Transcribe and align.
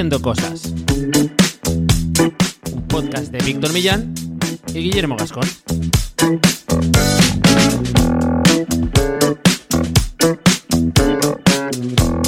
Haciendo 0.00 0.22
Cosas. 0.22 0.72
Un 2.72 2.88
podcast 2.88 3.30
de 3.30 3.38
Víctor 3.44 3.70
Millán 3.74 4.14
y 4.72 4.78
Guillermo 4.84 5.14
Gascón. 5.14 5.46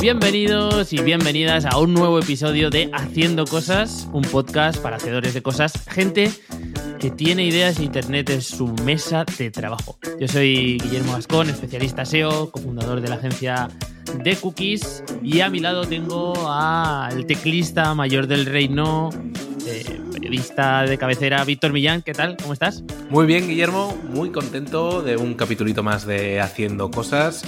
Bienvenidos 0.02 0.92
y 0.92 1.00
bienvenidas 1.00 1.64
a 1.64 1.78
un 1.78 1.94
nuevo 1.94 2.18
episodio 2.18 2.68
de 2.68 2.90
Haciendo 2.92 3.46
Cosas, 3.46 4.06
un 4.12 4.20
podcast 4.20 4.78
para 4.82 4.96
hacedores 4.96 5.32
de 5.32 5.40
cosas, 5.40 5.72
gente 5.88 6.30
que 7.00 7.10
tiene 7.10 7.46
ideas 7.46 7.78
e 7.78 7.84
Internet 7.84 8.28
es 8.28 8.48
su 8.48 8.68
mesa 8.84 9.24
de 9.38 9.50
trabajo. 9.50 9.98
Yo 10.20 10.28
soy 10.28 10.76
Guillermo 10.76 11.14
Gascón, 11.14 11.48
especialista 11.48 12.04
SEO, 12.04 12.50
cofundador 12.50 13.00
de 13.00 13.08
la 13.08 13.14
agencia 13.14 13.70
de 14.18 14.36
Cookies 14.36 15.02
y 15.22 15.40
a 15.40 15.50
mi 15.50 15.60
lado 15.60 15.86
tengo 15.86 16.48
al 16.48 17.26
teclista 17.26 17.94
mayor 17.94 18.26
del 18.26 18.46
reino, 18.46 19.10
eh, 19.66 20.00
periodista 20.12 20.82
de 20.82 20.98
cabecera, 20.98 21.44
Víctor 21.44 21.72
Millán. 21.72 22.02
¿Qué 22.02 22.12
tal? 22.12 22.36
¿Cómo 22.36 22.52
estás? 22.52 22.82
Muy 23.10 23.26
bien, 23.26 23.48
Guillermo. 23.48 23.96
Muy 24.10 24.30
contento 24.30 25.02
de 25.02 25.16
un 25.16 25.34
capitulito 25.34 25.82
más 25.82 26.06
de 26.06 26.40
Haciendo 26.40 26.90
Cosas. 26.90 27.44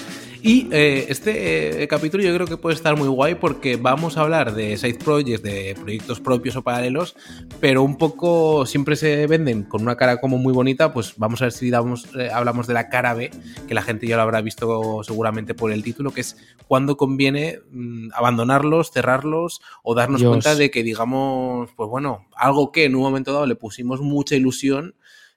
Y 0.46 0.68
eh, 0.72 1.06
este 1.08 1.82
eh, 1.82 1.88
capítulo 1.88 2.22
yo 2.22 2.34
creo 2.34 2.46
que 2.46 2.58
puede 2.58 2.76
estar 2.76 2.98
muy 2.98 3.08
guay 3.08 3.34
porque 3.34 3.78
vamos 3.78 4.18
a 4.18 4.20
hablar 4.20 4.54
de 4.54 4.76
side 4.76 4.98
projects, 5.02 5.42
de 5.42 5.74
proyectos 5.74 6.20
propios 6.20 6.54
o 6.56 6.62
paralelos, 6.62 7.16
pero 7.60 7.82
un 7.82 7.96
poco 7.96 8.66
siempre 8.66 8.94
se 8.96 9.26
venden 9.26 9.62
con 9.62 9.80
una 9.80 9.96
cara 9.96 10.20
como 10.20 10.36
muy 10.36 10.52
bonita, 10.52 10.92
pues 10.92 11.14
vamos 11.16 11.40
a 11.40 11.46
ver 11.46 11.52
si 11.52 11.70
damos, 11.70 12.14
eh, 12.14 12.28
hablamos 12.30 12.66
de 12.66 12.74
la 12.74 12.90
cara 12.90 13.14
B, 13.14 13.30
que 13.66 13.72
la 13.72 13.80
gente 13.80 14.06
ya 14.06 14.16
lo 14.16 14.22
habrá 14.22 14.42
visto 14.42 15.02
seguramente 15.02 15.54
por 15.54 15.72
el 15.72 15.82
título, 15.82 16.10
que 16.10 16.20
es 16.20 16.36
cuando 16.68 16.98
conviene 16.98 17.60
mm, 17.70 18.10
abandonarlos, 18.12 18.90
cerrarlos 18.90 19.62
o 19.82 19.94
darnos 19.94 20.20
Dios. 20.20 20.28
cuenta 20.28 20.54
de 20.56 20.70
que 20.70 20.82
digamos, 20.82 21.70
pues 21.74 21.88
bueno, 21.88 22.26
algo 22.36 22.70
que 22.70 22.84
en 22.84 22.96
un 22.96 23.00
momento 23.00 23.32
dado 23.32 23.46
le 23.46 23.56
pusimos 23.56 24.02
mucha 24.02 24.36
ilusión 24.36 24.94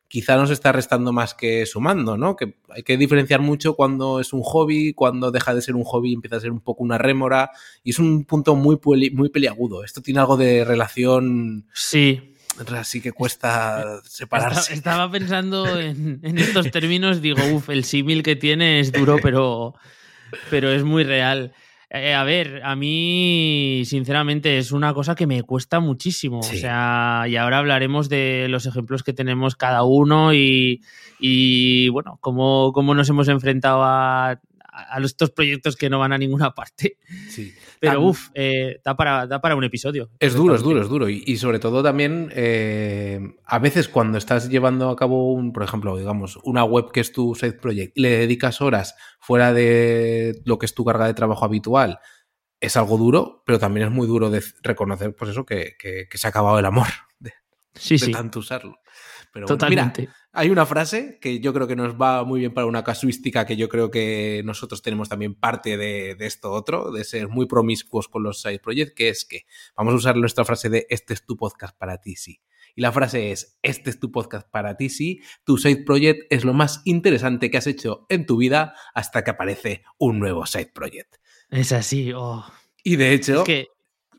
quizá 0.08 0.38
nos 0.38 0.50
está 0.52 0.72
restando 0.72 1.12
más 1.12 1.34
que 1.34 1.66
sumando, 1.66 2.18
¿no? 2.18 2.36
Que 2.36 2.56
hay 2.70 2.84
que 2.84 2.98
diferenciar 2.98 3.42
mucho 3.42 3.76
cuando 3.76 4.20
es 4.20 4.32
un 4.34 4.42
hobby, 4.42 4.94
cuando 4.94 5.32
deja 5.32 5.54
de 5.54 5.62
ser 5.62 5.76
un 5.76 5.84
hobby 5.84 6.12
y 6.12 6.14
empieza 6.14 6.38
a 6.38 6.40
ser 6.40 6.52
un 6.52 6.62
poco 6.62 6.84
una 6.84 6.98
rémora, 6.98 7.52
y 7.84 7.90
es 7.90 8.00
un 8.00 8.24
punto 8.26 8.56
muy, 8.56 8.80
muy 9.14 9.30
peliagudo. 9.30 9.84
Esto 9.84 10.02
tiene 10.02 10.20
algo 10.22 10.38
de 10.38 10.64
relación, 10.64 11.68
Sí. 11.74 12.34
así 12.76 13.02
que 13.02 13.12
cuesta 13.12 14.02
separarse. 14.06 14.74
estaba 14.74 15.12
pensando 15.12 15.80
en, 15.80 16.20
en 16.24 16.38
estos 16.38 16.72
términos, 16.72 17.22
digo, 17.22 17.44
uff, 17.54 17.70
el 17.70 17.84
símil 17.84 18.24
que 18.24 18.36
tiene 18.36 18.80
es 18.80 18.92
duro, 18.92 19.18
pero, 19.22 19.76
pero 20.50 20.72
es 20.72 20.84
muy 20.84 21.04
real. 21.04 21.54
Eh, 21.90 22.14
a 22.14 22.24
ver, 22.26 22.62
a 22.64 22.76
mí, 22.76 23.84
sinceramente, 23.86 24.58
es 24.58 24.74
una 24.74 24.94
cosa 24.94 25.16
que 25.16 25.26
me 25.26 25.44
cuesta 25.44 25.80
muchísimo. 25.80 26.44
Sí. 26.44 26.58
O 26.58 26.60
sea, 26.60 27.26
y 27.30 27.38
ahora 27.38 27.60
hablaremos 27.60 28.10
de 28.10 28.48
los 28.50 28.66
ejemplos 28.66 29.04
que 29.04 29.14
tenemos 29.14 29.56
cada 29.56 29.84
uno 29.84 30.34
y, 30.34 30.82
y, 31.20 31.88
bueno, 31.90 32.18
cómo, 32.20 32.74
cómo 32.74 32.94
nos 32.94 33.10
hemos 33.10 33.30
enfrentado 33.30 33.84
a, 33.84 34.42
a 34.78 35.00
estos 35.00 35.32
proyectos 35.32 35.76
que 35.76 35.90
no 35.90 36.00
van 36.00 36.14
a 36.14 36.18
ninguna 36.18 36.54
parte. 36.54 36.98
Sí. 37.30 37.54
Pero, 37.80 38.02
uff, 38.02 38.30
eh, 38.34 38.80
da, 38.84 38.96
para, 38.96 39.28
da 39.28 39.40
para 39.42 39.56
un 39.56 39.64
episodio. 39.64 40.10
Es 40.20 40.34
duro, 40.34 40.56
es 40.56 40.62
duro, 40.64 40.82
es 40.82 40.90
duro. 40.90 41.10
Y, 41.10 41.24
y 41.26 41.38
sobre 41.38 41.60
todo 41.60 41.82
también, 41.84 42.32
eh, 42.36 43.20
a 43.46 43.60
veces 43.60 43.88
cuando 43.88 44.18
estás 44.18 44.50
llevando 44.50 44.90
a 44.90 44.96
cabo, 44.96 45.32
un, 45.34 45.54
por 45.54 45.64
ejemplo, 45.64 45.98
digamos, 45.98 46.38
una 46.44 46.64
web 46.64 46.92
que 46.92 47.00
es 47.02 47.12
tu 47.12 47.36
side 47.36 47.54
project 47.54 47.98
y 47.98 48.02
le 48.02 48.10
dedicas 48.18 48.62
horas 48.62 48.96
fuera 49.20 49.54
de 49.54 50.42
lo 50.46 50.58
que 50.58 50.66
es 50.66 50.74
tu 50.74 50.84
carga 50.86 51.06
de 51.08 51.14
trabajo 51.14 51.46
habitual, 51.46 52.00
es 52.60 52.76
algo 52.78 52.98
duro, 52.98 53.44
pero 53.46 53.60
también 53.60 53.88
es 53.88 53.94
muy 53.94 54.08
duro 54.08 54.30
de 54.32 54.44
reconocer, 54.64 55.16
pues 55.16 55.32
eso, 55.32 55.46
que, 55.46 55.76
que- 55.78 56.08
que 56.10 56.18
se 56.18 56.26
ha 56.28 56.32
acabado 56.32 56.58
el 56.58 56.66
amor 56.66 56.88
de, 57.20 57.34
Sí, 57.76 57.96
de 57.98 58.06
sí, 58.08 58.12
tanto 58.12 58.40
usarlo. 58.40 58.80
Pero 59.32 59.46
bueno, 59.46 59.58
totalmente. 59.60 60.02
mira, 60.02 60.16
hay 60.38 60.52
una 60.52 60.68
frase 60.68 61.18
que 61.20 61.40
yo 61.40 61.52
creo 61.52 61.68
que 61.68 61.76
nos 61.76 62.00
va 62.00 62.24
muy 62.24 62.42
bien 62.42 62.54
para 62.54 62.68
una 62.68 62.84
casuística 62.84 63.48
que 63.48 63.58
yo 63.58 63.70
creo 63.70 63.90
que 63.90 64.44
nosotros 64.46 64.84
tenemos 64.84 65.10
también 65.10 65.34
parte 65.34 65.78
de, 65.78 66.14
de 66.14 66.26
esto 66.28 66.52
otro, 66.52 66.92
de 66.92 67.04
ser 67.04 67.28
muy 67.28 67.48
promiscuos 67.48 68.08
con 68.08 68.22
los 68.22 68.40
side 68.44 68.60
projects, 68.60 68.94
que 68.94 69.10
es 69.10 69.26
que 69.26 69.46
vamos 69.76 69.96
a 69.96 69.98
usar 69.98 70.16
nuestra 70.16 70.46
frase 70.46 70.70
de 70.70 70.86
este 70.92 71.16
es 71.16 71.26
tu 71.26 71.36
podcast 71.36 71.76
para 71.76 71.98
ti, 72.02 72.16
sí. 72.16 72.40
Y 72.76 72.82
la 72.82 72.92
frase 72.92 73.32
es, 73.32 73.58
este 73.64 73.90
es 73.90 74.00
tu 74.00 74.12
podcast 74.12 74.48
para 74.52 74.78
ti, 74.78 74.90
sí, 74.90 75.22
tu 75.44 75.58
side 75.58 75.84
project 75.84 76.32
es 76.32 76.46
lo 76.46 76.54
más 76.54 76.84
interesante 76.86 77.50
que 77.50 77.58
has 77.58 77.66
hecho 77.66 78.06
en 78.08 78.28
tu 78.28 78.38
vida 78.38 78.76
hasta 78.94 79.24
que 79.24 79.32
aparece 79.32 79.84
un 79.98 80.20
nuevo 80.20 80.46
side 80.46 80.72
project. 80.72 81.16
Es 81.50 81.72
así. 81.72 82.12
oh. 82.14 82.46
Y 82.84 82.98
de 82.98 83.14
hecho, 83.14 83.40
Es 83.40 83.44
que 83.44 83.68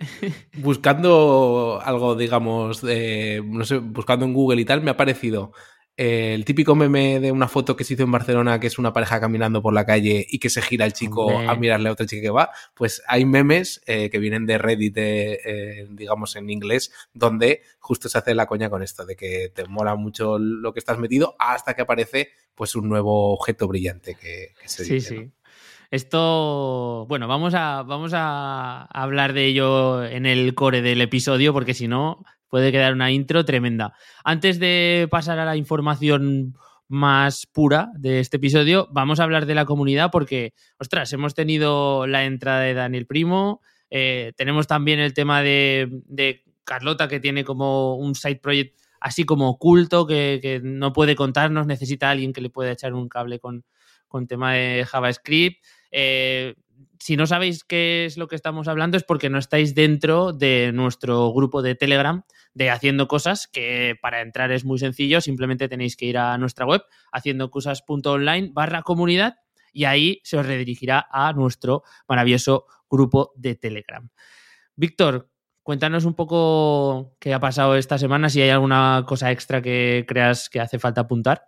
buscando 0.58 1.80
algo, 1.80 2.16
digamos, 2.16 2.82
no 2.82 3.64
sé, 3.64 3.78
buscando 3.78 4.24
en 4.24 4.34
Google 4.34 4.60
y 4.60 4.64
tal, 4.64 4.82
me 4.82 4.90
ha 4.90 4.94
aparecido 4.94 5.52
eh, 5.52 5.77
el 5.98 6.44
típico 6.44 6.76
meme 6.76 7.18
de 7.18 7.32
una 7.32 7.48
foto 7.48 7.74
que 7.74 7.82
se 7.82 7.94
hizo 7.94 8.04
en 8.04 8.12
Barcelona, 8.12 8.60
que 8.60 8.68
es 8.68 8.78
una 8.78 8.92
pareja 8.92 9.18
caminando 9.18 9.60
por 9.60 9.74
la 9.74 9.84
calle 9.84 10.24
y 10.28 10.38
que 10.38 10.48
se 10.48 10.62
gira 10.62 10.84
el 10.86 10.92
chico 10.92 11.26
Hombre. 11.26 11.48
a 11.48 11.54
mirarle 11.56 11.88
a 11.88 11.92
otra 11.92 12.06
chica 12.06 12.22
que 12.22 12.30
va. 12.30 12.50
Pues 12.74 13.02
hay 13.08 13.24
memes 13.24 13.82
eh, 13.86 14.08
que 14.08 14.20
vienen 14.20 14.46
de 14.46 14.58
Reddit, 14.58 14.96
eh, 14.96 15.40
eh, 15.44 15.86
digamos, 15.90 16.36
en 16.36 16.50
inglés, 16.50 16.92
donde 17.12 17.62
justo 17.80 18.08
se 18.08 18.16
hace 18.16 18.34
la 18.36 18.46
coña 18.46 18.70
con 18.70 18.82
esto, 18.82 19.04
de 19.04 19.16
que 19.16 19.50
te 19.52 19.64
mola 19.66 19.96
mucho 19.96 20.38
lo 20.38 20.72
que 20.72 20.78
estás 20.78 20.98
metido 20.98 21.34
hasta 21.40 21.74
que 21.74 21.82
aparece 21.82 22.30
pues 22.54 22.76
un 22.76 22.88
nuevo 22.88 23.32
objeto 23.34 23.66
brillante 23.66 24.14
que, 24.14 24.54
que 24.60 24.68
se 24.68 24.84
Sí, 24.84 24.94
dice, 24.94 25.08
sí. 25.08 25.20
¿no? 25.24 25.32
Esto, 25.90 27.06
bueno, 27.08 27.26
vamos 27.28 27.54
a, 27.54 27.82
vamos 27.82 28.12
a 28.14 28.82
hablar 28.84 29.32
de 29.32 29.46
ello 29.46 30.04
en 30.04 30.26
el 30.26 30.54
core 30.54 30.82
del 30.82 31.00
episodio, 31.00 31.52
porque 31.52 31.72
si 31.74 31.88
no, 31.88 32.24
puede 32.48 32.72
quedar 32.72 32.92
una 32.92 33.10
intro 33.10 33.44
tremenda. 33.44 33.94
Antes 34.24 34.58
de 34.58 35.08
pasar 35.10 35.38
a 35.38 35.44
la 35.44 35.56
información 35.56 36.56
más 36.88 37.46
pura 37.46 37.90
de 37.94 38.20
este 38.20 38.38
episodio, 38.38 38.88
vamos 38.90 39.20
a 39.20 39.24
hablar 39.24 39.46
de 39.46 39.54
la 39.54 39.66
comunidad, 39.66 40.10
porque, 40.10 40.54
ostras, 40.78 41.12
hemos 41.12 41.34
tenido 41.34 42.06
la 42.06 42.24
entrada 42.24 42.60
de 42.60 42.74
Daniel 42.74 43.06
Primo, 43.06 43.60
eh, 43.90 44.32
tenemos 44.36 44.66
también 44.66 44.98
el 44.98 45.14
tema 45.14 45.42
de, 45.42 46.42
Carlota, 46.64 47.08
que 47.08 47.20
tiene 47.20 47.44
como 47.44 47.96
un 47.96 48.14
side 48.14 48.40
project 48.42 48.78
así 49.00 49.24
como 49.24 49.48
oculto, 49.48 50.06
que, 50.06 50.38
que 50.42 50.60
no 50.62 50.92
puede 50.92 51.14
contarnos, 51.14 51.66
necesita 51.66 52.08
a 52.08 52.10
alguien 52.10 52.32
que 52.32 52.40
le 52.40 52.50
pueda 52.50 52.72
echar 52.72 52.94
un 52.94 53.08
cable 53.08 53.38
con, 53.38 53.64
con 54.08 54.26
tema 54.26 54.54
de 54.54 54.84
JavaScript. 54.84 55.64
Eh, 55.92 56.54
si 56.98 57.16
no 57.16 57.26
sabéis 57.26 57.64
qué 57.64 58.04
es 58.06 58.16
lo 58.16 58.26
que 58.26 58.34
estamos 58.34 58.66
hablando 58.66 58.96
es 58.96 59.04
porque 59.04 59.30
no 59.30 59.38
estáis 59.38 59.74
dentro 59.74 60.32
de 60.32 60.72
nuestro 60.72 61.32
grupo 61.32 61.62
de 61.62 61.74
Telegram 61.74 62.24
de 62.58 62.70
Haciendo 62.70 63.06
Cosas, 63.06 63.46
que 63.46 63.96
para 64.02 64.20
entrar 64.20 64.50
es 64.50 64.64
muy 64.64 64.80
sencillo, 64.80 65.20
simplemente 65.20 65.68
tenéis 65.68 65.96
que 65.96 66.06
ir 66.06 66.18
a 66.18 66.36
nuestra 66.38 66.66
web, 66.66 66.82
haciendocosas.online 67.12 68.50
barra 68.52 68.82
comunidad, 68.82 69.36
y 69.72 69.84
ahí 69.84 70.20
se 70.24 70.36
os 70.36 70.44
redirigirá 70.44 71.06
a 71.08 71.32
nuestro 71.32 71.84
maravilloso 72.08 72.66
grupo 72.90 73.32
de 73.36 73.54
Telegram. 73.54 74.10
Víctor, 74.74 75.30
cuéntanos 75.62 76.04
un 76.04 76.14
poco 76.14 77.16
qué 77.20 77.32
ha 77.32 77.38
pasado 77.38 77.76
esta 77.76 77.96
semana, 77.96 78.28
si 78.28 78.42
hay 78.42 78.50
alguna 78.50 79.04
cosa 79.06 79.30
extra 79.30 79.62
que 79.62 80.04
creas 80.08 80.50
que 80.50 80.58
hace 80.58 80.80
falta 80.80 81.02
apuntar. 81.02 81.44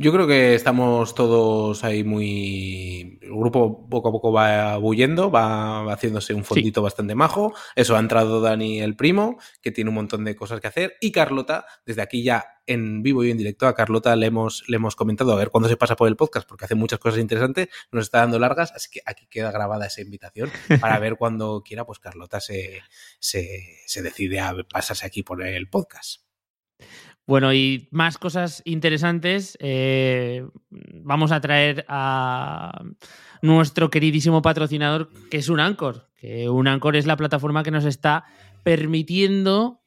Yo 0.00 0.12
creo 0.12 0.28
que 0.28 0.54
estamos 0.54 1.16
todos 1.16 1.82
ahí 1.82 2.04
muy... 2.04 3.18
El 3.20 3.30
grupo 3.30 3.88
poco 3.88 4.10
a 4.10 4.12
poco 4.12 4.32
va 4.32 4.76
bulliendo, 4.76 5.28
va 5.28 5.92
haciéndose 5.92 6.34
un 6.34 6.44
fondito 6.44 6.82
bastante 6.82 7.16
majo. 7.16 7.52
Eso, 7.74 7.96
ha 7.96 7.98
entrado 7.98 8.40
Dani 8.40 8.80
el 8.80 8.94
primo, 8.94 9.40
que 9.60 9.72
tiene 9.72 9.90
un 9.90 9.96
montón 9.96 10.24
de 10.24 10.36
cosas 10.36 10.60
que 10.60 10.68
hacer. 10.68 10.94
Y 11.00 11.10
Carlota, 11.10 11.66
desde 11.84 12.02
aquí 12.02 12.22
ya 12.22 12.62
en 12.64 13.02
vivo 13.02 13.24
y 13.24 13.32
en 13.32 13.38
directo, 13.38 13.66
a 13.66 13.74
Carlota 13.74 14.14
le 14.14 14.26
hemos, 14.26 14.62
le 14.68 14.76
hemos 14.76 14.94
comentado 14.94 15.32
a 15.32 15.36
ver 15.36 15.50
cuándo 15.50 15.68
se 15.68 15.76
pasa 15.76 15.96
por 15.96 16.06
el 16.06 16.14
podcast, 16.14 16.48
porque 16.48 16.66
hace 16.66 16.76
muchas 16.76 17.00
cosas 17.00 17.18
interesantes, 17.18 17.68
nos 17.90 18.04
está 18.04 18.18
dando 18.18 18.38
largas, 18.38 18.70
así 18.70 18.90
que 18.92 19.00
aquí 19.04 19.26
queda 19.28 19.50
grabada 19.50 19.86
esa 19.86 20.00
invitación 20.00 20.48
para 20.80 21.00
ver 21.00 21.16
cuando 21.18 21.64
quiera, 21.64 21.84
pues 21.84 21.98
Carlota 21.98 22.40
se, 22.40 22.82
se, 23.18 23.80
se 23.84 24.02
decide 24.02 24.38
a 24.38 24.54
pasarse 24.70 25.04
aquí 25.04 25.24
por 25.24 25.42
el 25.42 25.68
podcast. 25.68 26.20
Bueno, 27.28 27.52
y 27.52 27.88
más 27.90 28.16
cosas 28.16 28.62
interesantes. 28.64 29.58
eh, 29.60 30.46
vamos 30.70 31.30
a 31.30 31.42
traer 31.42 31.84
a 31.86 32.82
nuestro 33.42 33.90
queridísimo 33.90 34.40
patrocinador, 34.40 35.10
que 35.30 35.36
es 35.36 35.50
un 35.50 35.60
Anchor. 35.60 36.08
Que 36.18 36.48
un 36.48 36.66
Anchor 36.66 36.96
es 36.96 37.04
la 37.04 37.18
plataforma 37.18 37.62
que 37.62 37.70
nos 37.70 37.84
está 37.84 38.24
permitiendo 38.64 39.82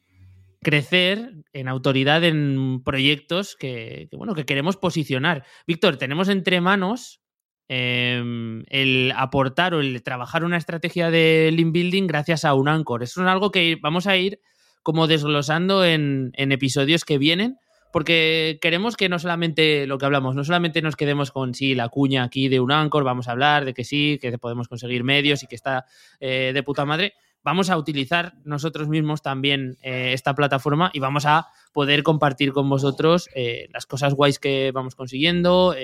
crecer 0.62 1.34
en 1.52 1.68
autoridad 1.68 2.24
en 2.24 2.84
proyectos 2.84 3.56
que, 3.56 4.08
bueno, 4.12 4.36
que 4.36 4.46
queremos 4.46 4.78
posicionar. 4.78 5.44
Víctor, 5.66 5.98
tenemos 5.98 6.30
entre 6.30 6.62
manos 6.62 7.24
eh, 7.68 8.22
el 8.68 9.14
aportar 9.18 9.74
o 9.74 9.80
el 9.80 10.04
trabajar 10.04 10.44
una 10.44 10.58
estrategia 10.58 11.10
de 11.10 11.50
link 11.52 11.74
building 11.74 12.06
gracias 12.06 12.46
a 12.46 12.54
un 12.54 12.70
Anchor. 12.70 13.02
Eso 13.02 13.24
es 13.24 13.28
algo 13.28 13.50
que 13.50 13.80
vamos 13.82 14.06
a 14.06 14.16
ir 14.16 14.40
como 14.84 15.08
desglosando 15.08 15.86
en, 15.86 16.32
episodios 16.36 17.06
que 17.06 17.18
vienen, 17.18 17.58
porque 17.92 18.58
queremos 18.62 18.96
que 18.96 19.10
no 19.10 19.20
solamente 19.20 19.86
lo 19.86 19.98
que 19.98 20.06
hablamos, 20.06 20.36
no 20.36 20.44
solamente 20.44 20.82
nos 20.82 20.96
quedemos 20.96 21.32
con 21.32 21.54
sí, 21.54 21.76
la 21.76 21.90
cuña 21.90 22.24
aquí 22.24 22.48
de 22.48 22.60
un 22.60 22.72
Anchor, 22.72 23.04
vamos 23.04 23.28
a 23.28 23.32
hablar 23.32 23.66
de 23.66 23.74
que 23.74 23.84
sí, 23.84 24.18
que 24.22 24.38
podemos 24.38 24.68
conseguir 24.68 25.04
medios 25.04 25.44
y 25.44 25.48
que 25.48 25.56
está 25.56 25.86
eh, 26.20 26.52
de 26.54 26.64
puta 26.64 26.86
madre. 26.86 27.14
vamos 27.44 27.70
a 27.70 27.78
utilizar 27.78 28.34
nosotros 28.46 28.88
mismos 28.88 29.22
también 29.22 29.78
eh, 29.82 30.14
esta 30.14 30.34
plataforma 30.36 30.90
y 30.94 31.00
vamos 31.00 31.26
a 31.26 31.48
poder 31.74 32.04
compartir 32.04 32.54
con 32.54 32.70
vosotros 32.70 33.30
eh, 33.36 33.68
las 33.74 33.86
cosas 33.86 34.14
guays 34.14 34.40
que 34.40 34.72
vamos 34.74 34.96
consiguiendo, 34.96 35.76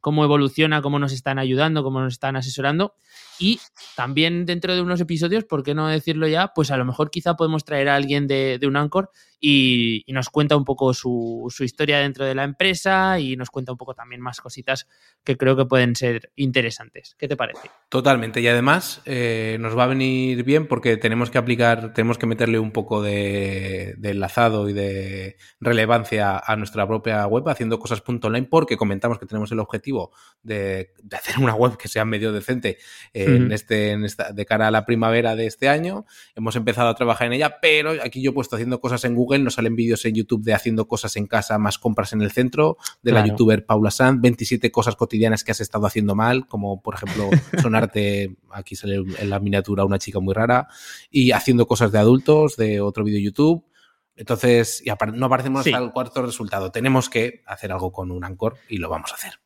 cómo 0.00 0.24
evoluciona, 0.24 0.82
cómo 0.82 0.98
nos 0.98 1.12
están 1.12 1.38
ayudando, 1.38 1.82
cómo 1.82 2.00
nos 2.00 2.14
están 2.14 2.36
asesorando. 2.36 2.94
Y 3.40 3.58
también 3.96 4.44
dentro 4.44 4.74
de 4.74 4.82
unos 4.82 5.00
episodios, 5.00 5.44
¿por 5.44 5.62
qué 5.62 5.74
no 5.74 5.88
decirlo 5.88 6.28
ya? 6.28 6.52
Pues 6.54 6.70
a 6.70 6.76
lo 6.76 6.84
mejor 6.84 7.10
quizá 7.10 7.36
podemos 7.36 7.64
traer 7.64 7.88
a 7.88 7.96
alguien 7.96 8.28
de, 8.28 8.60
un 8.62 8.76
Anchor 8.76 9.10
y, 9.40 10.04
nos 10.08 10.28
cuenta 10.28 10.56
un 10.56 10.64
poco 10.64 10.92
su, 10.92 11.46
su, 11.48 11.64
historia 11.64 12.00
dentro 12.00 12.24
de 12.24 12.34
la 12.34 12.44
empresa 12.44 13.18
y 13.18 13.36
nos 13.36 13.48
cuenta 13.50 13.72
un 13.72 13.78
poco 13.78 13.94
también 13.94 14.20
más 14.20 14.40
cositas 14.40 14.86
que 15.24 15.36
creo 15.36 15.56
que 15.56 15.64
pueden 15.64 15.96
ser 15.96 16.30
interesantes. 16.36 17.16
¿Qué 17.18 17.26
te 17.26 17.36
parece? 17.36 17.70
Totalmente. 17.88 18.40
Y 18.40 18.48
además 18.48 19.00
eh, 19.06 19.56
nos 19.60 19.76
va 19.78 19.84
a 19.84 19.86
venir 19.86 20.44
bien 20.44 20.66
porque 20.66 20.96
tenemos 20.96 21.30
que 21.30 21.38
aplicar, 21.38 21.94
tenemos 21.94 22.18
que 22.18 22.26
meterle 22.26 22.58
un 22.58 22.70
poco 22.70 23.02
de, 23.02 23.96
enlazado 24.02 24.68
y 24.68 24.72
de 24.72 25.36
relevancia 25.60 26.38
a 26.38 26.56
nuestra 26.56 26.86
propia 26.86 27.26
web 27.26 27.48
haciendo 27.48 27.78
cosas 27.78 28.02
online 28.06 28.46
porque 28.50 28.76
comentamos 28.76 29.18
que 29.18 29.26
tenemos 29.26 29.50
el 29.52 29.60
objetivo 29.60 30.12
de, 30.42 30.92
hacer 31.12 31.38
una 31.38 31.54
web 31.54 31.76
que 31.76 31.88
sea 31.88 32.04
medio 32.04 32.32
decente. 32.32 32.78
Eh, 33.14 33.24
en 33.24 33.52
este, 33.52 33.92
en 33.92 34.04
esta, 34.04 34.32
de 34.32 34.44
cara 34.44 34.68
a 34.68 34.70
la 34.70 34.84
primavera 34.84 35.36
de 35.36 35.46
este 35.46 35.68
año. 35.68 36.04
Hemos 36.34 36.56
empezado 36.56 36.88
a 36.88 36.94
trabajar 36.94 37.28
en 37.28 37.34
ella, 37.34 37.58
pero 37.60 37.92
aquí 38.02 38.22
yo 38.22 38.30
he 38.30 38.34
puesto 38.34 38.56
haciendo 38.56 38.80
cosas 38.80 39.04
en 39.04 39.14
Google, 39.14 39.29
nos 39.38 39.54
salen 39.54 39.76
vídeos 39.76 40.04
en 40.04 40.14
YouTube 40.14 40.42
de 40.42 40.54
haciendo 40.54 40.88
cosas 40.88 41.16
en 41.16 41.26
casa, 41.26 41.58
más 41.58 41.78
compras 41.78 42.12
en 42.12 42.22
el 42.22 42.30
centro, 42.30 42.76
de 43.02 43.12
la 43.12 43.26
youtuber 43.26 43.64
Paula 43.64 43.90
Sanz, 43.90 44.20
27 44.20 44.70
cosas 44.70 44.96
cotidianas 44.96 45.44
que 45.44 45.52
has 45.52 45.60
estado 45.60 45.86
haciendo 45.86 46.14
mal, 46.14 46.46
como 46.46 46.82
por 46.82 46.94
ejemplo 46.94 47.30
sonarte, 47.62 48.36
aquí 48.50 48.76
sale 48.76 48.96
en 48.96 49.30
la 49.30 49.38
miniatura 49.38 49.84
una 49.84 49.98
chica 49.98 50.20
muy 50.20 50.34
rara, 50.34 50.68
y 51.10 51.30
haciendo 51.32 51.66
cosas 51.66 51.92
de 51.92 51.98
adultos, 51.98 52.56
de 52.56 52.80
otro 52.80 53.04
vídeo 53.04 53.20
YouTube. 53.20 53.64
Entonces, 54.16 54.82
y 54.84 54.90
no 55.14 55.26
aparecemos 55.26 55.66
hasta 55.66 55.78
el 55.78 55.92
cuarto 55.92 56.22
resultado. 56.22 56.70
Tenemos 56.70 57.08
que 57.08 57.42
hacer 57.46 57.72
algo 57.72 57.90
con 57.90 58.10
un 58.10 58.24
Anchor 58.24 58.56
y 58.68 58.76
lo 58.76 58.90
vamos 58.90 59.12
a 59.12 59.14
hacer. 59.14 59.40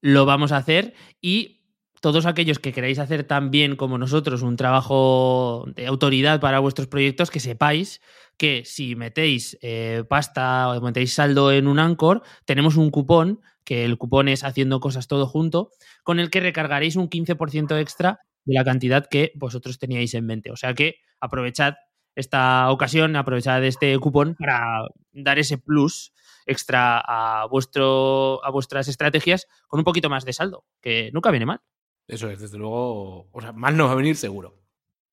Lo 0.00 0.26
vamos 0.26 0.52
a 0.52 0.58
hacer 0.58 0.94
y 1.20 1.63
todos 2.04 2.26
aquellos 2.26 2.58
que 2.58 2.74
queráis 2.74 2.98
hacer 2.98 3.24
también 3.24 3.76
como 3.76 3.96
nosotros 3.96 4.42
un 4.42 4.56
trabajo 4.56 5.64
de 5.74 5.86
autoridad 5.86 6.38
para 6.38 6.58
vuestros 6.58 6.86
proyectos, 6.86 7.30
que 7.30 7.40
sepáis 7.40 8.02
que 8.36 8.66
si 8.66 8.94
metéis 8.94 9.56
eh, 9.62 10.04
pasta 10.06 10.68
o 10.68 10.82
metéis 10.82 11.14
saldo 11.14 11.50
en 11.50 11.66
un 11.66 11.78
Anchor, 11.78 12.20
tenemos 12.44 12.76
un 12.76 12.90
cupón, 12.90 13.40
que 13.64 13.86
el 13.86 13.96
cupón 13.96 14.28
es 14.28 14.44
haciendo 14.44 14.80
cosas 14.80 15.08
todo 15.08 15.26
junto, 15.26 15.70
con 16.02 16.20
el 16.20 16.28
que 16.28 16.40
recargaréis 16.40 16.96
un 16.96 17.08
15% 17.08 17.80
extra 17.80 18.20
de 18.44 18.52
la 18.52 18.64
cantidad 18.64 19.06
que 19.08 19.32
vosotros 19.34 19.78
teníais 19.78 20.12
en 20.12 20.26
mente. 20.26 20.50
O 20.50 20.56
sea 20.56 20.74
que 20.74 20.96
aprovechad 21.20 21.76
esta 22.14 22.70
ocasión, 22.70 23.16
aprovechad 23.16 23.64
este 23.64 23.98
cupón 23.98 24.36
para 24.38 24.88
dar 25.12 25.38
ese 25.38 25.56
plus 25.56 26.12
extra 26.44 27.00
a, 27.02 27.46
vuestro, 27.46 28.44
a 28.44 28.50
vuestras 28.50 28.88
estrategias 28.88 29.46
con 29.68 29.80
un 29.80 29.84
poquito 29.84 30.10
más 30.10 30.26
de 30.26 30.34
saldo, 30.34 30.66
que 30.82 31.08
nunca 31.14 31.30
viene 31.30 31.46
mal. 31.46 31.62
Eso 32.06 32.28
es, 32.28 32.40
desde 32.40 32.58
luego. 32.58 33.28
O 33.32 33.40
sea, 33.40 33.52
mal 33.52 33.76
no 33.76 33.86
va 33.86 33.92
a 33.92 33.96
venir 33.96 34.16
seguro. 34.16 34.60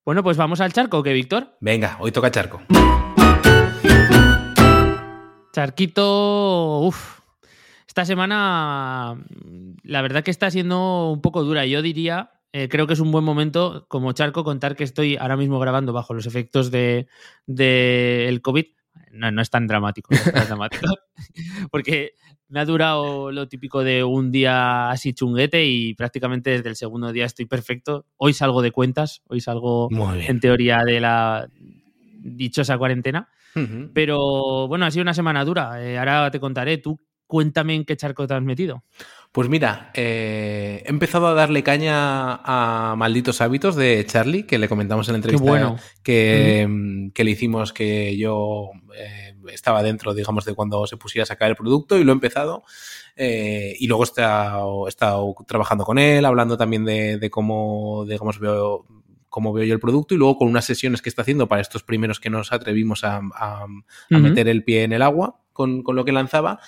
Bueno, 0.04 0.24
pues 0.24 0.36
vamos 0.36 0.60
al 0.62 0.74
charco, 0.74 1.04
¿qué, 1.04 1.14
Víctor? 1.14 1.58
Venga, 1.62 1.98
hoy 2.00 2.12
toca 2.12 2.32
charco. 2.32 2.62
Charquito. 5.54 6.80
Uf. 6.82 7.22
Esta 7.88 8.06
semana, 8.06 9.18
la 9.84 10.02
verdad 10.02 10.24
que 10.24 10.32
está 10.32 10.50
siendo 10.50 11.12
un 11.12 11.22
poco 11.22 11.44
dura. 11.44 11.66
Yo 11.66 11.82
diría, 11.82 12.32
eh, 12.54 12.70
creo 12.70 12.88
que 12.88 12.94
es 12.94 13.00
un 13.00 13.12
buen 13.12 13.24
momento, 13.24 13.86
como 13.90 14.14
charco, 14.14 14.44
contar 14.44 14.76
que 14.76 14.84
estoy 14.84 15.18
ahora 15.18 15.38
mismo 15.38 15.60
grabando 15.60 15.94
bajo 15.94 16.14
los 16.14 16.26
efectos 16.26 16.72
del 16.72 17.08
de, 17.48 18.40
COVID. 18.42 18.66
No, 19.12 19.32
no 19.32 19.42
es 19.42 19.50
tan 19.50 19.68
dramático, 19.68 20.14
no 20.14 20.18
es 20.22 20.34
tan 20.34 20.48
dramático. 20.48 20.88
Porque 21.72 22.16
me 22.52 22.60
ha 22.60 22.66
durado 22.66 23.32
lo 23.32 23.48
típico 23.48 23.82
de 23.82 24.04
un 24.04 24.30
día 24.30 24.92
así 24.92 25.14
chunguete 25.14 25.66
y 25.66 25.94
prácticamente 25.94 26.50
desde 26.50 26.68
el 26.68 26.76
segundo 26.76 27.14
día 27.14 27.26
estoy 27.26 27.46
perfecto. 27.46 28.06
Hoy 28.18 28.34
salgo 28.34 28.62
de 28.62 28.72
cuentas, 28.72 29.22
hoy 29.28 29.40
salgo 29.40 29.90
en 30.28 30.40
teoría 30.42 30.80
de 30.86 31.00
la 31.00 31.48
dichosa 32.22 32.78
cuarentena. 32.78 33.30
Pero 33.94 34.68
bueno, 34.68 34.86
ha 34.86 34.92
sido 34.92 35.04
una 35.04 35.14
semana 35.14 35.46
dura. 35.46 35.82
Eh, 35.82 35.98
ahora 35.98 36.30
te 36.30 36.40
contaré. 36.40 36.78
Tú 36.78 37.00
cuéntame 37.26 37.76
en 37.76 37.86
qué 37.86 37.96
charco 37.96 38.28
te 38.28 38.34
has 38.34 38.44
metido. 38.44 38.84
Pues 39.32 39.48
mira, 39.48 39.92
eh, 39.94 40.84
he 40.86 40.90
empezado 40.90 41.28
a 41.28 41.34
darle 41.34 41.64
caña 41.64 42.42
a 42.44 42.96
Malditos 42.98 43.40
Hábitos 43.40 43.78
de 43.78 44.06
Charlie, 44.06 44.44
que 44.44 44.58
le 44.58 44.68
comentamos 44.68 45.08
en 45.08 45.14
la 45.14 45.18
entrevista 45.20 45.78
que, 46.04 47.12
que, 47.14 47.24
le 47.24 47.32
hicimos 47.32 47.72
que 47.72 48.18
yo 48.18 48.72
eh, 48.98 49.31
estaba 49.52 49.84
dentro, 49.84 50.14
digamos, 50.14 50.46
de 50.46 50.54
cuando 50.54 50.86
se 50.88 50.98
pusiera 50.98 51.24
a 51.24 51.26
sacar 51.26 51.50
el 51.50 51.56
producto 51.56 51.98
y 51.98 52.04
lo 52.04 52.12
he 52.12 52.16
empezado. 52.16 52.64
Eh, 53.16 53.76
y 53.80 53.88
luego 53.88 54.04
he 54.04 54.06
estado, 54.06 54.88
estado, 54.88 55.36
trabajando 55.48 55.84
con 55.86 56.00
él, 56.00 56.26
hablando 56.26 56.58
también 56.58 56.86
de, 56.86 57.30
cómo, 57.32 58.06
digamos, 58.08 58.40
veo 58.40 58.86
cómo 59.30 59.54
veo 59.54 59.64
yo 59.64 59.74
el 59.74 59.80
producto 59.80 60.14
y 60.14 60.18
luego 60.18 60.38
con 60.38 60.50
unas 60.50 60.66
sesiones 60.66 61.02
que 61.02 61.08
está 61.08 61.22
haciendo 61.22 61.48
para 61.48 61.62
estos 61.62 61.84
primeros 61.84 62.20
que 62.20 62.30
nos 62.30 62.52
atrevimos 62.52 63.06
a, 63.06 63.22
meter 64.10 64.50
el 64.50 64.66
pie 64.66 64.84
en 64.84 64.92
el 64.92 65.02
agua 65.02 65.40
con, 65.54 65.84
con, 65.84 65.96
lo 65.96 66.04
que 66.04 66.12
lanzaba 66.12 66.60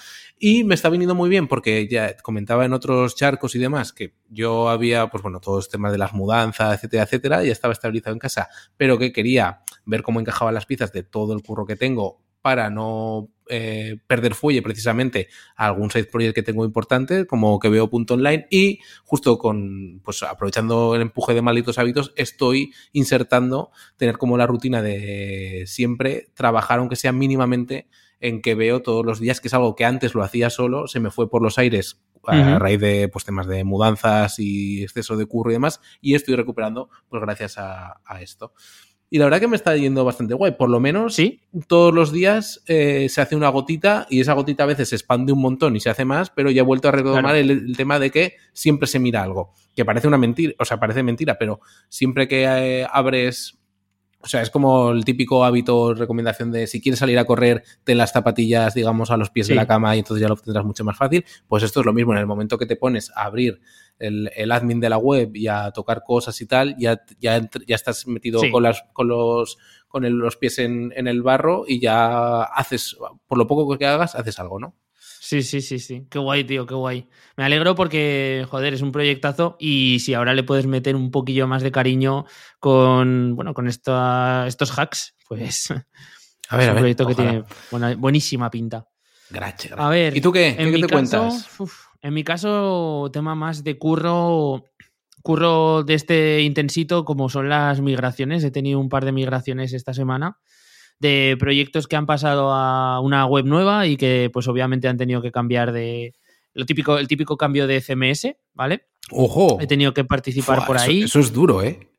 y 0.45 0.65
me 0.65 0.75
está 0.75 0.89
viniendo 0.89 1.15
muy 1.15 1.29
bien 1.29 1.47
porque 1.47 1.87
ya 1.87 2.17
comentaba 2.17 2.65
en 2.65 2.73
otros 2.73 3.15
charcos 3.15 3.55
y 3.55 3.59
demás 3.59 3.93
que 3.93 4.13
yo 4.29 4.67
había, 4.67 5.07
pues 5.07 5.23
bueno, 5.23 5.39
todos 5.39 5.59
los 5.59 5.69
temas 5.69 5.91
de 5.91 5.97
las 5.97 6.13
mudanzas, 6.13 6.75
etcétera, 6.75 7.03
etcétera, 7.03 7.45
y 7.45 7.49
estaba 7.49 7.71
estabilizado 7.71 8.13
en 8.13 8.19
casa, 8.19 8.49
pero 8.75 8.97
que 8.97 9.13
quería 9.13 9.61
ver 9.85 10.03
cómo 10.03 10.19
encajaban 10.19 10.53
las 10.53 10.65
piezas 10.65 10.91
de 10.91 11.03
todo 11.03 11.33
el 11.33 11.43
curro 11.43 11.65
que 11.65 11.77
tengo 11.77 12.21
para 12.43 12.69
no 12.69 13.29
eh, 13.49 13.97
perder 14.05 14.35
fuelle 14.35 14.61
precisamente 14.61 15.29
a 15.55 15.65
algún 15.65 15.89
side 15.89 16.05
project 16.05 16.35
que 16.35 16.43
tengo 16.43 16.65
importante, 16.65 17.25
como 17.25 17.57
que 17.57 17.69
veo 17.69 17.89
punto 17.89 18.15
online, 18.15 18.47
y 18.51 18.79
justo 19.05 19.37
con, 19.37 20.01
pues 20.03 20.21
aprovechando 20.23 20.93
el 20.93 21.01
empuje 21.01 21.33
de 21.33 21.41
malditos 21.41 21.79
hábitos, 21.79 22.13
estoy 22.17 22.73
insertando, 22.91 23.71
tener 23.97 24.17
como 24.17 24.37
la 24.37 24.45
rutina 24.45 24.81
de 24.81 25.63
siempre 25.65 26.27
trabajar, 26.33 26.79
aunque 26.79 26.97
sea 26.97 27.13
mínimamente 27.13 27.87
en 28.19 28.41
que 28.41 28.55
veo 28.55 28.81
todos 28.81 29.05
los 29.05 29.21
días, 29.21 29.39
que 29.39 29.47
es 29.47 29.53
algo 29.53 29.75
que 29.75 29.85
antes 29.85 30.13
lo 30.13 30.21
hacía 30.21 30.49
solo, 30.49 30.87
se 30.87 30.99
me 30.99 31.09
fue 31.09 31.29
por 31.29 31.41
los 31.41 31.57
aires 31.57 32.03
a 32.25 32.59
raíz 32.59 32.79
de 32.79 33.09
pues, 33.09 33.25
temas 33.25 33.47
de 33.47 33.63
mudanzas 33.63 34.39
y 34.39 34.83
exceso 34.83 35.15
de 35.15 35.25
curro 35.25 35.51
y 35.51 35.53
demás, 35.53 35.81
y 36.01 36.15
estoy 36.15 36.35
recuperando 36.35 36.89
pues 37.09 37.21
gracias 37.21 37.55
a, 37.57 38.01
esto. 38.19 38.53
Y 39.13 39.19
la 39.19 39.25
verdad 39.25 39.41
que 39.41 39.47
me 39.47 39.55
está 39.55 39.77
yendo 39.77 40.03
bastante 40.03 40.33
guay. 40.33 40.53
Por 40.53 40.71
lo 40.71 40.79
menos 40.79 41.13
¿Sí? 41.13 41.39
todos 41.67 41.93
los 41.93 42.11
días 42.11 42.63
eh, 42.65 43.09
se 43.09 43.21
hace 43.21 43.35
una 43.35 43.49
gotita 43.49 44.07
y 44.09 44.21
esa 44.21 44.33
gotita 44.33 44.63
a 44.63 44.65
veces 44.65 44.89
se 44.89 44.95
expande 44.95 45.31
un 45.31 45.39
montón 45.39 45.75
y 45.75 45.79
se 45.81 45.91
hace 45.91 46.03
más, 46.03 46.31
pero 46.31 46.49
ya 46.49 46.61
he 46.61 46.65
vuelto 46.65 46.87
a 46.87 46.93
retomar 46.93 47.35
el, 47.35 47.77
tema 47.77 47.99
de 47.99 48.09
que 48.09 48.37
siempre 48.53 48.87
se 48.87 48.97
mira 48.97 49.21
algo. 49.21 49.53
Que 49.75 49.85
parece 49.85 50.07
una 50.07 50.17
mentira, 50.17 50.55
o 50.57 50.65
sea, 50.65 50.79
parece 50.79 51.03
mentira, 51.03 51.37
pero 51.37 51.59
siempre 51.89 52.27
que 52.27 52.45
eh, 52.45 52.87
abres 52.91 53.59
o 54.23 54.27
sea, 54.27 54.41
es 54.41 54.49
como 54.49 54.91
el 54.91 55.03
típico 55.03 55.43
hábito, 55.43 55.93
recomendación 55.93 56.49
de 56.49 56.65
si 56.65 56.81
quieres 56.81 56.97
salir 56.97 57.19
a 57.19 57.25
correr, 57.25 57.63
ten 57.83 57.97
las 57.97 58.13
zapatillas, 58.13 58.73
digamos, 58.73 59.11
a 59.11 59.17
los 59.17 59.29
pies 59.29 59.47
de 59.47 59.55
la 59.55 59.67
cama 59.67 59.95
y 59.95 59.99
entonces 59.99 60.21
ya 60.21 60.29
lo 60.29 60.37
tendrás 60.37 60.63
mucho 60.63 60.85
más 60.85 60.97
fácil. 60.97 61.25
Pues 61.47 61.61
esto 61.61 61.81
es 61.81 61.85
lo 61.85 61.91
mismo, 61.91 62.13
en 62.13 62.19
el 62.19 62.25
momento 62.25 62.57
que 62.57 62.65
te 62.65 62.77
pones 62.77 63.11
a 63.15 63.25
abrir 63.25 63.59
el, 64.03 64.51
admin 64.51 64.79
de 64.79 64.89
la 64.89 64.97
web 64.97 65.31
y 65.35 65.47
a 65.47 65.71
tocar 65.71 66.03
cosas 66.05 66.39
y 66.41 66.45
tal, 66.45 66.75
ya, 66.77 67.01
ya, 67.19 67.41
ya 67.67 67.75
estás 67.75 68.07
metido 68.07 68.41
con, 68.51 68.63
las, 68.63 68.83
con 68.93 69.07
los 69.07 69.57
con 69.87 70.19
los 70.19 70.37
pies 70.37 70.57
en, 70.57 70.91
en 70.95 71.07
el 71.07 71.21
barro 71.21 71.65
y 71.67 71.79
ya 71.79 72.41
haces, 72.41 72.97
por 73.27 73.37
lo 73.37 73.45
poco 73.45 73.77
que 73.77 73.85
hagas, 73.85 74.15
haces 74.15 74.39
algo, 74.39 74.59
¿no? 74.59 74.75
Sí, 75.25 75.41
sí, 75.41 75.61
sí, 75.61 75.79
sí. 75.79 76.07
Qué 76.09 76.19
guay, 76.19 76.43
tío, 76.43 76.65
qué 76.65 76.73
guay. 76.73 77.07
Me 77.37 77.43
alegro 77.43 77.75
porque, 77.75 78.45
joder, 78.49 78.73
es 78.73 78.81
un 78.81 78.91
proyectazo 78.91 79.55
y 79.59 79.99
si 79.99 80.15
ahora 80.15 80.33
le 80.33 80.43
puedes 80.43 80.65
meter 80.65 80.95
un 80.95 81.11
poquillo 81.11 81.47
más 81.47 81.63
de 81.63 81.71
cariño 81.71 82.25
con, 82.59 83.35
bueno, 83.35 83.53
con 83.53 83.67
estos 83.67 84.77
hacks, 84.77 85.15
pues 85.27 85.71
a 86.49 86.57
ver, 86.57 86.69
es 86.69 86.73
un 86.73 86.77
proyecto 86.79 87.07
que 87.07 87.15
tiene 87.15 87.43
buenísima 87.97 88.49
pinta. 88.49 88.87
Gracias. 89.29 89.75
A 89.77 89.89
ver, 89.89 90.17
¿y 90.17 90.21
tú 90.21 90.31
qué? 90.31 90.55
¿En 90.57 90.73
qué 90.73 90.81
te 90.81 90.89
cuentas? 90.89 91.49
En 92.03 92.13
mi 92.13 92.23
caso, 92.23 93.09
tema 93.13 93.33
más 93.33 93.63
de 93.63 93.77
curro, 93.77 94.65
curro 95.23 95.83
de 95.83 95.93
este 95.93 96.41
intensito 96.41 97.05
como 97.05 97.29
son 97.29 97.47
las 97.47 97.79
migraciones. 97.79 98.43
He 98.43 98.51
tenido 98.51 98.79
un 98.79 98.89
par 98.89 99.05
de 99.05 99.13
migraciones 99.13 99.71
esta 99.73 99.93
semana 99.93 100.37
de 100.99 101.37
proyectos 101.39 101.87
que 101.87 101.95
han 101.95 102.05
pasado 102.05 102.51
a 102.51 102.99
una 102.99 103.25
web 103.25 103.45
nueva 103.45 103.87
y 103.87 103.95
que 103.95 104.29
pues 104.31 104.47
obviamente 104.49 104.89
han 104.89 104.97
tenido 104.97 105.21
que 105.21 105.31
cambiar 105.31 105.71
de 105.71 106.13
lo 106.53 106.65
típico, 106.65 106.97
el 106.97 107.07
típico 107.07 107.37
cambio 107.37 107.67
de 107.67 107.81
CMS, 107.81 108.35
¿vale? 108.53 108.87
Ojo. 109.09 109.57
He 109.61 109.67
tenido 109.67 109.93
que 109.93 110.03
participar 110.03 110.65
por 110.67 110.77
ahí. 110.77 111.03
Eso, 111.03 111.19
es 111.19 111.31
duro, 111.31 111.63
¿eh? 111.63 111.89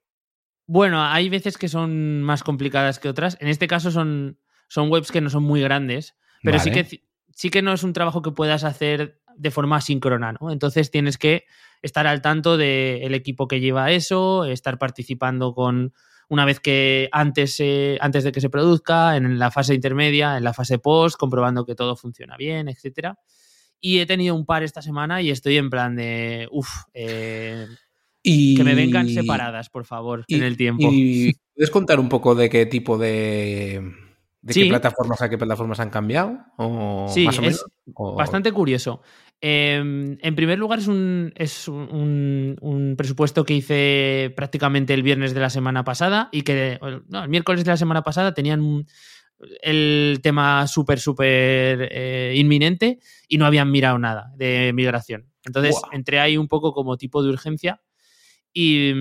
Bueno, 0.67 1.03
hay 1.03 1.31
veces 1.31 1.57
que 1.57 1.69
son 1.69 2.23
más 2.23 2.43
complicadas 2.43 2.99
que 2.99 3.09
otras. 3.09 3.39
En 3.41 3.49
este 3.49 3.67
caso 3.69 3.91
son, 3.91 4.39
son 4.69 4.91
webs 4.91 5.11
que 5.11 5.23
no 5.23 5.31
son 5.31 5.43
muy 5.43 5.63
grandes, 5.63 6.15
pero 6.43 6.59
sí, 6.59 6.71
que, 6.71 7.03
sí 7.33 7.51
que 7.51 7.63
no 7.63 7.73
es 7.73 7.83
un 7.83 7.95
trabajo 7.95 8.23
que 8.23 8.31
puedas 8.31 8.65
hacer 8.65 9.21
de 9.37 9.51
forma 9.51 9.81
síncrona, 9.81 10.33
¿no? 10.41 10.51
Entonces 10.51 10.91
tienes 10.91 11.19
que 11.19 11.45
estar 11.83 12.07
al 12.07 12.23
tanto 12.23 12.57
del 12.57 13.15
equipo 13.15 13.47
que 13.49 13.61
lleva 13.61 13.91
eso, 13.91 14.45
estar 14.45 14.79
participando 14.79 15.55
con, 15.55 15.93
una 16.29 16.45
vez 16.45 16.61
que 16.61 17.09
antes, 17.13 17.63
antes 18.01 18.25
de 18.25 18.33
que 18.33 18.41
se 18.41 18.51
produzca, 18.51 19.17
en 19.17 19.39
la 19.39 19.51
fase 19.51 19.75
intermedia, 19.75 20.37
en 20.37 20.45
la 20.45 20.55
fase 20.55 20.79
post, 20.79 21.17
comprobando 21.17 21.67
que 21.67 21.75
todo 21.75 21.97
funciona 21.97 22.37
bien, 22.37 22.69
etcétera. 22.69 23.19
Y 23.81 23.99
he 23.99 24.07
tenido 24.07 24.35
un 24.35 24.47
par 24.47 24.63
esta 24.63 24.81
semana 24.81 25.21
y 25.21 25.31
estoy 25.31 25.59
en 25.59 25.69
plan 25.69 25.95
de, 25.95 26.49
uff, 26.51 26.71
eh, 26.95 27.67
que 28.23 28.65
me 28.65 28.75
vengan 28.75 29.09
separadas, 29.09 29.69
por 29.69 29.85
favor, 29.85 30.25
en 30.29 30.43
el 30.43 30.57
tiempo. 30.57 30.89
¿Y 30.91 31.35
puedes 31.55 31.71
contar 31.71 32.01
un 32.01 32.09
poco 32.09 32.35
de 32.35 32.49
qué 32.49 32.65
tipo 32.65 32.97
de, 32.97 33.93
de 34.41 34.55
qué 34.55 34.67
plataformas 34.67 35.21
a 35.21 35.29
qué 35.29 35.37
plataformas 35.37 35.81
han 35.81 35.91
cambiado? 35.91 36.39
O 36.57 37.09
sí, 37.13 37.27
es 37.43 37.65
bastante 38.17 38.53
curioso. 38.53 39.03
Em, 39.41 40.17
en 40.23 40.35
primer 40.35 40.59
lugar, 40.59 40.79
es, 40.79 40.89
un, 40.89 41.33
es 41.37 41.69
un, 41.69 42.95
presupuesto 42.97 43.45
que 43.45 43.55
hice 43.55 44.33
prácticamente 44.37 44.95
el 44.95 45.03
viernes 45.03 45.35
de 45.35 45.41
la 45.41 45.51
semana 45.51 45.85
pasada 45.85 46.29
y 46.33 46.43
que 46.43 46.79
no, 47.09 47.25
el 47.25 47.29
miércoles 47.29 47.65
de 47.65 47.71
la 47.71 47.77
semana 47.77 48.03
pasada 48.03 48.33
tenían 48.33 48.87
el 49.63 50.21
tema 50.23 50.67
súper, 50.67 50.99
súper 51.01 51.89
eh, 51.91 52.35
inminente 52.37 53.01
y 53.29 53.39
no 53.39 53.47
habían 53.47 53.71
mirado 53.71 53.99
nada 53.99 54.33
de 54.37 54.73
migración. 54.75 55.31
Entonces 55.45 55.77
entré 55.93 56.21
ahí 56.21 56.37
un 56.37 56.49
poco 56.49 56.73
como 56.73 56.97
tipo 56.97 57.23
de 57.23 57.31
urgencia 57.31 57.83
y, 58.53 58.93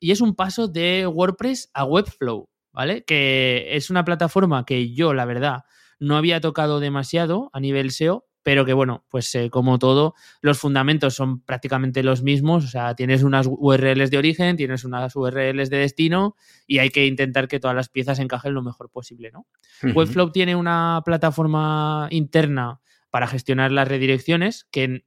es 0.00 0.20
un 0.20 0.34
paso 0.34 0.68
de 0.68 1.06
WordPress 1.06 1.70
a 1.72 1.84
Webflow, 1.84 2.48
¿vale? 2.72 3.04
Que 3.04 3.68
es 3.70 3.90
una 3.90 4.04
plataforma 4.04 4.64
que 4.64 4.92
yo, 4.92 5.14
la 5.14 5.24
verdad, 5.24 5.64
no 5.98 6.16
había 6.16 6.40
tocado 6.40 6.78
demasiado 6.78 7.50
a 7.52 7.60
nivel 7.60 7.90
SEO, 7.90 8.26
pero 8.42 8.64
que 8.64 8.72
bueno, 8.72 9.04
pues 9.08 9.34
eh, 9.34 9.50
como 9.50 9.78
todo, 9.78 10.14
los 10.40 10.58
fundamentos 10.58 11.14
son 11.14 11.40
prácticamente 11.40 12.02
los 12.02 12.22
mismos, 12.22 12.64
o 12.64 12.68
sea, 12.68 12.94
tienes 12.94 13.22
unas 13.22 13.46
URLs 13.48 14.10
de 14.10 14.18
origen, 14.18 14.56
tienes 14.56 14.84
unas 14.84 15.14
URLs 15.14 15.70
de 15.70 15.76
destino 15.76 16.36
y 16.66 16.78
hay 16.78 16.90
que 16.90 17.06
intentar 17.06 17.48
que 17.48 17.60
todas 17.60 17.76
las 17.76 17.88
piezas 17.88 18.18
encajen 18.18 18.54
lo 18.54 18.62
mejor 18.62 18.90
posible, 18.90 19.30
¿no? 19.30 19.46
Webflow 19.94 20.32
tiene 20.32 20.56
una 20.56 21.02
plataforma 21.04 22.08
interna 22.10 22.80
para 23.10 23.26
gestionar 23.26 23.72
las 23.72 23.88
redirecciones 23.88 24.66
que 24.70 25.04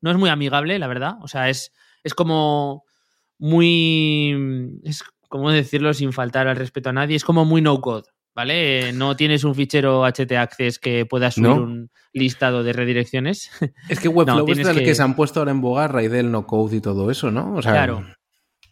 no 0.00 0.10
es 0.10 0.16
muy 0.16 0.30
amigable, 0.30 0.78
la 0.78 0.86
verdad, 0.86 1.16
o 1.22 1.28
sea, 1.28 1.48
es, 1.48 1.72
es 2.02 2.14
como 2.14 2.84
muy. 3.38 4.80
Es, 4.84 5.02
¿Cómo 5.28 5.50
decirlo 5.50 5.92
sin 5.94 6.12
faltar 6.12 6.46
al 6.46 6.56
respeto 6.56 6.90
a 6.90 6.92
nadie? 6.92 7.16
Es 7.16 7.24
como 7.24 7.44
muy 7.44 7.60
no 7.60 7.80
code. 7.80 8.04
¿Vale? 8.34 8.92
No 8.92 9.14
tienes 9.14 9.44
un 9.44 9.54
fichero 9.54 10.02
htaccess 10.04 10.78
que 10.78 11.06
pueda 11.06 11.30
subir 11.30 11.50
un 11.50 11.90
listado 12.12 12.64
de 12.64 12.72
redirecciones. 12.72 13.50
Es 13.88 14.00
que 14.00 14.08
Webflow 14.08 14.50
es 14.50 14.66
el 14.66 14.84
que... 14.84 14.94
se 14.94 15.02
han 15.02 15.14
puesto 15.14 15.40
ahora 15.40 15.52
en 15.52 15.60
boga 15.60 15.84
a 15.84 15.88
del 15.88 16.32
no 16.32 16.46
code 16.46 16.76
y 16.76 16.80
todo 16.80 17.10
eso, 17.10 17.30
¿no? 17.30 17.54
claro. 17.60 18.04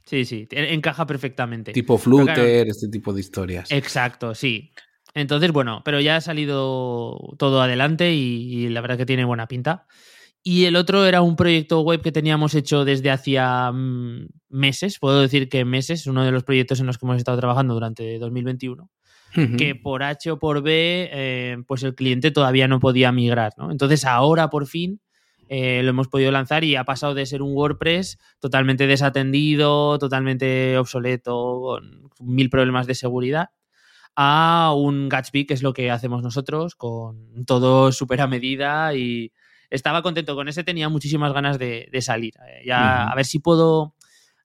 Sí, 0.05 0.25
sí, 0.25 0.47
encaja 0.51 1.07
perfectamente. 1.07 1.73
Tipo 1.73 1.97
Flutter, 1.97 2.69
este 2.69 2.89
tipo 2.89 3.13
de 3.13 3.21
historias. 3.21 3.71
Exacto, 3.71 4.35
sí. 4.35 4.73
Entonces, 5.15 5.53
bueno, 5.53 5.83
pero 5.85 6.01
ya 6.01 6.17
ha 6.17 6.21
salido 6.21 7.17
todo 7.39 7.63
adelante 7.63 8.13
y 8.13 8.69
la 8.69 8.81
verdad 8.81 8.99
que 8.99 9.07
tiene 9.07 9.25
buena 9.25 9.47
pinta. 9.47 9.87
Y 10.45 10.65
el 10.65 10.75
otro 10.75 11.07
era 11.07 11.23
un 11.23 11.37
proyecto 11.37 11.83
web 11.83 12.03
que 12.03 12.11
teníamos 12.11 12.55
hecho 12.55 12.85
desde 12.85 13.11
hacía 13.11 13.71
mm, 13.71 14.27
meses, 14.49 14.99
puedo 14.99 15.21
decir 15.21 15.49
que 15.49 15.65
meses, 15.65 16.07
uno 16.09 16.25
de 16.25 16.33
los 16.33 16.43
proyectos 16.43 16.81
en 16.81 16.87
los 16.87 16.99
que 16.99 17.07
hemos 17.07 17.19
estado 17.19 17.39
trabajando 17.39 17.75
durante 17.75 18.19
2021, 18.19 18.91
que 19.59 19.75
por 19.75 20.03
H 20.03 20.31
o 20.31 20.39
por 20.39 20.63
B, 20.63 21.09
eh, 21.13 21.57
pues 21.67 21.83
el 21.83 21.95
cliente 21.95 22.31
todavía 22.31 22.69
no 22.69 22.81
podía 22.81 23.13
migrar, 23.13 23.53
¿no? 23.57 23.71
Entonces 23.71 24.05
ahora 24.05 24.51
por 24.51 24.67
fin 24.67 25.01
eh, 25.49 25.83
lo 25.83 25.91
hemos 25.91 26.09
podido 26.09 26.31
lanzar 26.31 26.65
y 26.65 26.77
ha 26.77 26.85
pasado 26.85 27.15
de 27.15 27.27
ser 27.27 27.43
un 27.43 27.55
WordPress 27.55 28.19
totalmente 28.41 28.87
desatendido, 28.87 29.99
totalmente 29.99 30.79
obsoleto, 30.79 31.61
con 31.61 32.11
mil 32.21 32.49
problemas 32.49 32.87
de 32.87 32.95
seguridad, 32.95 33.51
a 34.17 34.73
un 34.77 35.09
Gatsby, 35.09 35.47
que 35.47 35.55
es 35.55 35.63
lo 35.63 35.73
que 35.73 35.91
hacemos 35.91 36.23
nosotros, 36.23 36.75
con 36.75 37.45
todo 37.45 37.93
súper 37.93 38.21
a 38.21 38.27
medida 38.27 38.95
y 38.95 39.33
estaba 39.73 40.03
contento 40.03 40.35
con 40.35 40.49
ese, 40.49 40.65
tenía 40.65 40.89
muchísimas 40.89 41.33
ganas 41.33 41.59
de, 41.59 41.89
salir. 42.01 42.35
Eh, 42.47 42.63
ya, 42.67 43.05
A 43.05 43.15
ver 43.15 43.25
si 43.25 43.39
puedo. 43.39 43.95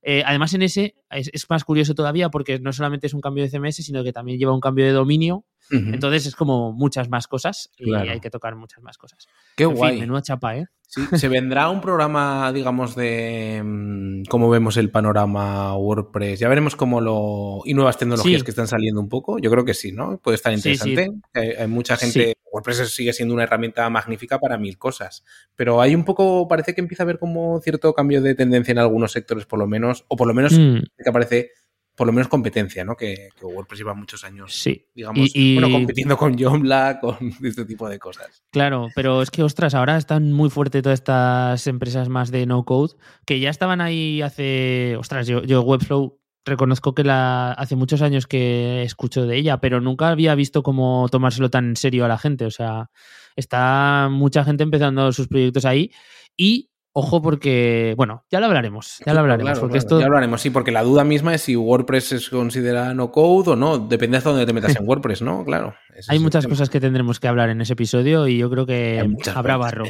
Eh, 0.10 0.24
además, 0.26 0.54
en 0.54 0.62
ese 0.62 0.96
es, 1.10 1.50
más 1.50 1.66
curioso 1.66 1.94
todavía 1.94 2.30
porque 2.30 2.60
no 2.60 2.72
solamente 2.72 3.08
es 3.08 3.14
un 3.14 3.20
cambio 3.20 3.44
de 3.44 3.50
CMS, 3.50 3.84
sino 3.84 4.06
que 4.06 4.14
también 4.14 4.40
lleva 4.40 4.54
un 4.54 4.62
cambio 4.62 4.86
de 4.86 4.94
dominio. 4.94 5.44
Entonces 5.70 6.26
es 6.26 6.36
como 6.36 6.72
muchas 6.72 7.10
más 7.10 7.28
cosas 7.28 7.70
y 7.78 7.94
hay 7.94 8.20
que 8.20 8.30
tocar 8.30 8.56
muchas 8.56 8.84
más 8.84 8.98
cosas. 8.98 9.28
Qué 9.56 9.66
guay. 9.66 10.00
menuda 10.00 10.22
chapa, 10.22 10.58
¿eh? 10.58 10.68
Sí, 10.90 11.02
se 11.18 11.28
vendrá 11.28 11.70
un 11.70 11.82
programa, 11.82 12.52
digamos, 12.54 12.96
de 12.96 13.62
mm, 13.62 14.24
cómo 14.30 14.50
vemos 14.50 14.78
el 14.78 14.90
panorama 14.90 15.76
WordPress. 15.76 16.40
Ya 16.40 16.48
veremos 16.48 16.78
cómo 16.78 17.02
lo. 17.02 17.62
y 17.66 17.74
nuevas 17.74 17.98
tecnologías 17.98 18.44
que 18.44 18.52
están 18.52 18.70
saliendo 18.70 19.02
un 19.02 19.10
poco. 19.10 19.38
Yo 19.38 19.52
creo 19.52 19.66
que 19.66 19.74
sí, 19.74 19.92
¿no? 19.92 20.18
Puede 20.20 20.36
estar 20.36 20.54
interesante. 20.54 21.10
Hay, 21.34 21.68
mucha 21.68 21.98
gente. 21.98 22.36
WordPress 22.54 22.90
sigue 22.90 23.12
siendo 23.12 23.34
una 23.34 23.44
herramienta 23.44 23.90
magnífica 23.90 24.40
para 24.40 24.58
mil 24.58 24.78
cosas. 24.78 25.26
Pero 25.58 25.82
hay 25.82 25.94
un 25.94 26.06
poco. 26.06 26.48
Parece 26.48 26.74
que 26.74 26.80
empieza 26.80 27.04
a 27.04 27.06
haber 27.06 27.20
como 27.20 27.60
cierto 27.60 27.94
cambio 27.94 28.22
de 28.22 28.34
tendencia 28.34 28.72
en 28.72 28.80
algunos 28.80 29.12
sectores, 29.12 29.46
por 29.46 29.60
lo 29.60 29.68
menos. 29.68 30.06
O 30.08 30.16
por 30.16 30.28
lo 30.28 30.34
menos 30.34 30.58
mm. 30.58 30.80
que 31.04 31.10
aparece 31.10 31.52
por 31.98 32.06
lo 32.06 32.13
menos 32.13 32.27
competencia, 32.27 32.86
¿no? 32.86 32.96
Que, 32.96 33.30
WordPress 33.42 33.80
lleva 33.80 33.96
muchos 33.96 34.24
años, 34.24 34.54
sí. 34.54 34.86
digamos, 34.94 35.34
bueno, 35.34 35.72
compitiendo 35.72 36.16
con 36.16 36.38
Joomla, 36.38 37.00
con 37.01 37.18
este 37.44 37.66
tipo 37.66 37.89
de 37.89 37.98
cosas. 37.98 38.44
Claro, 38.51 38.89
pero 38.96 39.24
es 39.24 39.32
que, 39.32 39.42
ostras, 39.42 39.74
ahora 39.74 39.98
están 39.98 40.32
muy 40.32 40.51
fuertes 40.51 40.84
todas 40.84 41.00
estas 41.00 41.66
empresas 41.66 42.08
más 42.08 42.30
de 42.30 42.46
no-code, 42.46 42.94
que 43.25 43.39
ya 43.39 43.50
estaban 43.50 43.82
ahí 43.82 44.22
hace, 44.22 44.96
ostras, 44.98 45.25
yo, 45.25 45.42
yo 45.44 45.63
Webflow 45.63 46.20
reconozco 46.46 46.94
que 46.94 47.04
la, 47.04 47.51
hace 47.54 47.75
muchos 47.75 48.04
años 48.04 48.27
que 48.27 48.84
escucho 48.84 49.25
de 49.25 49.36
ella, 49.36 49.58
pero 49.58 49.82
nunca 49.82 50.10
había 50.10 50.36
visto 50.36 50.62
cómo 50.62 51.08
tomárselo 51.10 51.50
tan 51.50 51.70
en 51.70 51.75
serio 51.75 52.06
a 52.06 52.08
la 52.08 52.20
gente. 52.20 52.46
O 52.46 52.51
sea, 52.51 52.92
está 53.36 54.08
mucha 54.12 54.44
gente 54.44 54.63
empezando 54.63 55.12
sus 55.12 55.27
proyectos 55.27 55.66
ahí 55.66 55.92
y 56.38 56.70
Ojo 57.00 57.22
porque, 57.22 57.94
bueno, 57.96 58.25
ya 58.32 58.39
lo 58.39 58.48
hablaremos, 58.48 58.98
ya 59.06 59.13
lo 59.13 59.20
hablaremos. 59.20 59.60
porque 59.60 59.77
esto... 59.77 60.00
Ya 60.00 60.08
hablaremos, 60.08 60.42
sí, 60.42 60.50
porque 60.50 60.72
la 60.72 60.82
duda 60.82 61.04
misma 61.04 61.36
es 61.36 61.44
si 61.44 61.56
WordPress 61.56 62.12
es 62.13 62.30
considera 62.32 62.96
no 62.96 63.12
code 63.12 63.51
o 63.51 63.56
no, 63.56 63.77
depende 63.77 64.18
hasta 64.18 64.32
dónde 64.32 64.48
te 64.48 64.54
metas 64.54 64.75
en 64.75 64.84
WordPress, 64.89 65.22
¿no? 65.22 65.46
Claro. 65.46 65.75
Hay 66.08 66.18
muchas 66.18 66.48
cosas 66.48 66.72
que 66.72 66.80
tendremos 66.80 67.20
que 67.20 67.27
hablar 67.27 67.51
en 67.51 67.62
ese 67.62 67.74
episodio 67.74 68.27
y 68.27 68.39
yo 68.39 68.50
creo 68.50 68.66
que 68.66 69.08
habrá 69.36 69.58
barro. 69.58 69.84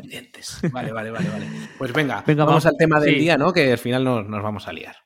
Vale, 0.73 0.91
vale, 0.91 1.11
vale, 1.11 1.29
vale. 1.29 1.47
Pues 1.77 1.93
venga, 1.93 2.25
vamos 2.35 2.65
al 2.65 2.75
tema 2.77 2.99
del 2.99 3.17
día, 3.17 3.37
¿no? 3.37 3.53
Que 3.53 3.71
al 3.71 3.77
final 3.77 4.03
nos, 4.03 4.43
vamos 4.43 4.67
a 4.67 4.73
liar. 4.73 4.97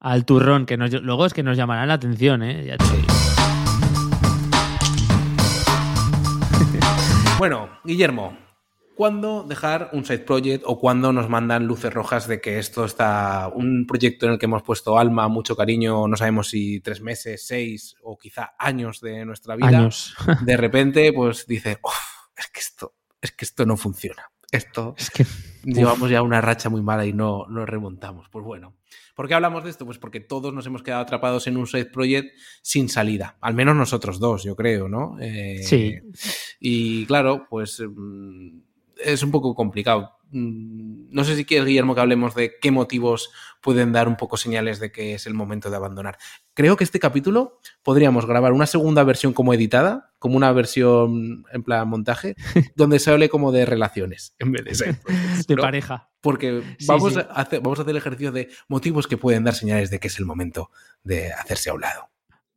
Al 0.00 0.24
turrón, 0.24 0.64
que 0.64 0.78
luego 0.78 1.26
es 1.26 1.34
que 1.34 1.42
nos 1.42 1.58
llamarán 1.58 1.88
la 1.88 1.94
atención, 1.94 2.42
¿eh? 2.42 2.64
Ya 2.64 2.76
bueno, 7.38 7.68
Guillermo, 7.84 8.38
cuándo 8.94 9.44
dejar 9.44 9.90
un 9.92 10.04
side 10.04 10.20
project 10.20 10.64
o 10.66 10.78
cuándo 10.78 11.12
nos 11.12 11.28
mandan 11.28 11.66
luces 11.66 11.92
rojas 11.92 12.28
de 12.28 12.40
que 12.40 12.58
esto 12.58 12.84
está 12.84 13.50
un 13.54 13.86
proyecto 13.86 14.26
en 14.26 14.32
el 14.32 14.38
que 14.38 14.46
hemos 14.46 14.62
puesto 14.62 14.98
alma, 14.98 15.28
mucho 15.28 15.56
cariño, 15.56 16.06
no 16.08 16.16
sabemos 16.16 16.48
si 16.48 16.80
tres 16.80 17.00
meses, 17.00 17.46
seis 17.46 17.96
o 18.02 18.18
quizá 18.18 18.54
años 18.58 19.00
de 19.00 19.24
nuestra 19.24 19.56
vida. 19.56 19.88
de 20.44 20.56
repente, 20.56 21.12
pues 21.12 21.46
dice, 21.46 21.78
es 22.36 22.46
que 22.48 22.60
esto, 22.60 22.94
es 23.20 23.32
que 23.32 23.44
esto 23.44 23.66
no 23.66 23.76
funciona. 23.76 24.30
Esto 24.50 24.94
es 24.98 25.10
que 25.10 25.24
llevamos 25.64 26.10
ya 26.10 26.20
una 26.20 26.42
racha 26.42 26.68
muy 26.68 26.82
mala 26.82 27.06
y 27.06 27.14
no, 27.14 27.46
no 27.48 27.64
remontamos. 27.64 28.28
Pues 28.28 28.44
bueno. 28.44 28.76
¿Por 29.14 29.26
qué 29.26 29.34
hablamos 29.34 29.64
de 29.64 29.70
esto? 29.70 29.86
Pues 29.86 29.98
porque 29.98 30.20
todos 30.20 30.52
nos 30.52 30.66
hemos 30.66 30.82
quedado 30.82 31.02
atrapados 31.02 31.46
en 31.46 31.56
un 31.56 31.66
side 31.66 31.86
project 31.86 32.34
sin 32.60 32.90
salida. 32.90 33.38
Al 33.40 33.54
menos 33.54 33.76
nosotros 33.76 34.18
dos, 34.18 34.44
yo 34.44 34.54
creo, 34.54 34.88
¿no? 34.88 35.16
Eh, 35.20 35.62
sí. 35.62 35.98
Y 36.60 37.06
claro, 37.06 37.46
pues 37.48 37.80
mm, 37.80 38.60
es 39.04 39.22
un 39.22 39.30
poco 39.30 39.54
complicado. 39.54 40.16
Mm, 40.30 41.10
no 41.10 41.24
sé 41.24 41.36
si 41.36 41.44
quieres, 41.44 41.66
Guillermo, 41.66 41.94
que 41.94 42.00
hablemos 42.00 42.34
de 42.34 42.58
qué 42.60 42.70
motivos 42.70 43.30
pueden 43.60 43.92
dar 43.92 44.08
un 44.08 44.16
poco 44.16 44.36
señales 44.36 44.80
de 44.80 44.90
que 44.90 45.14
es 45.14 45.26
el 45.26 45.34
momento 45.34 45.70
de 45.70 45.76
abandonar. 45.76 46.18
Creo 46.54 46.76
que 46.76 46.84
este 46.84 46.98
capítulo 46.98 47.60
podríamos 47.82 48.26
grabar 48.26 48.52
una 48.52 48.66
segunda 48.66 49.04
versión 49.04 49.32
como 49.32 49.52
editada, 49.52 50.12
como 50.18 50.36
una 50.36 50.52
versión 50.52 51.44
en 51.52 51.62
plan 51.62 51.88
montaje, 51.88 52.34
donde 52.76 52.98
se 52.98 53.10
hable 53.10 53.28
como 53.28 53.52
de 53.52 53.66
relaciones 53.66 54.34
en 54.38 54.52
vez 54.52 54.78
de 54.78 54.96
de 55.48 55.56
pareja. 55.56 56.10
Porque 56.20 56.62
vamos, 56.86 57.16
A 57.16 57.20
hacer, 57.20 57.60
vamos 57.60 57.78
a 57.78 57.82
hacer 57.82 57.90
el 57.90 57.96
ejercicio 57.96 58.32
de 58.32 58.48
motivos 58.68 59.06
que 59.06 59.16
pueden 59.16 59.44
dar 59.44 59.54
señales 59.54 59.90
de 59.90 59.98
que 59.98 60.08
es 60.08 60.18
el 60.18 60.24
momento 60.24 60.70
de 61.02 61.32
hacerse 61.32 61.70
a 61.70 61.74
un 61.74 61.80
lado 61.80 62.11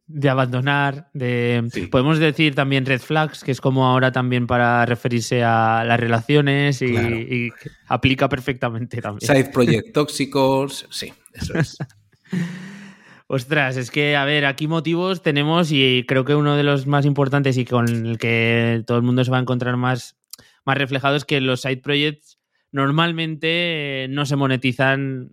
de 0.08 0.30
abandonar, 0.30 1.10
de 1.14 1.68
podemos 1.90 2.20
decir 2.20 2.54
también 2.54 2.86
red 2.86 3.02
flags, 3.02 3.44
que 3.44 3.52
es 3.52 3.60
como 3.60 3.88
ahora 3.88 4.12
también 4.12 4.46
para 4.46 4.86
referirse 4.86 5.44
a 5.44 5.84
las 5.84 6.00
relaciones 6.00 6.82
y, 6.82 7.50
aplica 7.88 8.30
perfectamente 8.30 9.02
también. 9.02 9.28
Side 9.28 9.52
project 9.52 9.94
tóxicos, 9.94 10.86
sí, 10.90 11.12
eso 11.34 11.58
es. 11.58 11.78
Ostras, 13.28 13.76
es 13.78 13.90
que, 13.90 14.16
a 14.16 14.24
ver, 14.24 14.46
aquí 14.46 14.68
motivos 14.68 15.24
tenemos 15.24 15.72
y 15.72 16.06
creo 16.08 16.26
que 16.26 16.36
uno 16.36 16.56
de 16.56 16.64
los 16.64 16.86
más 16.86 17.06
importantes 17.06 17.58
y 17.58 17.66
con 17.66 17.88
el 17.88 18.20
que 18.20 18.84
todo 18.86 18.98
el 18.98 19.04
mundo 19.04 19.24
se 19.24 19.32
va 19.32 19.38
a 19.38 19.42
encontrar 19.42 19.78
más, 19.78 20.16
más 20.64 20.78
reflejado 20.78 21.16
es 21.16 21.26
que 21.26 21.42
los 21.42 21.62
side 21.62 21.78
projects 21.78 22.38
normalmente 22.72 24.04
eh, 24.04 24.08
no 24.10 24.28
se 24.28 24.36
monetizan 24.36 25.32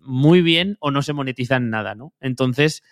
muy 0.00 0.40
bien 0.40 0.78
o 0.80 0.90
no 0.90 1.02
se 1.02 1.12
monetizan 1.12 1.68
nada, 1.68 1.94
¿no? 1.94 2.14
Entonces, 2.20 2.82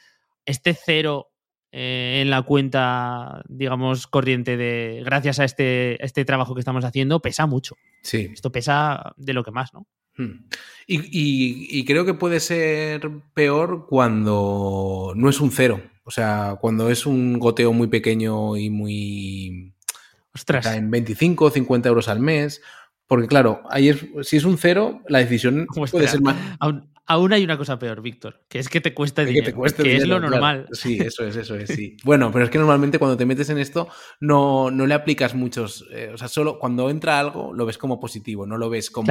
este 0.47 0.75
cero 0.75 1.31
eh, 1.73 2.21
en 2.23 2.31
la 2.31 2.43
cuenta, 2.43 3.43
digamos, 3.49 4.07
corriente 4.07 4.57
de 4.57 5.03
gracias 5.05 5.41
a 5.41 5.45
este, 5.45 6.03
este 6.05 6.25
trabajo 6.25 6.55
que 6.55 6.61
estamos 6.61 6.85
haciendo, 6.85 7.21
pesa 7.21 7.47
mucho. 7.47 7.75
Sí. 8.03 8.31
Esto 8.33 8.53
pesa 8.53 9.13
de 9.17 9.33
lo 9.33 9.43
que 9.43 9.51
más, 9.51 9.75
¿no? 9.75 9.87
Hmm. 10.17 10.47
Y, 10.87 11.81
y, 11.81 11.85
creo 11.85 12.05
que 12.05 12.15
puede 12.15 12.39
ser 12.39 13.11
peor 13.35 13.87
cuando 13.89 15.15
no 15.17 15.29
es 15.29 15.41
un 15.41 15.51
cero. 15.51 15.83
O 16.05 16.13
sea, 16.13 16.59
cuando 16.61 16.91
es 16.91 17.07
un 17.07 17.41
goteo 17.41 17.73
muy 17.73 17.89
pequeño 17.89 18.57
y 18.57 18.71
muy. 18.71 19.75
Ostras. 20.33 20.67
En 20.67 20.93
25 20.93 21.47
o 21.47 21.51
50 21.51 21.89
euros 21.89 22.09
al 22.09 22.21
mes. 22.21 22.63
Porque, 23.09 23.27
claro, 23.27 23.63
ahí 23.69 23.89
es, 23.89 24.07
si 24.23 24.37
es 24.37 24.45
un 24.45 24.59
cero, 24.59 25.03
la 25.09 25.19
decisión 25.19 25.67
puede 25.91 26.07
ser 26.07 26.21
más. 26.21 26.37
Aún, 26.61 26.94
hay 27.07 27.45
una 27.45 27.59
cosa 27.59 27.79
peor, 27.79 28.01
Víctor, 28.01 28.45
que 28.49 28.59
es 28.59 28.69
que 28.69 28.81
te 28.81 28.95
cuesta 28.95 29.25
dinero. 29.25 29.45
Que, 29.45 29.51
te 29.51 29.57
cueste 29.57 29.83
que 29.83 29.97
es 29.97 30.07
lo 30.07 30.21
normal. 30.21 30.67
Sí, 30.73 30.99
eso 31.01 31.25
es, 31.25 31.37
eso 31.37 31.55
es, 31.55 31.69
sí. 31.69 31.97
bueno, 32.05 32.31
pero 32.33 32.47
es 32.47 32.51
que 32.51 32.59
normalmente 32.59 32.99
cuando 32.99 33.17
te 33.17 33.27
metes 33.27 33.51
en 33.51 33.59
esto 33.59 33.89
no, 34.21 34.71
no 34.71 34.87
le 34.87 34.95
aplicas 34.95 35.35
muchos. 35.35 35.87
Eh, 35.91 36.11
o 36.15 36.19
sea, 36.19 36.29
solo 36.29 36.59
cuando 36.59 36.89
entra 36.89 37.21
algo 37.21 37.53
lo 37.53 37.67
ves 37.67 37.79
como 37.79 38.01
positivo, 38.01 38.47
no 38.47 38.57
lo 38.57 38.71
ves 38.71 38.91
como, 38.91 39.07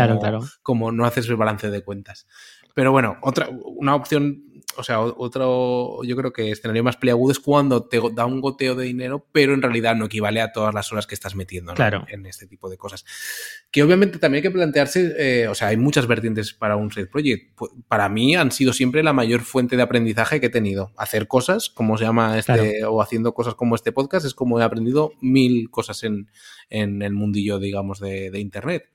como 0.62 0.91
no 0.91 1.05
haces 1.05 1.29
el 1.29 1.35
balance 1.35 1.69
de 1.69 1.83
cuentas. 1.83 2.27
Pero 2.73 2.91
bueno, 2.91 3.17
otra, 3.21 3.50
una 3.63 3.95
opción 3.95 4.43
o 4.77 4.84
sea, 4.84 5.01
otro, 5.01 6.03
yo 6.03 6.15
creo 6.15 6.34
que 6.34 6.51
escenario 6.51 6.84
más 6.84 6.98
peliagudo 6.98 7.32
es 7.32 7.39
cuando 7.39 7.84
te 7.84 8.01
da 8.13 8.25
un 8.25 8.41
goteo 8.41 8.75
de 8.75 8.86
dinero, 8.86 9.27
pero 9.32 9.53
en 9.53 9.62
realidad 9.62 9.96
no 9.96 10.05
equivale 10.05 10.41
a 10.41 10.51
todas 10.51 10.74
las 10.74 10.91
horas 10.91 11.08
que 11.08 11.15
estás 11.15 11.36
metiendo 11.36 11.74
en, 12.08 12.25
este 12.25 12.48
tipo 12.48 12.70
de 12.70 12.77
cosas. 12.77 13.05
Que 13.72 13.84
obviamente 13.84 14.20
también 14.20 14.39
hay 14.39 14.50
que 14.50 14.51
plantearse, 14.51 15.13
eh, 15.17 15.48
o 15.48 15.55
sea, 15.55 15.70
hay 15.70 15.77
muchas 15.77 16.08
vertientes 16.08 16.53
para 16.53 16.75
un 16.75 16.91
side 16.91 17.08
project. 17.08 17.60
Para 17.88 18.10
mí 18.10 18.36
han 18.36 18.51
sido 18.51 18.74
siempre 18.74 19.03
la 19.03 19.13
mayor 19.13 19.41
fuente 19.41 19.77
de 19.77 19.84
aprendizaje 19.84 20.39
que 20.39 20.48
he 20.48 20.51
tenido. 20.51 20.91
Hacer 20.98 21.27
cosas, 21.27 21.70
como 21.70 21.98
se 21.98 22.05
llama 22.05 22.38
este, 22.38 22.86
o 22.86 23.01
haciendo 23.01 23.34
cosas 23.34 23.55
como 23.55 23.75
este 23.75 23.91
podcast, 23.91 24.25
es 24.25 24.34
como 24.34 24.60
he 24.60 24.63
aprendido 24.63 25.13
mil 25.22 25.70
cosas 25.70 26.03
en, 26.03 26.27
el 26.70 27.13
mundillo, 27.13 27.60
digamos, 27.60 28.00
de, 28.00 28.32
de 28.32 28.39
Internet. 28.39 28.89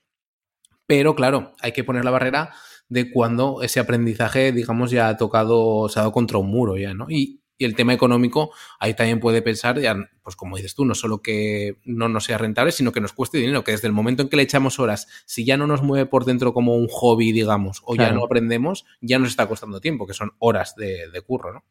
Pero 0.86 1.14
claro, 1.14 1.52
hay 1.60 1.72
que 1.72 1.84
poner 1.84 2.04
la 2.04 2.10
barrera 2.10 2.54
de 2.88 3.10
cuando 3.10 3.62
ese 3.62 3.80
aprendizaje, 3.80 4.52
digamos, 4.52 4.90
ya 4.90 5.08
ha 5.08 5.16
tocado, 5.16 5.88
se 5.88 5.98
ha 5.98 6.02
dado 6.02 6.12
contra 6.12 6.38
un 6.38 6.50
muro 6.50 6.76
ya, 6.76 6.94
¿no? 6.94 7.06
Y, 7.08 7.40
el 7.60 7.74
tema 7.74 7.92
económico, 7.92 8.52
ahí 8.78 8.94
también 8.94 9.18
puede 9.18 9.42
pensar, 9.42 9.80
ya, 9.80 9.96
pues 10.22 10.36
como 10.36 10.54
dices 10.54 10.76
tú, 10.76 10.84
no 10.84 10.94
solo 10.94 11.22
que 11.22 11.78
no 11.84 12.08
nos 12.08 12.22
sea 12.22 12.38
rentable, 12.38 12.70
sino 12.70 12.92
que 12.92 13.00
nos 13.00 13.12
cueste 13.12 13.38
dinero, 13.38 13.64
que 13.64 13.72
desde 13.72 13.88
el 13.88 13.92
momento 13.92 14.22
en 14.22 14.28
que 14.28 14.36
le 14.36 14.44
echamos 14.44 14.78
horas, 14.78 15.08
si 15.26 15.44
ya 15.44 15.56
no 15.56 15.66
nos 15.66 15.82
mueve 15.82 16.06
por 16.06 16.24
dentro 16.24 16.54
como 16.54 16.76
un 16.76 16.86
hobby, 16.86 17.32
digamos, 17.32 17.82
o 17.84 17.96
ya 17.96 18.12
no 18.12 18.22
aprendemos, 18.22 18.84
ya 19.00 19.18
nos 19.18 19.30
está 19.30 19.48
costando 19.48 19.80
tiempo, 19.80 20.06
que 20.06 20.14
son 20.14 20.34
horas 20.38 20.76
de, 20.76 21.20
curro, 21.26 21.52
¿no? 21.52 21.64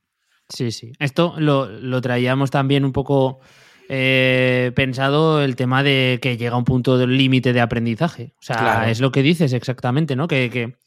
Sí, 0.50 0.74
sí. 0.74 0.92
Esto 1.00 1.36
lo, 1.38 1.68
lo 1.68 2.02
traíamos 2.02 2.52
también 2.52 2.84
un 2.84 2.92
poco 2.92 3.40
eh, 3.90 4.74
pensado 4.76 5.42
el 5.42 5.56
tema 5.56 5.82
de 5.82 6.20
que 6.22 6.36
llega 6.36 6.58
un 6.58 6.66
punto 6.66 6.98
del 6.98 7.18
límite 7.18 7.54
de 7.54 7.62
aprendizaje. 7.62 8.34
O 8.40 8.42
sea, 8.42 8.90
es 8.90 9.00
lo 9.00 9.12
que 9.12 9.24
dices 9.24 9.54
exactamente, 9.54 10.16
¿no? 10.16 10.28
Que, 10.28 10.50
que 10.50 10.78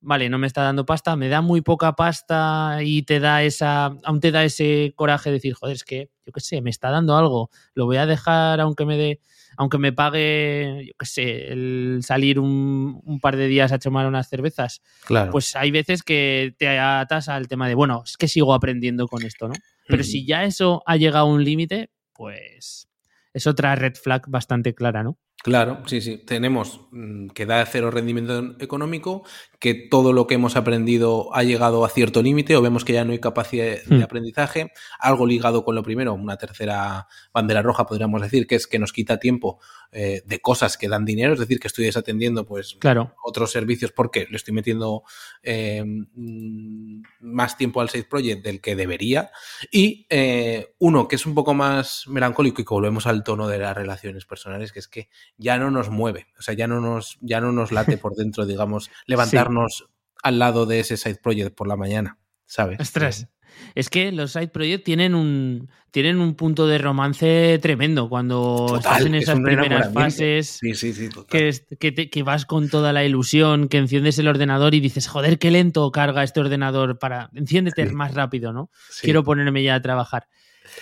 vale, 0.00 0.28
no 0.28 0.38
me 0.38 0.46
está 0.46 0.62
dando 0.62 0.86
pasta, 0.86 1.16
me 1.16 1.28
da 1.28 1.40
muy 1.40 1.60
poca 1.60 1.94
pasta 1.94 2.78
y 2.82 3.02
te 3.02 3.20
da 3.20 3.42
esa, 3.42 3.96
aún 4.04 4.20
te 4.20 4.30
da 4.30 4.44
ese 4.44 4.92
coraje 4.96 5.30
de 5.30 5.34
decir, 5.34 5.54
joder, 5.54 5.76
es 5.76 5.84
que, 5.84 6.10
yo 6.24 6.32
qué 6.32 6.40
sé, 6.40 6.60
me 6.60 6.70
está 6.70 6.90
dando 6.90 7.16
algo, 7.16 7.50
lo 7.74 7.86
voy 7.86 7.96
a 7.96 8.06
dejar 8.06 8.60
aunque 8.60 8.84
me 8.86 8.96
dé, 8.96 9.20
aunque 9.56 9.78
me 9.78 9.92
pague, 9.92 10.84
yo 10.86 10.92
qué 10.98 11.06
sé, 11.06 11.52
el 11.52 12.00
salir 12.02 12.38
un, 12.38 13.18
par 13.20 13.36
de 13.36 13.46
días 13.46 13.72
a 13.72 13.78
tomar 13.78 14.06
unas 14.06 14.28
cervezas. 14.28 14.80
Claro. 15.04 15.30
Pues 15.30 15.54
hay 15.56 15.70
veces 15.70 16.02
que 16.02 16.54
te 16.58 16.78
atas 16.78 17.28
al 17.28 17.48
tema 17.48 17.68
de, 17.68 17.74
bueno, 17.74 18.02
es 18.04 18.16
que 18.16 18.28
sigo 18.28 18.54
aprendiendo 18.54 19.06
con 19.06 19.24
esto, 19.24 19.48
¿no? 19.48 19.54
Pero 19.86 20.04
si 20.04 20.24
ya 20.24 20.44
eso 20.44 20.82
ha 20.86 20.96
llegado 20.96 21.26
a 21.26 21.28
un 21.28 21.42
límite, 21.44 21.90
pues 22.14 22.88
es 23.32 23.46
otra 23.46 23.74
red 23.74 23.94
flag 23.94 24.22
bastante 24.28 24.74
clara, 24.74 25.02
¿no? 25.02 25.18
Claro, 25.42 25.82
sí, 25.86 26.02
sí. 26.02 26.18
Tenemos 26.18 26.82
mm, 26.90 27.28
que 27.28 27.46
da 27.46 27.64
cero 27.64 27.90
rendimiento 27.90 28.56
económico, 28.60 29.24
que 29.58 29.74
todo 29.74 30.12
lo 30.12 30.26
que 30.26 30.34
hemos 30.34 30.54
aprendido 30.56 31.34
ha 31.34 31.42
llegado 31.42 31.84
a 31.84 31.88
cierto 31.88 32.22
límite 32.22 32.56
o 32.56 32.62
vemos 32.62 32.84
que 32.84 32.92
ya 32.92 33.04
no 33.04 33.12
hay 33.12 33.20
capacidad 33.20 33.64
de 33.64 33.96
hmm. 33.96 34.02
aprendizaje. 34.02 34.72
Algo 34.98 35.26
ligado 35.26 35.64
con 35.64 35.74
lo 35.74 35.82
primero, 35.82 36.12
una 36.12 36.36
tercera 36.36 37.08
bandera 37.32 37.62
roja 37.62 37.86
podríamos 37.86 38.20
decir, 38.20 38.46
que 38.46 38.56
es 38.56 38.66
que 38.66 38.78
nos 38.78 38.92
quita 38.92 39.18
tiempo 39.18 39.60
eh, 39.92 40.22
de 40.24 40.40
cosas 40.40 40.78
que 40.78 40.88
dan 40.88 41.04
dinero, 41.04 41.32
es 41.32 41.40
decir, 41.40 41.58
que 41.58 41.68
estoy 41.68 41.84
desatendiendo 41.84 42.46
pues 42.46 42.78
otros 43.24 43.50
servicios 43.50 43.92
porque 43.92 44.26
le 44.30 44.36
estoy 44.36 44.54
metiendo 44.54 45.02
eh, 45.42 45.82
mm, 45.84 47.02
más 47.20 47.56
tiempo 47.56 47.80
al 47.80 47.90
Side 47.90 48.04
Project 48.04 48.44
del 48.44 48.60
que 48.60 48.76
debería. 48.76 49.30
Y 49.70 50.06
eh, 50.08 50.74
uno 50.78 51.08
que 51.08 51.16
es 51.16 51.26
un 51.26 51.34
poco 51.34 51.54
más 51.54 52.04
melancólico 52.06 52.62
y 52.62 52.64
que 52.64 52.74
volvemos 52.74 53.06
al 53.06 53.24
tono 53.24 53.48
de 53.48 53.58
las 53.58 53.76
relaciones 53.76 54.26
personales, 54.26 54.72
que 54.72 54.78
es 54.78 54.88
que 54.88 55.08
ya 55.36 55.58
no 55.58 55.70
nos 55.70 55.90
mueve, 55.90 56.26
o 56.38 56.42
sea, 56.42 56.54
ya 56.54 56.66
no 56.66 56.80
nos, 56.80 57.18
ya 57.20 57.40
no 57.40 57.52
nos 57.52 57.72
late 57.72 57.96
por 57.96 58.14
dentro, 58.14 58.46
digamos, 58.46 58.90
levantarnos 59.06 59.86
al 60.22 60.38
lado 60.38 60.66
de 60.66 60.80
ese 60.80 60.96
Side 60.96 61.20
Project 61.22 61.54
por 61.54 61.66
la 61.66 61.76
mañana, 61.76 62.18
¿sabes? 62.46 62.80
Estrés. 62.80 63.28
Es 63.74 63.88
que 63.88 64.12
los 64.12 64.32
side 64.32 64.48
projects 64.48 64.84
tienen 64.84 65.14
un, 65.14 65.68
tienen 65.90 66.18
un 66.20 66.34
punto 66.34 66.66
de 66.66 66.78
romance 66.78 67.58
tremendo 67.60 68.08
cuando 68.08 68.76
estás 68.76 69.02
en 69.02 69.14
esas 69.14 69.40
primeras 69.40 69.92
fases. 69.92 70.60
que, 70.60 72.22
vas 72.22 72.46
con 72.46 72.68
toda 72.68 72.92
la 72.92 73.04
ilusión, 73.04 73.68
que 73.68 73.78
enciendes 73.78 74.18
el 74.18 74.28
ordenador 74.28 74.74
y 74.74 74.80
dices, 74.80 75.08
joder, 75.08 75.38
qué 75.38 75.50
lento 75.50 75.90
carga 75.90 76.22
este 76.22 76.40
ordenador 76.40 76.98
para. 76.98 77.30
Enciéndete 77.34 77.86
más 77.92 78.14
rápido, 78.14 78.52
¿no? 78.52 78.70
Quiero 79.00 79.24
ponerme 79.24 79.62
ya 79.62 79.76
a 79.76 79.82
trabajar. 79.82 80.28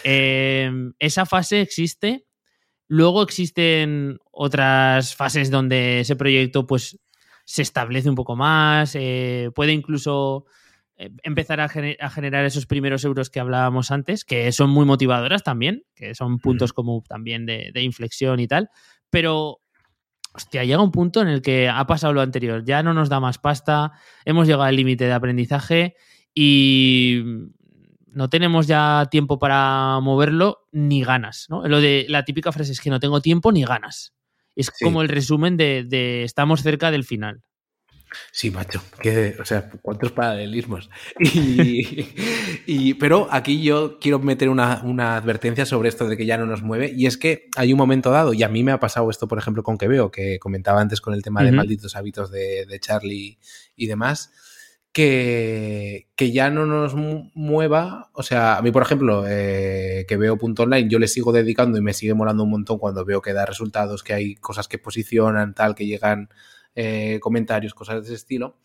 Em, 0.05 0.93
esa 0.99 1.27
fase 1.27 1.61
existe. 1.61 2.25
Luego 2.89 3.23
existen 3.23 4.19
otras 4.33 5.15
fases 5.15 5.51
donde 5.51 6.01
ese 6.01 6.17
proyecto, 6.17 6.67
pues, 6.67 6.99
se 7.45 7.63
establece 7.63 8.11
un 8.11 8.15
poco 8.15 8.37
más. 8.37 8.95
Eh, 8.95 9.51
puede 9.55 9.73
incluso 9.73 10.45
eh, 11.01 11.11
empezar 11.23 11.61
a, 11.61 11.69
generar 11.69 12.45
esos 12.45 12.67
primeros 12.67 13.05
euros 13.05 13.31
que 13.31 13.39
hablábamos 13.39 13.93
antes, 13.93 14.25
que 14.25 14.51
son 14.51 14.69
muy 14.69 14.85
motivadoras 14.85 15.45
también, 15.45 15.85
que 15.95 16.15
son 16.15 16.41
puntos 16.41 16.73
como 16.73 17.05
también 17.09 17.47
de, 17.47 17.73
inflexión 17.81 18.41
y 18.41 18.49
tal, 18.49 18.69
pero 19.09 19.61
hostia, 20.35 20.65
llega 20.65 20.83
un 20.83 20.91
punto 20.91 21.23
en 21.23 21.29
el 21.29 21.41
que 21.41 21.69
ha 21.69 21.87
pasado 21.87 22.13
lo 22.13 22.21
anterior, 22.21 22.65
ya 22.65 22.83
no 22.83 22.95
nos 22.95 23.09
da 23.09 23.21
más 23.21 23.39
pasta, 23.39 23.93
hemos 24.25 24.49
llegado 24.49 24.65
al 24.65 24.77
límite 24.77 25.05
de 25.05 25.13
aprendizaje 25.13 25.95
y 26.35 27.23
no 28.19 28.29
tenemos 28.29 28.67
ya 28.67 29.09
tiempo 29.11 29.39
para 29.39 29.99
moverlo 30.01 30.67
ni 30.73 31.03
ganas, 31.03 31.47
¿no? 31.49 31.67
Lo 31.67 31.81
de 31.81 32.05
la 32.09 32.25
típica 32.25 32.53
frase 32.53 32.73
es 32.73 32.81
que 32.81 32.91
no 32.91 33.01
tengo 33.01 33.23
tiempo 33.23 33.53
ni 33.53 33.65
ganas. 33.65 34.13
Es 34.55 34.71
como 34.71 35.03
el 35.03 35.09
resumen 35.09 35.57
de 35.57 36.25
estamos 36.25 36.63
cerca 36.63 36.91
del 36.91 37.05
final. 37.05 37.43
Sí, 38.33 38.51
macho, 38.51 38.83
que, 39.01 39.37
o 39.41 39.45
sea, 39.45 39.71
cuántos 39.83 40.13
paralelismos. 40.13 40.91
Y, 42.67 42.95
pero 42.95 43.29
aquí 43.31 43.63
yo 43.63 43.99
quiero 43.99 44.19
meter 44.19 44.49
una, 44.49 45.17
advertencia 45.17 45.65
sobre 45.65 45.89
esto 45.89 46.07
de 46.07 46.17
que 46.17 46.27
ya 46.27 46.37
no 46.37 46.45
nos 46.45 46.63
mueve, 46.63 46.93
y 46.95 47.07
es 47.07 47.17
que 47.17 47.49
hay 47.57 47.73
un 47.73 47.79
momento 47.79 48.11
dado, 48.11 48.35
y 48.35 48.43
a 48.43 48.49
mí 48.49 48.63
me 48.63 48.73
ha 48.73 48.81
pasado 48.81 49.09
esto, 49.11 49.27
por 49.27 49.39
ejemplo, 49.39 49.63
con 49.63 49.79
que 49.79 49.89
veo, 49.89 50.11
que 50.11 50.39
comentaba 50.39 50.81
antes 50.81 51.01
con 51.01 51.15
el 51.15 51.23
tema 51.23 51.43
de 51.43 51.53
malditos 51.53 51.97
hábitos 51.97 52.31
de, 52.31 52.79
Charlie 52.81 53.39
y 53.77 53.87
demás, 53.87 54.33
que, 54.93 56.09
que, 56.17 56.33
ya 56.33 56.51
no 56.51 56.67
nos 56.67 56.95
mueva. 56.95 58.11
O 58.15 58.23
sea, 58.23 58.57
a 58.57 58.63
mí, 58.63 58.71
por 58.71 58.83
ejemplo, 58.83 59.25
eh, 59.29 60.07
que 60.09 60.17
veo 60.17 60.39
punto 60.39 60.65
online, 60.65 60.89
yo 60.89 60.99
le 60.99 61.09
sigo 61.09 61.33
dedicando 61.33 61.79
y 61.79 61.83
me 61.83 61.95
sigue 61.95 62.15
molando 62.15 62.45
un 62.45 62.51
montón 62.51 62.79
cuando 62.79 63.05
veo 63.05 63.23
que 63.23 63.33
da 63.33 63.47
resultados, 63.47 64.03
que 64.03 64.15
hay 64.15 64.35
cosas 64.37 64.69
que 64.69 64.79
posicionan, 64.79 65.55
tal, 65.55 65.75
que 65.75 65.87
llegan 65.87 66.29
eh, 66.75 67.19
comentarios, 67.21 67.75
cosas 67.75 67.97
de 67.97 68.07
ese 68.07 68.15
estilo. 68.15 68.59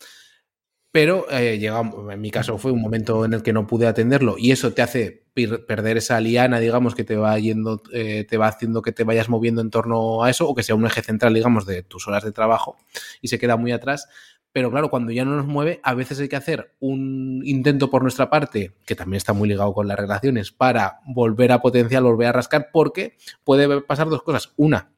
Pero 0.94 1.26
eh, 1.28 1.58
llega, 1.58 1.80
en 1.80 2.20
mi 2.20 2.30
caso 2.30 2.56
fue 2.56 2.70
un 2.70 2.80
momento 2.80 3.24
en 3.24 3.32
el 3.32 3.42
que 3.42 3.52
no 3.52 3.66
pude 3.66 3.88
atenderlo 3.88 4.36
y 4.38 4.52
eso 4.52 4.72
te 4.72 4.80
hace 4.80 5.24
perder 5.66 5.96
esa 5.96 6.20
liana, 6.20 6.60
digamos, 6.60 6.94
que 6.94 7.02
te 7.02 7.16
va 7.16 7.36
yendo, 7.36 7.82
eh, 7.92 8.24
te 8.28 8.36
va 8.38 8.46
haciendo 8.46 8.80
que 8.80 8.92
te 8.92 9.02
vayas 9.02 9.28
moviendo 9.28 9.60
en 9.60 9.70
torno 9.70 10.22
a 10.22 10.30
eso 10.30 10.48
o 10.48 10.54
que 10.54 10.62
sea 10.62 10.76
un 10.76 10.86
eje 10.86 11.02
central, 11.02 11.34
digamos, 11.34 11.66
de 11.66 11.82
tus 11.82 12.06
horas 12.06 12.22
de 12.22 12.30
trabajo 12.30 12.76
y 13.20 13.26
se 13.26 13.40
queda 13.40 13.56
muy 13.56 13.72
atrás. 13.72 14.06
Pero 14.54 14.70
claro, 14.70 14.88
cuando 14.88 15.10
ya 15.10 15.24
no 15.24 15.34
nos 15.34 15.46
mueve, 15.46 15.80
a 15.82 15.94
veces 15.94 16.20
hay 16.20 16.28
que 16.28 16.36
hacer 16.36 16.76
un 16.78 17.42
intento 17.44 17.90
por 17.90 18.02
nuestra 18.02 18.30
parte, 18.30 18.70
que 18.86 18.94
también 18.94 19.16
está 19.16 19.32
muy 19.32 19.48
ligado 19.48 19.74
con 19.74 19.88
las 19.88 19.98
relaciones, 19.98 20.52
para 20.52 21.00
volver 21.06 21.50
a 21.50 21.60
potenciar, 21.60 22.04
volver 22.04 22.28
a 22.28 22.32
rascar, 22.32 22.68
porque 22.72 23.16
puede 23.42 23.80
pasar 23.80 24.08
dos 24.08 24.22
cosas. 24.22 24.52
Una, 24.56 24.92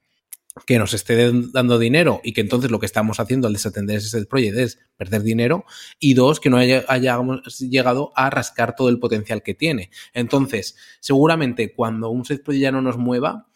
que 0.66 0.78
nos 0.78 0.92
esté 0.92 1.32
dando 1.54 1.78
dinero 1.78 2.20
y 2.22 2.34
que 2.34 2.42
entonces 2.42 2.70
lo 2.70 2.78
que 2.80 2.84
estamos 2.84 3.18
haciendo 3.18 3.46
al 3.46 3.54
desatender 3.54 3.96
ese 3.96 4.26
project 4.26 4.58
es 4.58 4.78
perder 4.98 5.22
dinero 5.22 5.64
y 5.98 6.12
dos, 6.12 6.38
que 6.38 6.50
no 6.50 6.58
hayamos 6.58 7.58
llegado 7.58 8.12
a 8.14 8.28
rascar 8.28 8.76
todo 8.76 8.90
el 8.90 8.98
potencial 8.98 9.42
que 9.42 9.54
tiene. 9.54 9.88
Entonces, 10.12 10.76
seguramente 11.00 11.72
cuando 11.72 12.10
un 12.10 12.26
set 12.26 12.44
project 12.44 12.62
ya 12.62 12.72
no 12.72 12.82
nos 12.82 12.98
mueva, 12.98 13.46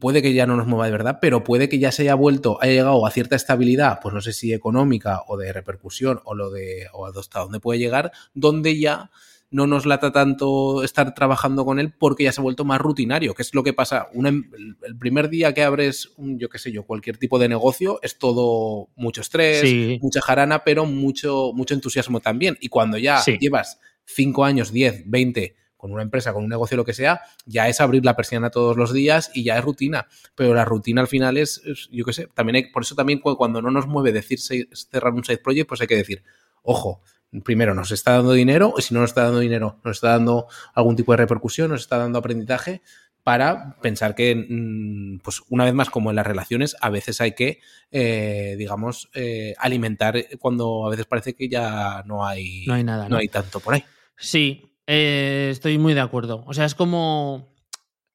puede 0.00 0.22
que 0.22 0.32
ya 0.32 0.46
no 0.46 0.56
nos 0.56 0.66
mueva 0.66 0.86
de 0.86 0.92
verdad, 0.92 1.18
pero 1.20 1.44
puede 1.44 1.68
que 1.68 1.78
ya 1.78 1.92
se 1.92 2.02
haya 2.02 2.14
vuelto, 2.14 2.58
haya 2.60 2.72
llegado 2.72 3.06
a 3.06 3.10
cierta 3.10 3.36
estabilidad, 3.36 4.00
pues 4.02 4.14
no 4.14 4.20
sé 4.20 4.32
si 4.32 4.52
económica 4.52 5.22
o 5.28 5.36
de 5.36 5.52
repercusión 5.52 6.20
o 6.24 6.34
lo 6.34 6.50
de 6.50 6.86
o 6.92 7.06
hasta 7.06 7.40
dónde 7.40 7.60
puede 7.60 7.78
llegar, 7.78 8.12
donde 8.34 8.78
ya 8.78 9.10
no 9.50 9.68
nos 9.68 9.86
lata 9.86 10.10
tanto 10.10 10.82
estar 10.82 11.14
trabajando 11.14 11.64
con 11.64 11.78
él 11.78 11.92
porque 11.96 12.24
ya 12.24 12.32
se 12.32 12.40
ha 12.40 12.42
vuelto 12.42 12.64
más 12.64 12.80
rutinario, 12.80 13.34
que 13.34 13.42
es 13.42 13.54
lo 13.54 13.62
que 13.62 13.72
pasa. 13.72 14.08
Em, 14.12 14.50
el 14.82 14.98
primer 14.98 15.28
día 15.28 15.54
que 15.54 15.62
abres, 15.62 16.10
un, 16.16 16.40
yo 16.40 16.48
qué 16.48 16.58
sé 16.58 16.72
yo, 16.72 16.82
cualquier 16.84 17.18
tipo 17.18 17.38
de 17.38 17.48
negocio, 17.48 18.00
es 18.02 18.18
todo 18.18 18.88
mucho 18.96 19.20
estrés, 19.20 20.00
mucha 20.02 20.20
jarana, 20.20 20.64
pero 20.64 20.86
mucho, 20.86 21.52
mucho 21.54 21.74
entusiasmo 21.74 22.18
también. 22.18 22.56
Y 22.60 22.68
cuando 22.68 22.98
ya 22.98 23.22
llevas 23.38 23.78
5 24.06 24.44
años, 24.44 24.72
10, 24.72 25.04
20 25.06 25.54
con 25.84 25.92
una 25.92 26.02
empresa, 26.02 26.32
con 26.32 26.44
un 26.44 26.48
negocio, 26.48 26.78
lo 26.78 26.84
que 26.86 26.94
sea, 26.94 27.20
ya 27.44 27.68
es 27.68 27.78
abrir 27.78 28.06
la 28.06 28.16
persiana 28.16 28.48
todos 28.48 28.74
los 28.78 28.94
días 28.94 29.30
y 29.34 29.44
ya 29.44 29.58
es 29.58 29.62
rutina. 29.62 30.06
Pero 30.34 30.54
la 30.54 30.64
rutina 30.64 31.02
al 31.02 31.08
final 31.08 31.36
es, 31.36 31.60
yo 31.92 32.06
qué 32.06 32.14
sé, 32.14 32.26
también 32.32 32.56
hay, 32.56 32.72
por 32.72 32.84
eso 32.84 32.94
también 32.94 33.18
cuando 33.18 33.60
no 33.60 33.70
nos 33.70 33.86
mueve 33.86 34.10
decir 34.10 34.38
cerrar 34.40 35.12
un 35.12 35.24
side 35.24 35.42
project, 35.44 35.68
pues 35.68 35.82
hay 35.82 35.86
que 35.86 35.96
decir, 35.96 36.24
ojo, 36.62 37.02
primero 37.44 37.74
nos 37.74 37.90
está 37.90 38.12
dando 38.12 38.32
dinero, 38.32 38.72
y 38.78 38.80
si 38.80 38.94
no 38.94 39.00
nos 39.00 39.10
está 39.10 39.24
dando 39.24 39.40
dinero, 39.40 39.78
nos 39.84 39.98
está 39.98 40.12
dando 40.12 40.46
algún 40.72 40.96
tipo 40.96 41.12
de 41.12 41.18
repercusión, 41.18 41.68
nos 41.68 41.82
está 41.82 41.98
dando 41.98 42.18
aprendizaje 42.18 42.80
para 43.22 43.76
pensar 43.82 44.14
que, 44.14 44.34
mm, 44.34 45.18
pues 45.18 45.42
una 45.50 45.66
vez 45.66 45.74
más, 45.74 45.90
como 45.90 46.08
en 46.08 46.16
las 46.16 46.26
relaciones, 46.26 46.76
a 46.80 46.88
veces 46.88 47.20
hay 47.20 47.32
que, 47.32 47.60
eh, 47.90 48.54
digamos, 48.56 49.10
eh, 49.12 49.54
alimentar 49.58 50.16
cuando 50.38 50.86
a 50.86 50.88
veces 50.88 51.04
parece 51.04 51.34
que 51.34 51.50
ya 51.50 52.02
no 52.06 52.26
hay, 52.26 52.64
no 52.66 52.72
hay 52.72 52.84
nada, 52.84 53.06
no 53.06 53.18
hay 53.18 53.28
tanto 53.28 53.60
por 53.60 53.74
ahí. 53.74 53.84
Sí, 54.16 54.73
eh, 54.86 55.48
estoy 55.50 55.78
muy 55.78 55.94
de 55.94 56.00
acuerdo. 56.00 56.44
O 56.46 56.54
sea, 56.54 56.64
es 56.64 56.74
como. 56.74 57.52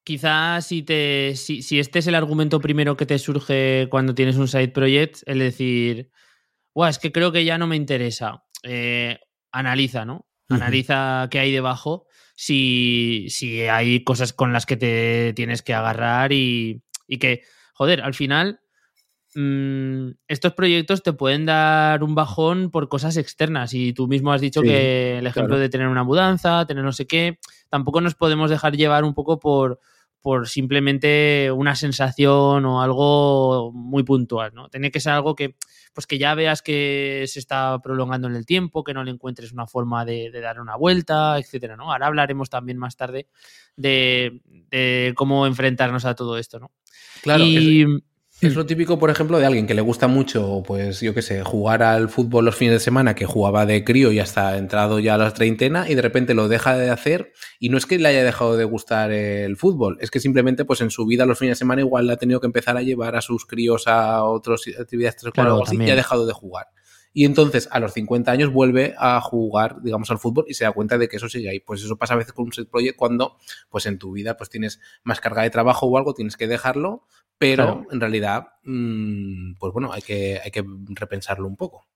Quizás 0.02 0.66
si, 0.66 0.82
te, 0.82 1.36
si, 1.36 1.78
este 1.78 1.98
es 1.98 2.06
el 2.06 2.14
argumento 2.14 2.58
primero 2.58 2.96
que 2.96 3.06
te 3.06 3.18
surge 3.18 3.86
cuando 3.90 4.14
tienes 4.14 4.36
un 4.36 4.48
side 4.48 4.68
project, 4.68 5.18
el 5.26 5.38
decir, 5.38 6.10
es 6.88 6.98
que 6.98 7.12
creo 7.12 7.32
que 7.32 7.44
ya 7.44 7.58
no 7.58 7.66
me 7.66 7.76
interesa. 7.76 8.42
Eh, 8.62 9.18
analiza, 9.52 10.04
¿no? 10.06 10.26
Analiza 10.48 11.28
qué 11.30 11.38
hay 11.38 11.52
debajo, 11.52 12.06
si, 12.34 13.26
si, 13.28 13.62
hay 13.62 14.02
cosas 14.02 14.32
con 14.32 14.52
las 14.52 14.66
que 14.66 14.76
te 14.76 15.32
tienes 15.34 15.62
que 15.62 15.74
agarrar 15.74 16.32
y, 16.32 16.82
y 17.06 17.18
que, 17.18 17.42
joder, 17.74 18.00
al 18.00 18.14
final 18.14 18.60
Mm, 19.34 20.10
estos 20.26 20.54
proyectos 20.54 21.04
te 21.04 21.12
pueden 21.12 21.46
dar 21.46 22.02
un 22.02 22.16
bajón 22.16 22.70
por 22.70 22.88
cosas 22.88 23.16
externas 23.16 23.74
y 23.74 23.92
tú 23.92 24.08
mismo 24.08 24.32
has 24.32 24.40
dicho 24.40 24.60
que 24.60 25.18
el 25.18 25.26
ejemplo 25.26 25.56
de 25.56 25.68
tener 25.68 25.86
una 25.86 26.02
mudanza, 26.02 26.66
tener 26.66 26.82
no 26.82 26.92
sé 26.92 27.06
qué, 27.06 27.38
tampoco 27.68 28.00
nos 28.00 28.16
podemos 28.16 28.50
dejar 28.50 28.76
llevar 28.76 29.04
un 29.04 29.14
poco 29.14 29.38
por, 29.38 29.78
por 30.20 30.48
simplemente 30.48 31.50
una 31.52 31.76
sensación 31.76 32.64
o 32.64 32.82
algo 32.82 33.70
muy 33.72 34.02
puntual, 34.02 34.52
¿no? 34.52 34.68
Tiene 34.68 34.90
que 34.90 34.98
ser 34.98 35.12
algo 35.12 35.36
que, 35.36 35.54
pues 35.94 36.08
que 36.08 36.18
ya 36.18 36.34
veas 36.34 36.60
que 36.60 37.24
se 37.28 37.38
está 37.38 37.78
prolongando 37.80 38.26
en 38.26 38.34
el 38.34 38.44
tiempo, 38.44 38.82
que 38.82 38.94
no 38.94 39.04
le 39.04 39.12
encuentres 39.12 39.52
una 39.52 39.68
forma 39.68 40.04
de, 40.04 40.30
dar 40.40 40.60
una 40.60 40.74
vuelta, 40.74 41.38
etcétera, 41.38 41.76
¿no? 41.76 41.92
Ahora 41.92 42.08
hablaremos 42.08 42.50
también 42.50 42.78
más 42.78 42.96
tarde 42.96 43.28
de, 43.76 44.40
de 44.70 45.12
cómo 45.14 45.46
enfrentarnos 45.46 46.04
a 46.04 46.16
todo 46.16 46.36
esto, 46.36 46.58
¿no? 46.58 46.72
Claro. 47.22 47.44
Y, 47.44 47.82
es 47.82 47.88
lo 48.42 48.66
típico, 48.66 48.98
por 48.98 49.10
ejemplo, 49.10 49.38
de 49.38 49.46
alguien 49.46 49.66
que 49.66 49.74
le 49.74 49.82
gusta 49.82 50.08
mucho, 50.08 50.62
pues 50.66 51.00
yo 51.00 51.14
qué 51.14 51.22
sé, 51.22 51.42
jugar 51.44 51.82
al 51.82 52.08
fútbol 52.08 52.44
los 52.44 52.56
fines 52.56 52.74
de 52.74 52.80
semana, 52.80 53.14
que 53.14 53.26
jugaba 53.26 53.66
de 53.66 53.84
crío 53.84 54.12
y 54.12 54.18
hasta 54.18 54.56
entrado 54.56 54.98
ya 54.98 55.14
a 55.14 55.18
la 55.18 55.32
treintena 55.32 55.88
y 55.88 55.94
de 55.94 56.02
repente 56.02 56.34
lo 56.34 56.48
deja 56.48 56.76
de 56.76 56.90
hacer 56.90 57.32
y 57.58 57.68
no 57.68 57.76
es 57.76 57.86
que 57.86 57.98
le 57.98 58.08
haya 58.08 58.24
dejado 58.24 58.56
de 58.56 58.64
gustar 58.64 59.12
el 59.12 59.56
fútbol, 59.56 59.98
es 60.00 60.10
que 60.10 60.20
simplemente 60.20 60.64
pues 60.64 60.80
en 60.80 60.90
su 60.90 61.06
vida 61.06 61.26
los 61.26 61.38
fines 61.38 61.52
de 61.52 61.58
semana 61.58 61.82
igual 61.82 62.06
le 62.06 62.14
ha 62.14 62.16
tenido 62.16 62.40
que 62.40 62.46
empezar 62.46 62.76
a 62.76 62.82
llevar 62.82 63.16
a 63.16 63.20
sus 63.20 63.44
críos 63.46 63.86
a 63.86 64.24
otras 64.24 64.62
actividades 64.78 65.16
claro, 65.32 65.62
y 65.70 65.90
ha 65.90 65.96
dejado 65.96 66.26
de 66.26 66.32
jugar. 66.32 66.68
Y 67.12 67.24
entonces 67.24 67.68
a 67.72 67.80
los 67.80 67.92
50 67.92 68.30
años 68.30 68.52
vuelve 68.52 68.94
a 68.96 69.20
jugar, 69.20 69.82
digamos, 69.82 70.10
al 70.10 70.18
fútbol 70.18 70.44
y 70.48 70.54
se 70.54 70.64
da 70.64 70.72
cuenta 70.72 70.96
de 70.96 71.08
que 71.08 71.16
eso 71.16 71.28
sigue 71.28 71.50
ahí. 71.50 71.60
Pues 71.60 71.82
eso 71.82 71.96
pasa 71.96 72.14
a 72.14 72.18
veces 72.18 72.32
con 72.32 72.46
un 72.46 72.52
set 72.52 72.68
project 72.68 72.96
cuando, 72.96 73.36
pues 73.68 73.86
en 73.86 73.98
tu 73.98 74.12
vida, 74.12 74.36
pues 74.36 74.50
tienes 74.50 74.80
más 75.02 75.20
carga 75.20 75.42
de 75.42 75.50
trabajo 75.50 75.86
o 75.86 75.98
algo, 75.98 76.14
tienes 76.14 76.36
que 76.36 76.46
dejarlo, 76.46 77.04
pero 77.38 77.86
en 77.90 78.00
realidad, 78.00 78.48
mm, 78.64 79.54
pues 79.58 79.72
bueno, 79.72 79.92
hay 79.92 80.02
que, 80.02 80.40
hay 80.42 80.50
que 80.50 80.64
repensarlo 80.90 81.48
un 81.48 81.56
poco. 81.56 81.88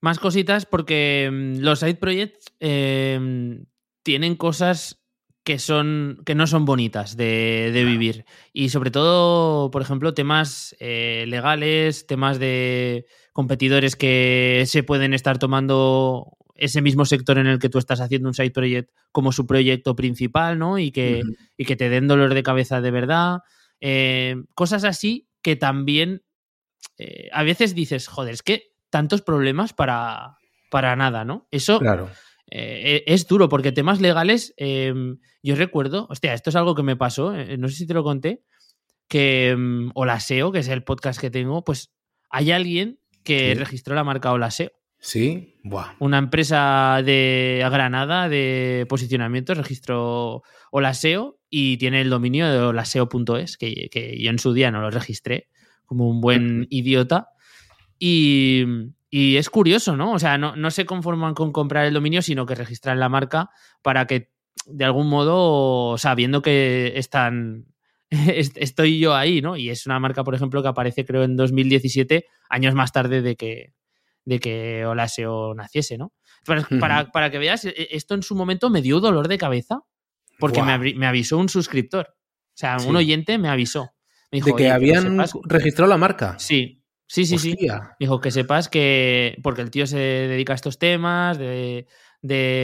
Más 0.00 0.18
cositas 0.18 0.66
porque 0.66 1.30
mm, 1.32 1.60
los 1.60 1.80
side 1.80 1.94
projects 1.94 2.52
em, 2.60 3.64
tienen 4.02 4.36
cosas 4.36 5.03
que 5.44 5.58
son 5.58 6.22
que 6.24 6.34
no 6.34 6.46
son 6.46 6.64
bonitas 6.64 7.16
de, 7.16 7.70
vivir. 7.86 8.24
Y 8.52 8.70
sobre 8.70 8.90
todo 8.90 9.70
por 9.70 9.82
ejemplo 9.82 10.14
temas 10.14 10.74
eh, 10.80 11.26
legales 11.28 12.06
temas 12.06 12.38
de 12.38 13.06
competidores 13.32 13.94
que 13.94 14.64
se 14.66 14.82
pueden 14.82 15.12
estar 15.12 15.38
tomando 15.38 16.36
ese 16.54 16.80
mismo 16.80 17.04
sector 17.04 17.38
en 17.38 17.46
el 17.46 17.58
que 17.58 17.68
tú 17.68 17.78
estás 17.78 18.00
haciendo 18.00 18.28
un 18.28 18.34
side 18.34 18.52
project 18.52 18.90
como 19.12 19.32
su 19.32 19.46
proyecto 19.46 19.94
principal 19.94 20.58
no 20.58 20.78
y 20.78 20.90
que, 20.90 21.22
y 21.56 21.64
que 21.64 21.76
te 21.76 21.90
den 21.90 22.08
dolor 22.08 22.32
de 22.32 22.42
cabeza 22.42 22.80
de 22.80 22.90
verdad. 22.90 23.40
Eh, 23.80 24.36
cosas 24.54 24.84
así 24.84 25.28
que 25.42 25.56
también 25.56 26.22
eh, 26.96 27.28
a 27.32 27.42
veces 27.42 27.74
dices, 27.74 28.08
joder, 28.08 28.34
es 28.34 28.42
que 28.42 28.72
tantos 28.88 29.20
problemas 29.20 29.72
para, 29.72 30.38
para 30.70 30.96
nada, 30.96 31.24
¿no? 31.24 31.48
Eso 31.50 31.80
claro. 31.80 32.08
Eh, 32.50 33.02
es 33.06 33.26
duro, 33.26 33.48
porque 33.48 33.72
temas 33.72 34.00
legales, 34.00 34.54
em, 34.56 35.18
yo 35.42 35.56
recuerdo, 35.56 36.06
hostia, 36.10 36.34
esto 36.34 36.50
es 36.50 36.56
algo 36.56 36.74
que 36.74 36.82
me 36.82 36.96
pasó, 36.96 37.32
no 37.58 37.68
sé 37.68 37.74
si 37.74 37.86
te 37.86 37.94
lo 37.94 38.04
conté, 38.04 38.42
que 39.08 39.50
em, 39.50 39.90
Olaseo, 39.94 40.52
que 40.52 40.60
es 40.60 40.68
el 40.68 40.84
podcast 40.84 41.20
que 41.20 41.30
tengo, 41.30 41.64
pues 41.64 41.92
hay 42.30 42.50
alguien 42.52 42.98
que 43.22 43.54
registró 43.54 43.94
la 43.94 44.04
marca 44.04 44.32
Olaseo. 44.32 44.72
Sí, 44.98 45.56
Buah. 45.62 45.96
Una 45.98 46.18
empresa 46.18 47.02
de 47.04 47.62
Granada 47.70 48.28
de 48.28 48.86
posicionamiento 48.88 49.52
registró 49.52 50.42
Olaseo 50.70 51.38
y 51.50 51.76
tiene 51.76 52.00
el 52.00 52.10
dominio 52.10 52.50
de 52.50 52.58
olaseo.es, 52.58 53.58
que, 53.58 53.88
que 53.90 54.18
yo 54.18 54.30
en 54.30 54.38
su 54.38 54.54
día 54.54 54.70
no 54.70 54.80
lo 54.80 54.90
registré 54.90 55.48
como 55.84 56.08
un 56.08 56.20
buen 56.20 56.66
idiota. 56.70 57.28
Y, 57.98 58.64
es 59.16 59.48
curioso, 59.48 59.96
¿no? 59.96 60.12
O 60.12 60.18
sea, 60.18 60.38
no, 60.38 60.70
se 60.72 60.86
conforman 60.86 61.34
con 61.34 61.52
comprar 61.52 61.86
el 61.86 61.94
dominio, 61.94 62.20
sino 62.20 62.46
que 62.46 62.56
registran 62.56 62.98
la 62.98 63.08
marca 63.08 63.48
para 63.80 64.06
que, 64.06 64.32
de 64.66 64.84
algún 64.84 65.08
modo, 65.08 65.96
sabiendo 65.98 66.42
que 66.42 66.94
están. 66.96 67.66
Estoy 68.10 68.98
yo 68.98 69.14
ahí, 69.14 69.40
¿no? 69.40 69.56
Y 69.56 69.70
es 69.70 69.86
una 69.86 70.00
marca, 70.00 70.24
por 70.24 70.34
ejemplo, 70.34 70.62
que 70.62 70.68
aparece, 70.68 71.04
creo, 71.04 71.22
en 71.22 71.36
2017, 71.36 72.26
años 72.50 72.74
más 72.74 72.90
tarde 72.90 73.22
de 73.22 73.36
que, 73.36 73.74
de 74.24 74.40
que 74.40 74.84
Olaseo 74.84 75.54
naciese, 75.54 75.96
¿no? 75.96 76.12
Para, 76.80 77.10
para, 77.12 77.30
que 77.30 77.38
veas, 77.38 77.64
e, 77.64 77.88
esto 77.92 78.14
en 78.14 78.22
su 78.22 78.34
momento 78.34 78.68
me 78.68 78.82
dio 78.82 78.98
dolor 78.98 79.28
de 79.28 79.38
cabeza 79.38 79.82
porque 80.38 80.62
me, 80.62 81.06
avisó 81.06 81.38
un 81.38 81.48
suscriptor. 81.48 82.16
O 82.16 82.56
sea, 82.56 82.78
un 82.86 82.96
oyente 82.96 83.38
me 83.38 83.48
avisó. 83.48 83.92
de 84.30 84.40
que 84.56 84.70
habían 84.70 85.18
registrado 85.44 85.88
la 85.88 85.98
marca. 85.98 86.36
Sí, 86.38 86.83
sí, 87.06 87.26
sí, 87.26 87.38
sí. 87.38 87.56
Dijo 87.98 88.20
que 88.20 88.30
sepas 88.30 88.68
que. 88.68 89.38
Porque 89.42 89.62
el 89.62 89.70
tío 89.70 89.86
se 89.86 89.98
dedica 89.98 90.52
a 90.52 90.56
estos 90.56 90.78
temas 90.78 91.38
de, 91.38 91.86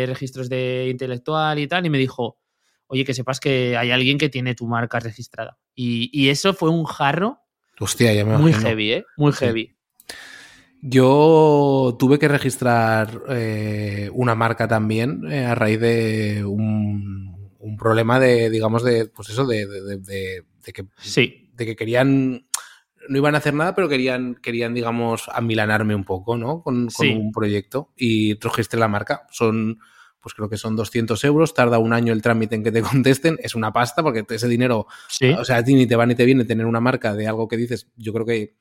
registros 0.07 0.49
de 0.49 0.89
intelectual 0.91 1.59
y 1.59 1.67
tal. 1.67 1.87
Y 1.87 1.91
me 1.91 1.99
dijo, 1.99 2.39
oye, 2.87 3.05
que 3.05 3.15
sepas 3.15 3.41
que 3.41 3.77
hay 3.77 3.91
alguien 3.91 4.19
que 4.19 4.29
tiene 4.29 4.55
tu 4.55 4.67
marca 4.67 5.01
registrada. 5.01 5.59
Y, 5.75 6.29
eso 6.29 6.55
fue 6.55 6.71
un 6.71 6.85
jarro. 6.85 7.39
Hostia, 7.79 8.13
ya 8.13 8.25
me 8.25 8.37
Muy 8.37 8.53
heavy, 8.53 8.93
¿eh? 8.93 9.05
Muy 9.17 9.33
heavy. 9.33 9.77
Yo 10.83 11.97
tuve 11.99 12.19
que 12.19 12.29
registrar 12.29 13.23
eh, 13.29 14.11
una 14.13 14.35
marca 14.35 14.67
también 14.67 15.31
eh, 15.31 15.45
a 15.45 15.55
raíz 15.55 15.81
de 15.81 16.45
un 16.45 17.31
un 17.61 17.77
problema 17.77 18.19
de, 18.19 18.51
digamos, 18.51 18.83
de, 18.83 19.07
pues 19.07 19.29
eso, 19.29 19.47
de, 19.47 19.67
de, 19.67 20.43
que, 20.73 20.87
sí. 20.99 21.51
de 21.55 21.67
que 21.67 21.77
querían, 21.77 22.47
no 23.09 23.19
iban 23.19 23.35
a 23.35 23.39
hacer 23.39 23.55
nada, 23.55 23.75
pero 23.75 23.89
querían, 23.89 24.35
querían 24.37 24.75
digamos, 24.75 25.29
amilanarme 25.33 25.95
un 25.95 26.05
poco, 26.05 26.37
¿no? 26.37 26.63
Con, 26.63 26.89
un 26.99 27.33
proyecto. 27.33 27.93
Y 27.97 28.39
registré 28.39 28.79
la 28.79 28.89
marca. 28.89 29.27
Son, 29.31 29.79
pues 30.21 30.35
creo 30.35 30.49
que 30.49 30.57
son 30.57 30.77
200 30.77 31.23
euros, 31.25 31.55
tarda 31.55 31.79
un 31.79 31.93
año 31.93 32.13
el 32.13 32.23
trámite 32.23 32.55
en 32.55 32.63
que 32.63 32.73
te 32.73 32.83
contesten, 32.83 33.39
es 33.43 33.55
una 33.55 33.73
pasta 33.73 34.03
porque 34.03 34.25
ese 34.29 34.49
dinero, 34.49 34.87
o 35.39 35.45
sea, 35.45 35.57
a 35.57 35.65
ti 35.65 35.75
ni 35.75 35.87
te 35.87 35.97
va 35.97 36.07
ni 36.07 36.15
te 36.15 36.25
viene 36.25 36.45
tener 36.45 36.67
una 36.67 36.81
marca 36.81 37.15
de 37.15 37.27
algo 37.27 37.49
que 37.49 37.57
dices, 37.57 37.89
yo 37.97 38.13
creo 38.13 38.27
que 38.27 38.57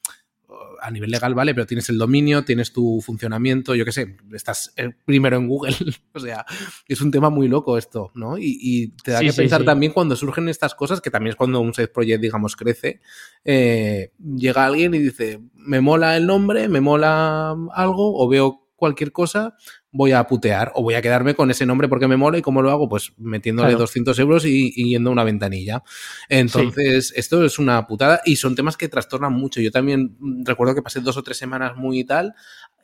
a 0.82 0.92
nivel 0.92 1.12
legal 1.12 1.34
vale, 1.34 1.54
pero 1.54 1.66
tienes 1.66 1.90
el 1.90 1.98
dominio, 1.98 2.44
tienes 2.44 2.72
tu 2.72 3.02
funcionamiento, 3.02 3.76
yo 3.76 3.86
qué 3.86 3.92
sé, 3.92 4.18
estás 4.34 4.74
eh, 4.76 4.92
primero 5.06 5.38
en 5.38 5.48
Google. 5.48 5.76
o 6.14 6.20
sea, 6.20 6.46
es 6.88 7.02
un 7.02 7.12
tema 7.12 7.30
muy 7.30 7.48
loco 7.48 7.78
esto, 7.78 8.12
¿no? 8.16 8.38
Y, 8.38 8.94
te 9.04 9.12
da 9.12 9.20
que 9.22 9.34
pensar 9.34 9.64
también 9.64 9.92
cuando 9.92 10.16
surgen 10.16 10.50
estas 10.50 10.76
cosas, 10.76 11.02
que 11.02 11.12
también 11.12 11.32
es 11.32 11.36
cuando 11.36 11.60
un 11.62 11.74
set 11.74 11.92
project, 11.92 12.22
digamos, 12.22 12.56
crece, 12.56 13.02
eh, 13.44 14.12
llega 14.36 14.66
alguien 14.66 14.94
y 14.94 15.00
dice, 15.00 15.40
me 15.56 15.82
mola 15.82 16.18
el 16.18 16.26
nombre, 16.26 16.68
me 16.70 16.82
mola 16.82 17.56
algo, 17.74 18.22
o 18.22 18.28
veo 18.28 18.68
cualquier 18.76 19.12
cosa, 19.12 19.56
voy 19.92 20.12
a 20.12 20.24
putear 20.26 20.72
o 20.76 20.84
voy 20.84 20.94
a 20.94 21.02
quedarme 21.02 21.34
con 21.34 21.50
ese 21.50 21.66
nombre 21.66 21.88
porque 21.88 22.08
me 22.08 22.18
mola 22.18 22.38
y 22.38 22.42
cómo 22.42 22.62
lo 22.62 22.72
hago, 22.72 22.88
pues 22.88 23.14
metiéndole 23.18 23.74
200 23.74 24.18
euros 24.20 24.46
y, 24.46 24.72
yendo 24.72 25.10
a 25.10 25.14
una 25.14 25.24
ventanilla. 25.24 25.84
Entonces, 26.28 27.14
esto 27.16 27.44
es 27.44 27.60
una 27.60 27.88
putada 27.88 28.22
y 28.26 28.36
son 28.36 28.56
temas 28.56 28.78
que 28.78 28.88
trastornan 28.88 29.34
mucho. 29.34 29.62
Yo 29.62 29.72
también 29.72 30.18
recuerdo 30.44 30.76
que 30.76 30.82
pasé 30.82 31.02
dos 31.02 31.18
o 31.18 31.24
tres 31.24 31.38
semanas 31.38 31.76
muy 31.76 32.00
y 32.00 32.04
tal 32.04 32.36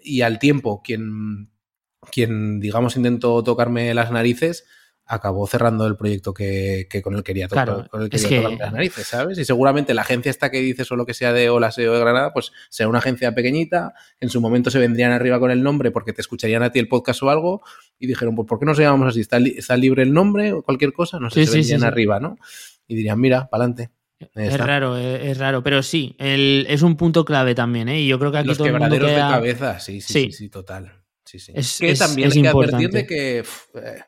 y 0.02 0.22
al 0.22 0.40
tiempo 0.40 0.82
quien 0.84 1.50
quien, 2.12 2.60
digamos, 2.60 2.96
intentó 2.96 3.44
tocarme 3.44 3.94
las 3.94 4.12
narices, 4.12 4.66
acabó 5.08 5.46
cerrando 5.46 5.86
el 5.86 5.96
proyecto 5.96 6.34
que, 6.34 6.88
con 7.04 7.16
él 7.16 7.24
quería, 7.24 7.48
tocar, 7.48 7.90
con 7.90 8.10
las 8.10 8.74
narices, 8.74 9.08
¿sabes? 9.08 9.38
Y 9.38 9.46
seguramente 9.46 9.94
la 9.94 10.02
agencia 10.02 10.30
esta 10.30 10.50
que 10.50 10.60
dices 10.62 10.92
o 10.92 10.96
lo 10.96 11.06
que 11.06 11.14
sea 11.14 11.32
de 11.32 11.50
Hola 11.50 11.72
SEO 11.72 11.94
de 11.94 12.00
Granada, 12.00 12.34
pues 12.34 12.52
sea 12.70 12.88
una 12.88 13.00
agencia 13.00 13.36
pequeñita, 13.36 13.94
en 14.20 14.30
su 14.30 14.42
momento 14.42 14.72
se 14.72 14.80
vendrían 14.80 15.12
arriba 15.12 15.40
con 15.40 15.52
el 15.52 15.62
nombre 15.62 15.92
porque 15.92 16.14
te 16.14 16.22
escucharían 16.22 16.64
a 16.64 16.72
ti 16.72 16.80
el 16.80 16.88
podcast 16.88 17.22
o 17.24 17.30
algo, 17.30 17.62
y 18.00 18.08
dijeron, 18.08 18.36
pues 18.36 18.48
¿por 18.48 18.60
qué 18.60 18.66
no 18.66 18.74
se 18.74 18.82
llamamos 18.82 19.10
así? 19.10 19.22
¿Está, 19.22 19.38
está 19.38 19.78
libre 19.78 20.04
el 20.04 20.14
nombre 20.14 20.54
o 20.54 20.64
cualquier 20.64 20.92
cosa? 20.92 21.20
No 21.20 21.30
sé, 21.30 21.46
se 21.46 21.58
vendrían 21.58 21.84
arriba, 21.84 22.20
¿no? 22.20 22.38
Y 22.88 22.96
dirían, 22.96 23.20
mira, 23.20 23.48
para 23.50 23.66
adelante. 23.66 23.92
Es 24.34 24.58
raro, 24.58 24.98
es, 24.98 25.38
raro, 25.38 25.62
pero 25.62 25.84
sí, 25.84 26.16
el, 26.20 26.66
es 26.70 26.82
un 26.82 26.96
punto 26.96 27.26
clave 27.26 27.54
también, 27.54 27.90
¿eh? 27.90 28.02
Y 28.02 28.08
yo 28.08 28.18
creo 28.18 28.32
que 28.32 28.40
aquí 28.40 28.48
Los 28.48 28.58
todo 28.58 28.68
el 28.68 28.80
mundo 28.80 28.96
de 28.96 29.16
cabeza, 29.16 29.80
sí, 29.80 30.02
sí, 30.02 30.32
sí, 30.32 30.50
total. 30.50 31.04
Sí, 31.26 31.40
sí. 31.40 31.52
Es, 31.56 31.80
que 31.80 31.94
también 31.96 32.32
hay 32.32 32.42
que 32.42 32.48
advertir 32.48 32.90
de 32.92 33.06
que... 33.06 33.40
Eh, 33.40 34.00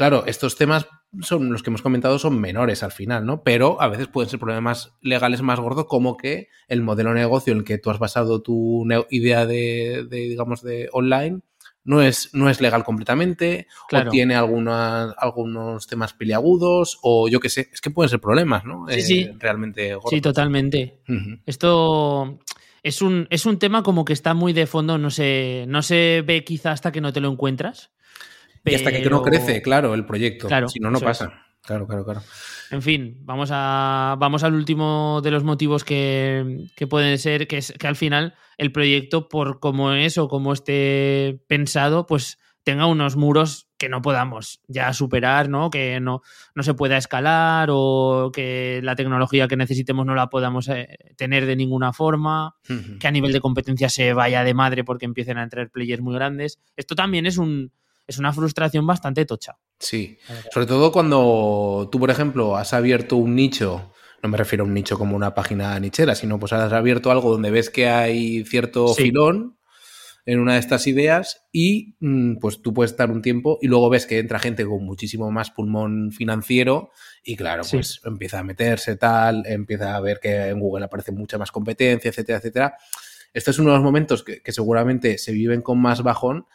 Claro, 0.00 0.24
estos 0.24 0.56
temas 0.56 0.86
son 1.20 1.52
los 1.52 1.62
que 1.62 1.68
hemos 1.68 1.82
comentado 1.82 2.18
son 2.18 2.40
menores 2.40 2.82
al 2.82 2.90
final, 2.90 3.26
¿no? 3.26 3.42
Pero 3.42 3.82
a 3.82 3.88
veces 3.88 4.08
pueden 4.08 4.30
ser 4.30 4.40
problemas 4.40 4.94
legales 5.02 5.42
más 5.42 5.60
gordos, 5.60 5.84
como 5.84 6.16
que 6.16 6.48
el 6.68 6.80
modelo 6.80 7.10
de 7.10 7.16
negocio 7.16 7.52
en 7.52 7.58
el 7.58 7.64
que 7.66 7.76
tú 7.76 7.90
has 7.90 7.98
basado 7.98 8.40
tu 8.40 8.86
idea 9.10 9.44
de, 9.44 10.06
digamos, 10.10 10.62
de 10.62 10.88
online 10.92 11.42
no 11.84 12.00
es, 12.00 12.30
no 12.32 12.48
es 12.48 12.62
legal 12.62 12.82
completamente, 12.82 13.66
o 13.92 14.08
tiene 14.08 14.36
algunos 14.36 15.86
temas 15.86 16.14
peliagudos, 16.14 16.98
o 17.02 17.28
yo 17.28 17.38
qué 17.38 17.50
sé, 17.50 17.68
es 17.70 17.82
que 17.82 17.90
pueden 17.90 18.08
ser 18.08 18.22
problemas, 18.22 18.64
¿no? 18.64 18.86
Sí, 18.88 19.02
sí. 19.02 19.18
Eh, 19.24 19.36
realmente 19.38 19.94
gordos. 19.96 20.12
Sí, 20.12 20.22
totalmente. 20.22 21.02
Esto 21.44 22.38
es 22.82 23.02
un, 23.02 23.26
es 23.28 23.44
un 23.44 23.58
tema 23.58 23.82
como 23.82 24.06
que 24.06 24.14
está 24.14 24.32
muy 24.32 24.54
de 24.54 24.66
fondo, 24.66 24.96
no 24.96 25.10
se, 25.10 25.66
no 25.68 25.82
se 25.82 26.24
ve 26.26 26.42
quizá 26.42 26.72
hasta 26.72 26.90
que 26.90 27.02
no 27.02 27.12
te 27.12 27.20
lo 27.20 27.30
encuentras. 27.30 27.90
Y 28.64 28.74
hasta 28.74 28.92
que 28.92 29.08
no 29.08 29.22
crece, 29.22 29.62
claro, 29.62 29.94
el 29.94 30.04
proyecto. 30.04 30.48
Claro, 30.48 30.68
si 30.68 30.80
no, 30.80 30.90
no 30.90 31.00
pasa. 31.00 31.46
Claro, 31.62 31.86
claro, 31.86 32.04
claro. 32.04 32.22
En 32.70 32.82
fin, 32.82 33.18
vamos, 33.22 33.50
a, 33.52 34.16
vamos 34.18 34.44
al 34.44 34.54
último 34.54 35.20
de 35.22 35.30
los 35.30 35.44
motivos 35.44 35.84
que, 35.84 36.68
pueden 36.88 37.18
ser, 37.18 37.46
que 37.46 37.58
es 37.58 37.72
que 37.78 37.86
al 37.86 37.96
final 37.96 38.34
el 38.58 38.72
proyecto, 38.72 39.28
por 39.28 39.60
como 39.60 39.92
es 39.92 40.18
o 40.18 40.28
como 40.28 40.52
esté 40.52 41.42
pensado, 41.48 42.06
pues 42.06 42.38
tenga 42.62 42.86
unos 42.86 43.16
muros 43.16 43.68
que 43.76 43.88
no 43.88 44.02
podamos 44.02 44.60
ya 44.68 44.92
superar, 44.92 45.48
¿no? 45.48 45.70
Que 45.70 46.00
no, 46.00 46.22
no 46.54 46.62
se 46.62 46.74
pueda 46.74 46.96
escalar 46.96 47.68
o 47.72 48.30
que 48.32 48.80
la 48.82 48.94
tecnología 48.94 49.48
que 49.48 49.56
necesitemos 49.56 50.06
no 50.06 50.14
la 50.14 50.28
podamos 50.28 50.68
eh, 50.68 50.98
tener 51.16 51.46
de 51.46 51.56
ninguna 51.56 51.92
forma, 51.92 52.54
que 53.00 53.08
a 53.08 53.10
nivel 53.10 53.32
de 53.32 53.40
competencia 53.40 53.88
se 53.88 54.12
vaya 54.12 54.44
de 54.44 54.54
madre 54.54 54.84
porque 54.84 55.06
empiecen 55.06 55.38
a 55.38 55.42
entrar 55.42 55.70
players 55.70 56.02
muy 56.02 56.14
grandes. 56.14 56.60
Esto 56.76 56.94
también 56.94 57.26
es 57.26 57.38
un, 57.38 57.72
es 58.06 58.18
una 58.18 58.32
frustración 58.32 58.86
bastante 58.86 59.24
tocha. 59.24 59.56
Sí, 59.78 60.18
sobre 60.52 60.66
todo 60.66 60.92
cuando 60.92 61.88
tú, 61.90 61.98
por 61.98 62.10
ejemplo, 62.10 62.56
has 62.56 62.72
abierto 62.74 63.16
un 63.16 63.34
nicho, 63.34 63.92
no 64.22 64.28
me 64.28 64.36
refiero 64.36 64.64
a 64.64 64.66
un 64.66 64.74
nicho 64.74 64.98
como 64.98 65.16
una 65.16 65.34
página 65.34 65.78
nichera, 65.80 66.14
sino 66.14 66.38
pues 66.38 66.52
has 66.52 66.72
abierto 66.72 67.10
algo 67.10 67.30
donde 67.30 67.50
ves 67.50 67.70
que 67.70 67.88
hay 67.88 68.44
cierto 68.44 68.92
filón 68.94 69.56
en 70.26 70.38
una 70.38 70.54
de 70.54 70.60
estas 70.60 70.86
ideas 70.86 71.46
y 71.50 71.96
mm, 72.00 72.36
pues 72.36 72.62
tú 72.62 72.74
puedes 72.74 72.92
estar 72.92 73.10
un 73.10 73.22
tiempo 73.22 73.58
y 73.62 73.68
luego 73.68 73.88
ves 73.90 74.06
que 74.06 74.18
entra 74.18 74.38
gente 74.38 74.64
con 74.64 74.84
muchísimo 74.84 75.30
más 75.30 75.50
pulmón 75.50 76.12
financiero 76.12 76.90
y 77.24 77.36
claro, 77.36 77.62
pues 77.70 78.00
empieza 78.04 78.40
a 78.40 78.44
meterse 78.44 78.96
tal, 78.96 79.44
empieza 79.46 79.96
a 79.96 80.00
ver 80.00 80.20
que 80.20 80.48
en 80.48 80.60
Google 80.60 80.84
aparece 80.84 81.12
mucha 81.12 81.38
más 81.38 81.50
competencia, 81.50 82.10
etcétera, 82.10 82.38
etcétera. 82.38 82.74
Este 83.32 83.50
es 83.50 83.58
uno 83.58 83.70
de 83.70 83.76
los 83.76 83.84
momentos 83.84 84.22
que, 84.22 84.42
que 84.42 84.52
seguramente 84.52 85.16
se 85.18 85.32
viven 85.32 85.62
con 85.62 85.80
más 85.80 86.02
bajón, 86.02 86.46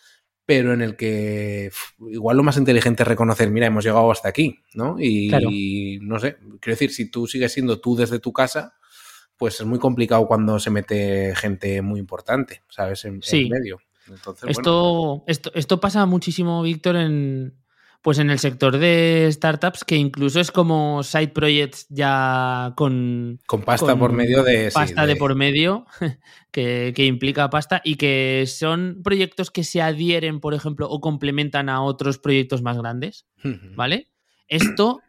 pero 0.46 0.74
en 0.74 0.82
el 0.82 0.96
que 0.96 1.72
igual 2.00 2.38
lo 2.38 2.44
más 2.44 2.58
inteligente 2.58 3.04
es 3.04 3.08
reconocer, 3.08 3.50
mira, 3.50 3.68
hemos 3.68 3.84
llegado 3.84 4.12
hasta 4.12 4.30
aquí, 4.30 4.60
¿no? 4.74 4.98
Y, 5.00 6.00
no 6.02 6.20
sé, 6.20 6.38
quiero 6.60 6.76
decir, 6.76 6.92
si 6.92 7.10
tú 7.10 7.28
sigues 7.28 7.52
siendo 7.54 7.82
tú 7.82 7.96
desde 7.96 8.20
tu 8.20 8.32
casa, 8.32 8.76
pues 9.38 9.60
es 9.60 9.66
muy 9.66 9.80
complicado 9.80 10.28
cuando 10.28 10.60
se 10.60 10.70
mete 10.70 11.36
gente 11.36 11.82
muy 11.82 12.00
importante, 12.00 12.64
¿sabes? 12.70 13.06
En, 13.06 13.22
medio. 13.50 13.80
esto, 14.48 15.24
esto, 15.26 15.52
esto 15.56 15.80
pasa 15.80 16.06
muchísimo, 16.06 16.62
Víctor, 16.62 16.96
en, 16.98 17.65
pues 18.06 18.20
en 18.20 18.30
el 18.30 18.38
sector 18.38 18.78
de 18.78 19.28
startups, 19.32 19.84
que 19.84 19.96
incluso 19.96 20.40
es 20.40 20.52
como 20.52 21.02
side 21.02 21.30
projects 21.30 21.88
ya 21.90 22.72
con... 22.78 23.40
Con 23.48 23.64
pasta 23.64 23.98
por 23.98 24.14
medio 24.14 24.44
de... 24.44 24.70
Pasta 24.72 25.08
de... 25.08 25.16
por 25.16 25.34
medio, 25.34 25.88
que, 26.52 26.94
implica 26.98 27.50
pasta, 27.50 27.82
y 27.84 27.96
que 27.96 28.44
son 28.46 29.02
proyectos 29.04 29.50
que 29.50 29.64
se 29.64 29.82
adhieren, 29.82 30.40
por 30.40 30.54
ejemplo, 30.54 30.88
o 30.88 31.02
complementan 31.02 31.68
a 31.68 31.82
otros 31.82 32.20
proyectos 32.20 32.62
más 32.62 32.78
grandes, 32.78 33.26
¿vale? 33.76 34.12
Esto 34.48 35.02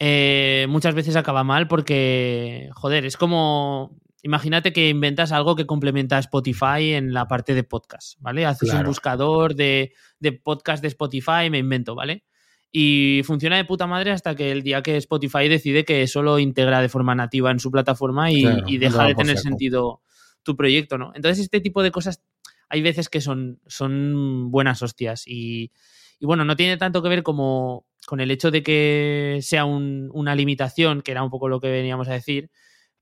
eh, 0.00 0.66
muchas 0.68 0.96
veces 0.96 1.14
acaba 1.14 1.44
mal 1.44 1.68
porque, 1.68 2.68
joder, 2.72 3.06
es 3.06 3.16
como... 3.16 3.96
Imagínate 4.24 4.72
que 4.72 4.88
inventas 4.88 5.30
algo 5.30 5.54
que 5.54 5.66
complementa 5.66 6.16
a 6.16 6.20
Spotify 6.20 6.94
en 6.94 7.14
la 7.14 7.28
parte 7.28 7.54
de 7.54 7.62
podcast, 7.62 8.18
¿vale? 8.18 8.44
Haces 8.44 8.74
un 8.74 8.82
buscador 8.82 9.54
de, 9.54 9.92
de 10.18 10.32
podcast 10.32 10.82
de 10.82 10.88
Spotify, 10.88 11.48
me 11.48 11.58
invento, 11.58 11.94
¿vale? 11.94 12.24
Y 12.72 13.22
funciona 13.24 13.56
de 13.56 13.64
puta 13.64 13.86
madre 13.86 14.12
hasta 14.12 14.36
que 14.36 14.52
el 14.52 14.62
día 14.62 14.82
que 14.82 14.96
Spotify 14.96 15.48
decide 15.48 15.84
que 15.84 16.06
solo 16.06 16.38
integra 16.38 16.80
de 16.80 16.88
forma 16.88 17.14
nativa 17.14 17.50
en 17.50 17.58
su 17.58 17.70
plataforma 17.70 18.30
y, 18.30 18.78
deja 18.78 19.04
de 19.04 19.14
tener 19.14 19.38
sentido 19.38 20.02
tu 20.42 20.56
proyecto, 20.56 20.96
¿no? 20.96 21.12
Entonces 21.14 21.40
este 21.44 21.60
tipo 21.60 21.82
de 21.82 21.90
cosas 21.90 22.22
hay 22.68 22.82
veces 22.82 23.08
que 23.08 23.20
son, 23.20 23.60
son 23.66 24.50
buenas 24.52 24.82
hostias 24.82 25.24
y, 25.26 25.72
bueno, 26.20 26.44
no 26.44 26.54
tiene 26.56 26.76
tanto 26.76 27.02
que 27.02 27.08
ver 27.08 27.24
como 27.24 27.86
con 28.06 28.20
el 28.20 28.30
hecho 28.30 28.52
de 28.52 28.62
que 28.62 29.40
sea 29.42 29.64
una 29.64 30.34
limitación, 30.36 31.02
que 31.02 31.10
era 31.10 31.24
un 31.24 31.30
poco 31.30 31.48
lo 31.48 31.60
que 31.60 31.70
veníamos 31.70 32.08
a 32.08 32.12
decir, 32.12 32.50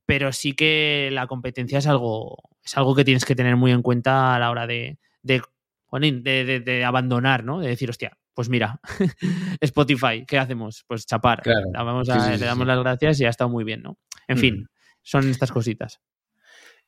pero 0.07 0.33
sí 0.33 0.54
que 0.54 1.11
la 1.12 1.26
competencia 1.26 1.78
es 1.78 1.87
algo, 1.87 2.38
es 2.64 2.76
algo 2.78 2.94
que 2.94 3.04
tienes 3.04 3.26
que 3.26 3.35
tener 3.35 3.57
muy 3.57 3.72
en 3.72 3.83
cuenta 3.83 4.35
a 4.35 4.38
la 4.38 4.50
hora 4.50 4.66
de, 4.66 4.98
de, 5.22 5.42
de, 5.92 6.61
de 6.61 6.85
abandonar, 6.85 7.44
¿no? 7.44 7.61
De 7.61 7.68
decir, 7.68 7.90
hostia, 7.90 8.16
pues 8.38 8.48
mira, 8.48 8.81
Spotify, 9.61 10.24
¿qué 10.24 10.38
hacemos? 10.38 10.85
Pues 10.87 11.05
chapar. 11.07 11.42
Vamos 11.74 12.09
a, 12.09 12.37
le 12.37 12.46
damos 12.46 12.68
las 12.68 12.79
gracias 12.79 13.20
y 13.20 13.24
ha 13.24 13.31
estado 13.31 13.51
muy 13.51 13.64
bien, 13.64 13.83
¿no? 13.83 13.98
En 14.29 14.38
fin, 14.38 14.68
son 15.03 15.29
estas 15.29 15.51
cositas. 15.51 16.01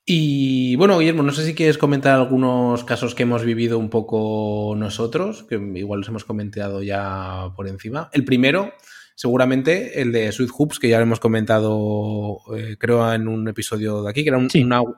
Y 0.07 0.77
bueno, 0.77 1.01
Guillermo, 1.01 1.25
no 1.25 1.33
sé 1.33 1.45
si 1.45 1.57
quieres 1.57 1.77
comentar 1.77 2.15
algunos 2.15 2.85
casos 2.85 3.17
que 3.17 3.25
hemos 3.25 3.45
vivido 3.45 3.81
un 3.81 3.91
poco 3.91 4.77
nosotros, 4.77 5.43
que 5.43 5.57
igual 5.57 5.99
los 5.99 6.09
hemos 6.09 6.25
comentado 6.25 6.85
ya 6.85 7.53
por 7.57 7.67
encima. 7.67 8.11
El 8.13 8.25
primero, 8.25 8.73
seguramente, 9.17 10.01
el 10.01 10.13
de 10.13 10.31
Sweet 10.31 10.53
Hoops, 10.57 10.79
que 10.79 10.89
ya 10.89 10.99
lo 10.99 11.03
hemos 11.03 11.19
comentado, 11.19 12.43
eh, 12.57 12.77
creo, 12.79 13.13
en 13.13 13.27
un 13.27 13.49
episodio 13.49 14.05
de 14.05 14.11
aquí, 14.11 14.23
que 14.23 14.29
era 14.29 14.39
un, 14.39 14.49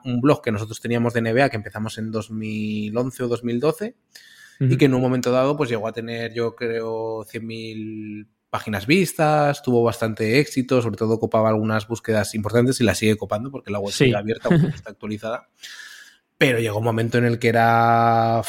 un 0.05 0.21
blog 0.21 0.43
que 0.43 0.51
nosotros 0.51 0.79
teníamos 0.79 1.15
de 1.15 1.21
NBA 1.23 1.49
que 1.49 1.57
empezamos 1.57 1.97
en 1.97 2.11
2011 2.11 3.23
o 3.23 3.27
2012 3.27 3.95
y 4.69 4.77
que 4.77 4.85
en 4.85 4.93
un 4.93 5.01
momento 5.01 5.31
dado 5.31 5.57
pues 5.57 5.69
llegó 5.69 5.87
a 5.87 5.93
tener 5.93 6.33
yo 6.33 6.55
creo 6.55 7.25
100.000 7.25 8.27
páginas 8.49 8.85
vistas, 8.85 9.63
tuvo 9.63 9.83
bastante 9.83 10.39
éxito, 10.39 10.79
sobre 10.81 10.95
todo 10.95 11.19
copaba 11.19 11.49
algunas 11.49 11.87
búsquedas 11.87 12.35
importantes 12.35 12.79
y 12.79 12.83
la 12.83 12.93
sigue 12.93 13.17
copando 13.17 13.49
porque 13.49 13.71
la 13.71 13.79
web 13.79 13.91
sigue 13.91 14.15
abierta, 14.15 14.53
está 14.53 14.91
actualizada. 14.91 15.49
Pero 16.37 16.59
llegó 16.59 16.77
un 16.77 16.83
momento 16.83 17.17
en 17.17 17.25
el 17.25 17.39
que 17.39 17.47
era 17.47 18.41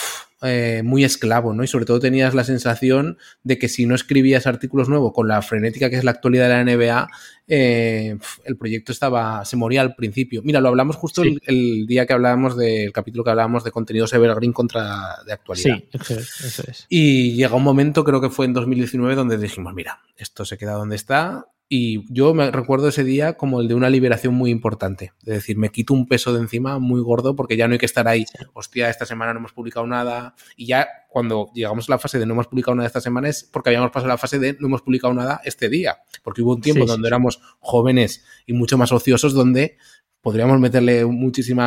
eh, 0.44 0.82
muy 0.84 1.04
esclavo, 1.04 1.54
¿no? 1.54 1.64
Y 1.64 1.66
sobre 1.66 1.86
todo 1.86 2.00
tenías 2.00 2.34
la 2.34 2.44
sensación 2.44 3.16
de 3.42 3.58
que 3.58 3.68
si 3.68 3.86
no 3.86 3.94
escribías 3.94 4.46
artículos 4.46 4.90
nuevos 4.90 5.12
con 5.14 5.26
la 5.26 5.40
frenética 5.40 5.88
que 5.88 5.96
es 5.96 6.04
la 6.04 6.10
actualidad 6.10 6.48
de 6.48 6.54
la 6.54 6.76
NBA, 6.76 7.08
eh, 7.48 8.18
el 8.44 8.56
proyecto 8.56 8.92
estaba, 8.92 9.44
se 9.44 9.56
moría 9.56 9.80
al 9.80 9.94
principio. 9.94 10.42
Mira, 10.42 10.60
lo 10.60 10.68
hablamos 10.68 10.96
justo 10.96 11.22
el, 11.22 11.86
día 11.86 12.04
que 12.04 12.12
hablábamos 12.12 12.56
del 12.56 12.92
capítulo 12.92 13.24
que 13.24 13.30
hablábamos 13.30 13.64
de 13.64 13.70
contenidos 13.70 14.12
Evergreen 14.12 14.52
contra 14.52 15.16
de 15.26 15.32
actualidad. 15.32 15.78
Sí, 15.78 15.88
eso 16.44 16.62
es. 16.68 16.86
Y 16.90 17.32
llega 17.32 17.54
un 17.54 17.64
momento, 17.64 18.04
creo 18.04 18.20
que 18.20 18.30
fue 18.30 18.44
en 18.44 18.52
2019, 18.52 19.14
donde 19.14 19.38
dijimos, 19.38 19.72
mira, 19.72 20.00
esto 20.16 20.44
se 20.44 20.58
queda 20.58 20.72
donde 20.72 20.96
está, 20.96 21.46
y 21.68 22.12
yo 22.12 22.34
me 22.34 22.50
recuerdo 22.50 22.88
ese 22.88 23.04
día 23.04 23.34
como 23.34 23.60
el 23.60 23.68
de 23.68 23.74
una 23.74 23.88
liberación 23.88 24.34
muy 24.34 24.50
importante. 24.50 25.12
Es 25.20 25.34
decir, 25.34 25.56
me 25.56 25.70
quito 25.70 25.94
un 25.94 26.06
peso 26.06 26.32
de 26.34 26.40
encima 26.40 26.78
muy 26.78 27.00
gordo 27.00 27.34
porque 27.34 27.56
ya 27.56 27.66
no 27.66 27.72
hay 27.72 27.78
que 27.78 27.86
estar 27.86 28.06
ahí. 28.06 28.26
Hostia, 28.52 28.90
esta 28.90 29.06
semana 29.06 29.32
no 29.32 29.38
hemos 29.38 29.52
publicado 29.52 29.86
nada. 29.86 30.34
Y 30.56 30.66
ya 30.66 30.86
cuando 31.08 31.50
llegamos 31.54 31.88
a 31.88 31.92
la 31.92 31.98
fase 31.98 32.18
de 32.18 32.26
no 32.26 32.34
hemos 32.34 32.48
publicado 32.48 32.74
nada 32.74 32.86
esta 32.86 33.00
semana 33.00 33.28
es 33.28 33.44
porque 33.44 33.70
habíamos 33.70 33.90
pasado 33.90 34.08
la 34.08 34.18
fase 34.18 34.38
de 34.38 34.56
no 34.60 34.66
hemos 34.66 34.82
publicado 34.82 35.14
nada 35.14 35.40
este 35.44 35.70
día. 35.70 35.98
Porque 36.22 36.42
hubo 36.42 36.54
un 36.54 36.60
tiempo 36.60 36.84
donde 36.84 37.08
éramos 37.08 37.40
jóvenes 37.60 38.24
y 38.46 38.52
mucho 38.52 38.76
más 38.76 38.92
ociosos 38.92 39.32
donde 39.32 39.78
podríamos 40.20 40.60
meterle 40.60 41.06
muchísimo 41.06 41.62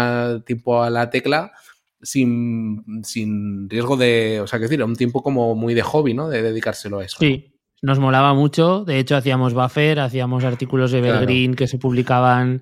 tiempo 0.46 0.84
a 0.84 0.92
la 0.92 1.10
tecla 1.10 1.54
sin, 2.02 3.04
sin 3.04 3.68
riesgo 3.70 3.98
de, 3.98 4.42
o 4.42 4.48
sea, 4.48 4.60
que 4.60 4.64
decir, 4.64 4.84
un 4.84 4.96
tiempo 4.96 5.24
como 5.24 5.56
muy 5.56 5.74
de 5.74 5.82
hobby, 5.82 6.14
¿no? 6.14 6.30
De 6.30 6.44
dedicárselo 6.44 7.00
a 7.00 7.06
eso. 7.06 7.18
Sí, 7.20 7.57
nos 7.82 8.00
molaba 8.00 8.34
mucho. 8.34 8.86
De 8.86 9.00
hecho, 9.00 9.16
hacíamos 9.16 9.54
buffer, 9.54 10.00
hacíamos 10.00 10.44
artículos 10.44 10.92
de 10.92 11.00
Evergreen 11.00 11.56
que 11.56 11.68
se 11.68 11.78
publicaban 11.78 12.62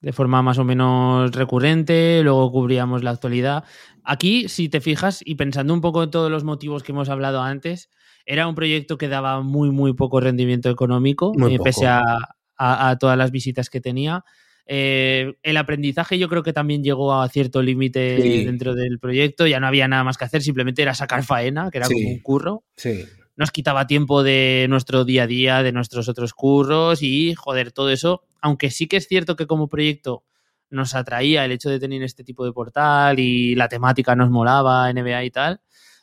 de 0.00 0.12
forma 0.12 0.42
más 0.42 0.58
o 0.58 0.64
menos 0.64 1.32
recurrente, 1.32 2.20
luego 2.22 2.52
cubríamos 2.52 3.02
la 3.02 3.10
actualidad. 3.10 3.64
Aquí, 4.04 4.48
si 4.48 4.68
te 4.68 4.80
fijas, 4.80 5.20
y 5.24 5.34
pensando 5.34 5.74
un 5.74 5.80
poco 5.80 6.02
en 6.02 6.10
todos 6.10 6.30
los 6.30 6.44
motivos 6.44 6.82
que 6.82 6.92
hemos 6.92 7.08
hablado 7.08 7.42
antes, 7.42 7.90
era 8.24 8.46
un 8.46 8.54
proyecto 8.54 8.98
que 8.98 9.08
daba 9.08 9.40
muy, 9.42 9.70
muy 9.70 9.94
poco 9.94 10.20
rendimiento 10.20 10.70
económico, 10.70 11.32
eh, 11.48 11.58
pese 11.62 11.86
a, 11.86 12.96
todas 13.00 13.18
las 13.18 13.30
visitas 13.30 13.70
que 13.70 13.80
tenía. 13.80 14.24
Eh, 14.66 15.34
el 15.42 15.56
aprendizaje 15.56 16.18
yo 16.18 16.28
creo 16.28 16.42
que 16.42 16.52
también 16.52 16.84
llegó 16.84 17.14
a 17.14 17.28
cierto 17.30 17.62
límite 17.62 18.44
dentro 18.44 18.74
del 18.74 18.98
proyecto, 18.98 19.46
ya 19.46 19.60
no 19.60 19.66
había 19.66 19.88
nada 19.88 20.04
más 20.04 20.18
que 20.18 20.26
hacer, 20.26 20.42
simplemente 20.42 20.82
era 20.82 20.94
sacar 20.94 21.24
faena, 21.24 21.70
que 21.70 21.78
era 21.78 21.86
como 21.86 22.08
un 22.08 22.20
curro. 22.20 22.64
Sí. 22.76 23.04
Nos 23.38 23.52
quitaba 23.52 23.86
tiempo 23.86 24.24
de 24.24 24.66
nuestro 24.68 25.04
día 25.04 25.22
a 25.22 25.26
día, 25.28 25.62
de 25.62 25.70
nuestros 25.70 26.08
otros 26.08 26.34
curros 26.34 27.02
y, 27.02 27.34
joder, 27.34 27.70
todo 27.70 27.88
eso, 27.88 28.24
aunque 28.40 28.68
sí 28.70 28.88
que 28.88 28.96
es 28.96 29.06
cierto 29.06 29.36
que 29.36 29.46
como 29.46 29.68
proyecto 29.68 30.24
nos 30.70 30.96
atraía 30.96 31.44
el 31.44 31.52
hecho 31.52 31.70
de 31.70 31.78
tener 31.78 32.02
este 32.02 32.24
tipo 32.24 32.44
de 32.44 32.52
portal 32.52 33.20
y 33.20 33.54
la 33.54 33.68
temática 33.68 34.16
nos 34.16 34.28
molaba, 34.28 34.92
NBA 34.92 35.24
y 35.24 35.30
tal, 35.30 35.60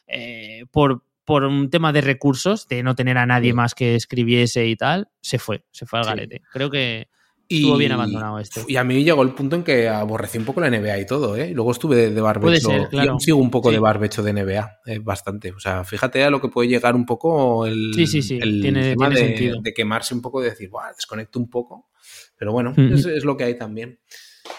eh, 0.07 0.63
por, 0.71 1.03
por 1.25 1.43
un 1.43 1.69
tema 1.69 1.91
de 1.91 1.99
recursos, 1.99 2.69
de 2.69 2.83
no 2.83 2.95
tener 2.95 3.17
a 3.17 3.25
nadie 3.25 3.53
más 3.53 3.75
que 3.75 3.95
escribiese 3.95 4.65
y 4.67 4.77
tal, 4.77 5.09
se 5.19 5.37
fue, 5.37 5.65
se 5.71 5.85
fue 5.85 5.99
al 5.99 6.05
garete. 6.05 6.41
Creo 6.53 6.71
que 6.71 7.09
estuvo 7.49 7.77
bien 7.77 7.91
abandonado 7.91 8.39
este. 8.39 8.63
Y 8.67 8.75
a 8.75 8.84
mí 8.84 9.03
llegó 9.03 9.23
el 9.23 9.34
punto 9.34 9.55
en 9.55 9.63
que 9.63 9.88
aborrecí 9.89 10.38
un 10.38 10.45
poco 10.45 10.62
la 10.62 10.69
NBA 10.69 10.99
y 10.99 11.05
todo, 11.05 11.36
¿eh? 11.36 11.51
Luego 11.53 11.71
estuve 11.71 12.10
de, 12.10 12.21
barbecho. 12.21 12.69
Puede 12.91 13.19
sigo 13.19 13.38
un 13.38 13.51
poco 13.51 13.71
de 13.71 13.79
barbecho 13.79 14.23
de 14.23 14.34
NBA, 14.34 14.79
eh, 14.86 14.99
bastante. 14.99 15.51
O 15.51 15.60
sea, 15.60 15.84
fíjate 15.84 16.23
a 16.23 16.29
lo 16.29 16.41
que 16.41 16.49
puede 16.49 16.69
llegar 16.69 16.95
un 16.95 17.05
poco 17.05 17.65
el, 17.65 17.93
sí, 17.95 18.08
sí, 18.08 18.21
sí. 18.21 18.39
tiene, 18.39 18.91
tema 18.91 19.10
de, 19.10 19.17
sentido. 19.17 19.62
de, 19.62 19.73
quemarse 19.73 20.13
un 20.13 20.21
poco, 20.21 20.41
de 20.41 20.49
decir, 20.49 20.69
desconecto 20.95 21.39
un 21.39 21.49
poco. 21.49 21.89
Pero 22.38 22.51
bueno, 22.51 22.73
es, 22.77 23.23
lo 23.23 23.38
que 23.38 23.45
hay 23.45 23.58
también. 23.58 23.99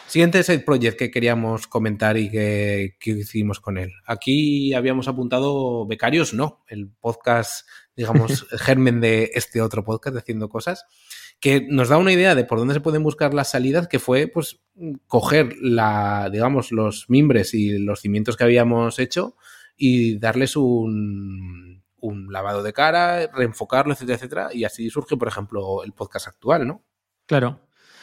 Siguiente 0.07 0.40
el 0.49 0.64
project 0.64 0.99
que 0.99 1.11
queríamos 1.11 1.66
comentar 1.66 2.16
y 2.16 2.31
que, 2.31 2.96
hicimos 3.05 3.61
con 3.61 3.79
él. 3.79 3.92
Aquí 4.07 4.72
habíamos 4.75 5.09
apuntado 5.09 5.87
Becarios, 5.87 6.35
no, 6.35 6.64
el 6.68 6.88
podcast, 6.88 7.68
digamos, 7.94 8.46
germen 8.59 9.01
de 9.01 9.31
este 9.35 9.61
otro 9.61 9.85
podcast, 9.85 10.16
Haciendo 10.16 10.49
Cosas, 10.49 10.85
que 11.40 11.66
nos 11.68 11.88
da 11.88 11.99
una 11.99 12.12
idea 12.12 12.35
de 12.35 12.44
por 12.44 12.59
dónde 12.59 12.75
se 12.75 12.81
pueden 12.81 13.03
buscar 13.03 13.35
las 13.35 13.51
salidas, 13.51 13.88
que 13.88 13.99
fue, 13.99 14.27
pues, 14.27 14.61
coger 15.07 15.55
la, 15.61 16.29
digamos, 16.33 16.72
los 16.72 17.09
mimbres 17.09 17.55
y 17.55 17.79
los 17.79 18.01
cimientos 18.01 18.37
que 18.37 18.44
habíamos 18.44 18.99
hecho 18.99 19.37
y 19.77 20.18
darles 20.18 20.57
un, 20.57 21.83
un 22.01 22.33
lavado 22.33 22.62
de 22.62 22.72
cara, 22.72 23.27
reenfocarlo, 23.29 23.92
etcétera, 23.92 24.16
etcétera. 24.16 24.49
Y 24.53 24.64
así 24.64 24.88
surge, 24.90 25.16
por 25.16 25.29
ejemplo, 25.29 25.85
el 25.85 25.92
podcast 25.92 26.29
actual, 26.29 26.66
¿no? 26.66 26.85
Claro. 27.27 27.61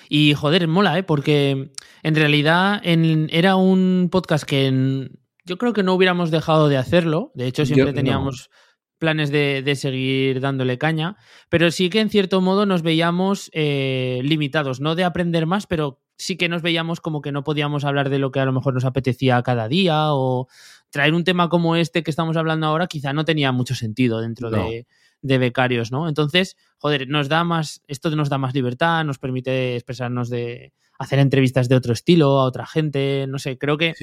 Y 0.10 0.34
joder, 0.34 0.68
mola, 0.68 0.98
¿eh? 0.98 1.04
Porque 1.04 1.72
en 2.04 2.16
realidad 2.16 2.82
era 2.84 3.56
un 3.56 4.10
podcast 4.12 4.44
que 4.44 5.10
yo 5.46 5.58
creo 5.58 5.74
que 5.74 5.84
no 5.84 5.94
hubiéramos 5.94 6.32
dejado 6.32 6.70
de 6.70 6.78
hacerlo. 6.78 7.32
De 7.34 7.48
hecho, 7.48 7.66
siempre 7.66 7.94
teníamos 7.94 8.50
planes 8.98 9.32
de, 9.32 9.76
seguir 9.76 10.40
dándole 10.40 10.78
caña. 10.78 11.18
Pero 11.50 11.72
sí 11.72 11.90
que 11.90 12.00
en 12.00 12.10
cierto 12.10 12.42
modo 12.42 12.66
nos 12.66 12.82
veíamos 12.82 13.50
eh, 13.54 14.22
limitados, 14.24 14.80
no 14.80 14.96
de 14.96 15.04
aprender 15.04 15.46
más, 15.46 15.68
pero 15.68 16.02
sí 16.18 16.38
que 16.38 16.50
nos 16.50 16.62
veíamos 16.62 17.02
como 17.02 17.22
que 17.22 17.32
no 17.32 17.44
podíamos 17.44 17.86
hablar 17.86 18.10
de 18.10 18.20
lo 18.20 18.32
que 18.32 18.40
a 18.40 18.46
lo 18.46 18.54
mejor 18.54 18.74
nos 18.74 18.86
apetecía 18.86 19.42
cada 19.44 19.68
día 19.68 20.14
o 20.14 20.48
traer 20.90 21.14
un 21.14 21.24
tema 21.24 21.50
como 21.50 21.76
este 21.76 22.04
que 22.04 22.12
estamos 22.12 22.38
hablando 22.38 22.68
ahora 22.68 22.88
quizá 22.88 23.14
no 23.14 23.26
tenía 23.26 23.52
mucho 23.52 23.74
sentido 23.76 24.22
dentro 24.22 24.52
de 24.52 24.86
de 25.24 25.38
becarios, 25.38 25.92
¿no? 25.92 26.08
Entonces, 26.08 26.58
joder, 26.78 27.08
nos 27.08 27.30
da 27.30 27.44
más, 27.44 27.82
esto 27.88 28.14
nos 28.16 28.30
da 28.30 28.38
más 28.38 28.54
libertad, 28.54 29.04
nos 29.06 29.18
permite 29.18 29.76
expresarnos 29.76 30.30
de 30.30 30.74
hacer 31.00 31.18
entrevistas 31.18 31.70
de 31.70 31.76
otro 31.76 31.94
estilo 31.94 32.40
a 32.40 32.44
otra 32.44 32.68
gente, 32.68 33.26
no 33.28 33.40
sé, 33.40 33.58
creo 33.58 33.78
que 33.78 33.96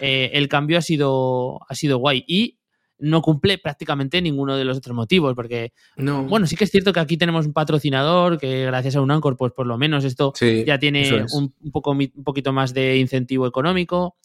eh, 0.00 0.30
el 0.32 0.48
cambio 0.48 0.78
ha 0.78 0.82
sido, 0.82 1.60
ha 1.68 1.74
sido 1.74 1.98
guay 1.98 2.24
y 2.26 2.58
no 3.02 3.20
cumple 3.20 3.58
prácticamente 3.58 4.22
ninguno 4.22 4.56
de 4.56 4.64
los 4.64 4.78
otros 4.78 4.94
motivos, 4.94 5.34
porque, 5.34 5.72
no. 5.96 6.22
bueno, 6.24 6.46
sí 6.46 6.54
que 6.54 6.64
es 6.64 6.70
cierto 6.70 6.92
que 6.92 7.00
aquí 7.00 7.16
tenemos 7.16 7.46
un 7.46 7.52
patrocinador 7.52 8.38
que 8.38 8.64
gracias 8.66 8.94
a 8.94 9.00
un 9.00 9.10
Anchor, 9.10 9.36
pues 9.36 9.52
por 9.52 9.66
lo 9.66 9.76
menos 9.76 10.04
esto 10.04 10.32
ya 10.40 10.78
tiene 10.78 11.26
un, 11.32 11.52
poco, 11.72 11.90
un 11.90 12.24
poquito 12.24 12.52
más 12.52 12.72
de 12.72 12.98
incentivo 12.98 13.46
económico. 13.46 14.16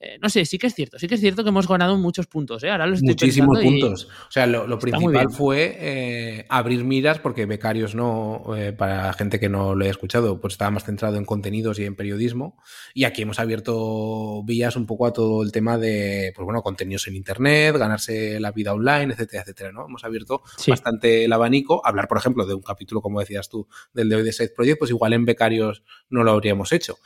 Eh, 0.00 0.18
no 0.20 0.28
sé, 0.28 0.44
sí 0.44 0.58
que 0.58 0.66
es 0.66 0.74
cierto, 0.74 0.98
sí 0.98 1.06
que 1.06 1.14
es 1.14 1.20
cierto 1.20 1.42
que 1.42 1.50
hemos 1.50 1.68
ganado 1.68 1.96
muchos 1.96 2.26
puntos, 2.26 2.62
¿eh? 2.64 2.70
Ahora 2.70 2.86
Muchísimos 3.00 3.60
puntos. 3.60 4.08
O 4.28 4.30
sea, 4.30 4.46
lo, 4.46 4.78
principal 4.78 5.30
fue 5.30 5.76
eh, 5.78 6.46
abrir 6.48 6.84
miras, 6.84 7.18
porque 7.18 7.46
becarios 7.46 7.94
no, 7.94 8.42
eh, 8.56 8.72
para 8.72 9.12
gente 9.12 9.38
que 9.38 9.48
no 9.48 9.74
lo 9.74 9.84
haya 9.84 9.90
escuchado, 9.90 10.40
pues 10.40 10.54
estaba 10.54 10.72
más 10.72 10.84
centrado 10.84 11.16
en 11.16 11.24
contenidos 11.24 11.78
y 11.78 11.84
en 11.84 11.94
periodismo. 11.94 12.58
Y 12.92 13.04
aquí 13.04 13.22
hemos 13.22 13.38
abierto 13.38 14.42
vías 14.44 14.76
un 14.76 14.86
poco 14.86 15.06
a 15.06 15.12
todo 15.12 15.42
el 15.42 15.52
tema 15.52 15.78
de, 15.78 16.32
pues 16.34 16.44
bueno, 16.44 16.62
contenidos 16.62 17.06
en 17.08 17.16
internet, 17.16 17.76
ganarse 17.76 18.40
la 18.40 18.52
vida 18.52 18.72
online, 18.72 19.12
etcétera, 19.12 19.42
etcétera, 19.42 19.72
¿no? 19.72 19.86
Hemos 19.86 20.04
abierto 20.04 20.42
bastante 20.66 21.24
el 21.24 21.32
abanico. 21.32 21.80
Hablar, 21.84 22.08
por 22.08 22.18
ejemplo, 22.18 22.46
de 22.46 22.54
un 22.54 22.62
capítulo, 22.62 23.00
como 23.00 23.20
decías 23.20 23.48
tú, 23.48 23.68
del 23.92 24.08
de 24.08 24.16
hoy 24.16 24.22
de 24.22 24.32
Side 24.32 24.52
Project, 24.54 24.78
pues 24.78 24.90
igual 24.90 25.12
en 25.12 25.24
becarios 25.24 25.82
no 26.10 26.24
lo 26.24 26.32
habríamos 26.32 26.72
hecho. 26.72 26.98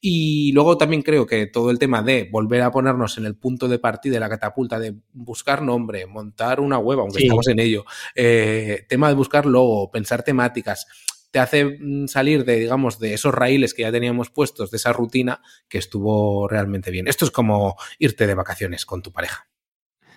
Y 0.00 0.52
luego 0.52 0.78
también 0.78 1.02
creo 1.02 1.26
que 1.26 1.46
todo 1.46 1.70
el 1.70 1.78
tema 1.78 2.02
de 2.02 2.28
volver 2.36 2.60
a 2.60 2.70
ponernos 2.70 3.16
en 3.16 3.24
el 3.24 3.34
punto 3.34 3.66
de 3.66 3.78
partida 3.78 4.14
de 4.14 4.20
la 4.20 4.28
catapulta, 4.28 4.78
de 4.78 4.94
buscar 5.14 5.62
nombre, 5.62 6.04
montar 6.04 6.60
una 6.60 6.78
web, 6.78 7.00
aunque 7.00 7.22
estamos 7.22 7.48
en 7.48 7.60
ello, 7.60 7.86
eh, 8.14 8.84
tema 8.90 9.08
de 9.08 9.14
buscar 9.14 9.46
logo, 9.46 9.90
pensar 9.90 10.22
temáticas, 10.22 10.86
te 11.30 11.38
hace 11.38 11.64
mm, 11.64 12.08
salir 12.08 12.44
de, 12.44 12.56
digamos, 12.56 12.98
de 12.98 13.14
esos 13.14 13.34
raíles 13.34 13.72
que 13.72 13.82
ya 13.82 13.92
teníamos 13.92 14.28
puestos, 14.28 14.70
de 14.70 14.76
esa 14.76 14.92
rutina 14.92 15.40
que 15.66 15.78
estuvo 15.78 16.46
realmente 16.46 16.90
bien. 16.90 17.08
Esto 17.08 17.24
es 17.24 17.30
como 17.30 17.76
irte 17.98 18.26
de 18.26 18.34
vacaciones 18.34 18.84
con 18.84 19.00
tu 19.00 19.12
pareja. 19.12 19.48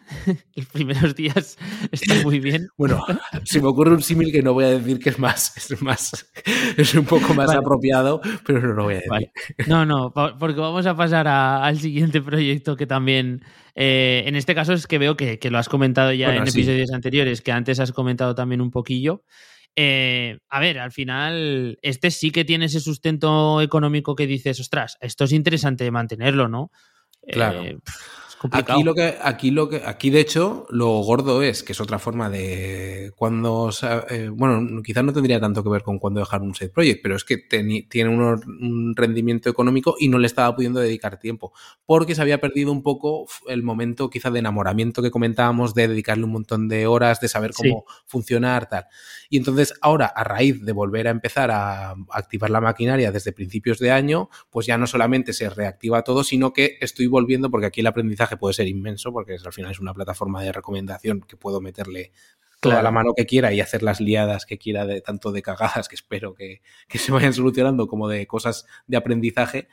los 0.56 0.66
primeros 0.68 1.16
días 1.16 1.58
está 1.92 2.16
muy 2.24 2.40
bien. 2.40 2.68
Bueno, 2.78 3.04
se 3.44 3.62
me 3.62 3.68
ocurre 3.68 3.94
un 3.94 4.02
símil 4.02 4.32
que 4.32 4.42
no 4.42 4.54
voy 4.54 4.66
a 4.66 4.70
decir 4.70 5.00
que 5.00 5.10
es 5.10 5.20
más, 5.20 5.56
es 5.72 5.82
más, 5.82 6.32
es 6.78 6.94
un 6.96 7.06
poco 7.06 7.34
más 7.34 7.54
apropiado, 7.54 8.22
pero 8.46 8.62
no 8.62 8.74
lo 8.74 8.84
voy 8.86 8.96
a 8.96 8.98
decir. 8.98 9.32
No, 9.68 9.86
no, 9.86 10.14
porque 10.14 10.60
vamos 10.60 10.86
a 10.86 10.96
pasar 10.96 11.28
al 11.28 11.80
siguiente 11.80 12.22
proyecto 12.22 12.76
que 12.76 12.88
también, 12.88 13.44
eh, 13.76 14.24
en 14.26 14.36
este 14.36 14.56
caso 14.56 14.74
es 14.74 14.88
que 14.88 14.98
veo 14.98 15.16
que, 15.16 15.40
lo 15.50 15.58
has 15.58 15.70
comentado 15.70 16.12
ya 16.14 16.36
en 16.36 16.48
episodios 16.48 16.92
anteriores, 16.92 17.42
que 17.42 17.52
antes 17.52 17.80
has 17.80 17.92
comentado 17.92 18.36
también 18.36 18.62
un 18.62 18.72
poquillo. 18.72 19.24
Eh, 19.76 20.40
a 20.50 20.60
ver, 20.60 20.80
al 20.80 20.92
final, 20.92 21.78
este 21.82 22.12
sí 22.12 22.32
que 22.32 22.44
tiene 22.44 22.66
ese 22.66 22.80
sustento 22.80 23.62
económico 23.62 24.16
que 24.16 24.28
dices, 24.28 24.60
ostras, 24.60 24.98
esto 25.00 25.24
es 25.24 25.32
interesante 25.32 25.90
mantenerlo, 25.92 26.48
¿no? 26.48 26.72
Claro. 27.28 27.64
Eh, 27.64 27.78
Aquí 28.52 28.84
lo 28.84 28.96
que, 28.96 29.16
aquí 29.22 29.52
lo 29.52 29.68
que, 29.68 29.82
aquí 29.86 30.10
de 30.10 30.22
hecho, 30.22 30.66
lo 30.70 31.02
gordo 31.02 31.42
es 31.42 31.62
que 31.62 31.74
es 31.74 31.82
otra 31.82 32.00
forma 32.00 32.30
de 32.30 33.12
cuando, 33.18 33.70
eh, 34.10 34.30
bueno, 34.32 34.82
quizás 34.82 35.04
no 35.04 35.12
tendría 35.12 35.42
tanto 35.42 35.62
que 35.62 35.70
ver 35.70 35.84
con 35.84 36.00
cuando 36.00 36.22
dejar 36.22 36.42
un 36.42 36.56
side 36.56 36.70
project, 36.70 37.02
pero 37.04 37.18
es 37.18 37.26
que 37.26 37.38
tiene 37.38 38.10
un 38.10 38.94
rendimiento 38.96 39.50
económico 39.50 39.96
y 40.00 40.08
no 40.08 40.20
le 40.20 40.28
estaba 40.28 40.56
pudiendo 40.56 40.80
dedicar 40.80 41.20
tiempo, 41.20 41.52
porque 41.86 42.16
se 42.16 42.22
había 42.22 42.40
perdido 42.40 42.72
un 42.72 42.82
poco 42.82 43.26
el 43.48 43.62
momento 43.62 44.10
quizá 44.10 44.32
de 44.32 44.40
enamoramiento 44.40 45.02
que 45.02 45.12
comentábamos, 45.12 45.74
de 45.74 45.90
dedicarle 45.90 46.24
un 46.24 46.32
montón 46.32 46.70
de 46.70 46.88
horas, 46.88 47.20
de 47.20 47.28
saber 47.28 47.52
cómo 47.54 47.84
funcionar, 48.06 48.70
tal. 48.70 48.86
Y 49.30 49.38
entonces 49.38 49.74
ahora, 49.82 50.06
a 50.06 50.24
raíz 50.24 50.64
de 50.64 50.72
volver 50.72 51.08
a 51.08 51.12
empezar 51.12 51.52
a 51.52 51.94
activar 52.12 52.50
la 52.50 52.62
maquinaria 52.62 53.12
desde 53.12 53.34
principios 53.34 53.80
de 53.80 53.92
año, 53.92 54.30
pues 54.50 54.66
ya 54.66 54.78
no 54.78 54.88
solamente 54.88 55.34
se 55.34 55.50
reactiva 55.50 56.04
todo, 56.04 56.24
sino 56.24 56.54
que 56.54 56.78
estoy 56.80 57.08
volviendo, 57.08 57.52
porque 57.52 57.68
aquí 57.68 57.82
el 57.82 57.88
aprendizaje 57.88 58.29
puede 58.38 58.54
ser 58.54 58.68
inmenso 58.68 59.12
porque 59.12 59.38
al 59.44 59.54
final 59.54 59.72
es 59.72 59.80
una 59.80 59.94
plataforma 59.94 60.44
de 60.44 60.52
recomendación 60.52 61.22
que 61.22 61.38
puedo 61.38 61.62
meterle 61.62 62.12
toda 62.60 62.84
la 62.84 62.92
mano 62.92 63.14
que 63.16 63.26
quiera 63.26 63.54
y 63.54 63.62
hacer 63.62 63.84
las 63.84 64.02
liadas 64.02 64.46
que 64.46 64.58
quiera 64.58 64.86
de 64.86 65.02
tanto 65.02 65.32
de 65.32 65.42
cagadas 65.42 65.88
que 65.88 65.96
espero 65.96 66.34
que, 66.34 66.62
que 66.88 66.98
se 66.98 67.12
vayan 67.12 67.34
solucionando 67.34 67.88
como 67.88 68.08
de 68.10 68.28
cosas 68.28 68.66
de 68.88 68.98
aprendizaje 68.98 69.70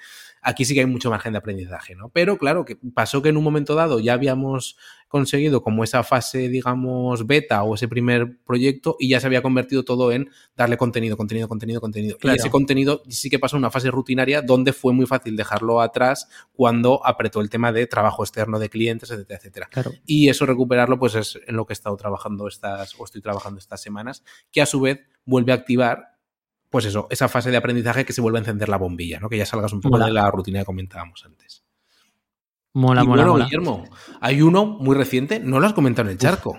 Aquí 0.49 0.65
sí 0.65 0.75
que 0.75 0.81
hay 0.81 0.87
mucho 0.87 1.11
margen 1.11 1.33
de 1.33 1.39
aprendizaje, 1.39 1.97
¿no? 1.97 2.09
Pero 2.11 2.39
claro, 2.39 2.65
que 2.65 2.79
pasó 2.95 3.21
que 3.21 3.31
en 3.31 3.37
un 3.37 3.43
momento 3.43 3.75
dado 3.75 3.99
ya 3.99 4.13
habíamos 4.13 4.77
conseguido 5.09 5.61
como 5.61 5.83
esa 5.83 6.05
fase, 6.05 6.49
digamos, 6.49 7.27
beta 7.27 7.65
o 7.65 7.75
ese 7.75 7.89
primer 7.89 8.39
proyecto 8.45 8.97
y 9.01 9.09
ya 9.09 9.19
se 9.19 9.27
había 9.27 9.43
convertido 9.43 9.85
todo 9.85 10.13
en 10.13 10.31
darle 10.57 10.77
contenido, 10.77 11.17
contenido, 11.17 11.49
contenido, 11.49 11.81
contenido. 11.81 12.17
Y 12.23 12.29
ese 12.29 12.49
contenido 12.49 13.03
sí 13.09 13.29
que 13.29 13.41
pasó 13.41 13.57
a 13.57 13.59
una 13.59 13.73
fase 13.73 13.91
rutinaria 13.91 14.41
donde 14.41 14.73
fue 14.73 14.93
muy 14.93 15.07
fácil 15.07 15.37
dejarlo 15.37 15.81
atrás 15.81 16.29
cuando 16.53 17.05
apretó 17.05 17.41
el 17.41 17.51
tema 17.51 17.73
de 17.73 17.89
trabajo 17.89 18.23
externo 18.23 18.61
de 18.61 18.69
clientes, 18.69 19.11
etcétera, 19.11 19.39
etcétera. 19.39 19.69
Y 20.05 20.29
eso 20.29 20.47
recuperarlo, 20.47 20.99
pues 20.99 21.17
es 21.17 21.41
en 21.45 21.57
lo 21.57 21.67
que 21.67 21.73
he 21.73 21.75
estado 21.75 21.97
trabajando 21.97 22.47
estas, 22.47 22.95
o 23.01 23.05
estoy 23.05 23.21
trabajando 23.21 23.59
estas 23.59 23.83
semanas, 23.83 24.23
que 24.53 24.63
a 24.63 24.67
su 24.67 24.81
vez 24.81 25.01
vuelve 25.25 25.51
a 25.51 25.57
activar 25.57 26.16
pues 26.71 26.85
eso, 26.85 27.07
esa 27.11 27.29
fase 27.29 27.51
de 27.51 27.57
aprendizaje 27.57 28.05
que 28.05 28.13
se 28.13 28.21
vuelve 28.21 28.39
a 28.39 28.41
encender 28.41 28.69
la 28.69 28.77
bombilla, 28.77 29.21
¿no? 29.21 29.29
Que 29.29 29.39
ya 29.39 29.47
salgas 29.47 29.73
un 29.73 29.81
poco 29.81 29.99
de 29.99 30.11
la 30.11 30.31
rutina 30.31 30.61
que 30.61 30.65
comentábamos 30.65 31.25
antes. 31.25 31.65
Mola, 32.75 33.05
mola, 33.05 33.25
bueno, 33.25 33.45
Guillermo, 33.45 33.85
hay 34.21 34.43
uno 34.43 34.67
muy 34.67 34.97
reciente, 34.97 35.41
no 35.41 35.61
lo 35.61 35.67
has 35.67 35.73
comentado 35.73 36.09
en 36.09 36.13
el 36.13 36.19
charco. 36.19 36.59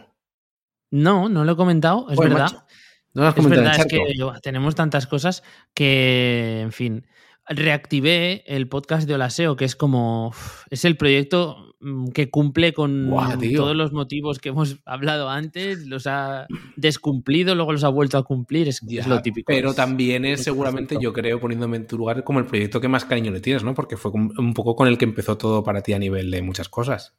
No, 0.90 1.30
no 1.30 1.46
lo 1.46 1.52
he 1.52 1.56
comentado, 1.56 2.10
es 2.10 2.18
verdad. 2.18 2.66
no 3.14 3.22
lo 3.22 3.28
has 3.28 3.36
comentado 3.36 3.62
es 3.62 3.68
verdad, 3.68 3.88
en 3.92 3.98
el 3.98 4.16
charco. 4.18 4.32
es 4.32 4.36
que 4.36 4.42
tenemos 4.42 4.74
tantas 4.74 5.06
cosas 5.06 5.44
que, 5.74 6.62
en 6.62 6.72
fin. 6.72 7.06
reactivé 7.48 8.44
el 8.48 8.68
podcast 8.68 9.08
de 9.08 9.16
Olaseo, 9.16 9.56
que 9.56 9.66
es 9.66 9.76
como. 9.76 10.34
Es 10.70 10.86
el 10.86 10.98
proyecto 10.98 11.67
que 12.14 12.30
cumple 12.30 12.74
con 12.74 13.10
todos 13.56 13.76
los 13.76 13.92
motivos 13.94 14.40
que 14.40 14.50
hemos 14.50 14.78
hablado 14.86 15.30
antes, 15.30 15.86
los 15.86 16.08
ha 16.08 16.48
descumplido, 16.76 17.54
luego 17.56 17.72
los 17.72 17.84
ha 17.84 17.90
vuelto 17.90 18.18
a 18.18 18.24
cumplir, 18.24 18.68
es, 18.68 18.82
lo 19.08 19.22
típico. 19.22 19.46
Pero 19.48 19.74
también 19.74 20.26
es 20.26 20.44
seguramente, 20.44 20.98
yo 21.00 21.14
creo, 21.14 21.40
poniéndome 21.40 21.78
en 21.78 21.88
tu 21.88 21.98
lugar, 21.98 22.24
como 22.24 22.40
el 22.40 22.46
proyecto 22.46 22.82
que 22.82 22.88
más 22.88 23.06
cariño 23.06 23.32
le 23.32 23.42
tienes, 23.42 23.64
¿no? 23.64 23.74
Porque 23.74 23.98
fue 23.98 24.12
un 24.12 24.54
poco 24.54 24.76
con 24.76 24.88
el 24.88 24.98
que 24.98 25.06
empezó 25.06 25.38
todo 25.38 25.64
para 25.64 25.82
ti 25.82 25.94
a 25.94 26.00
nivel 26.00 26.32
de 26.32 26.42
muchas 26.42 26.70
cosas. 26.70 27.16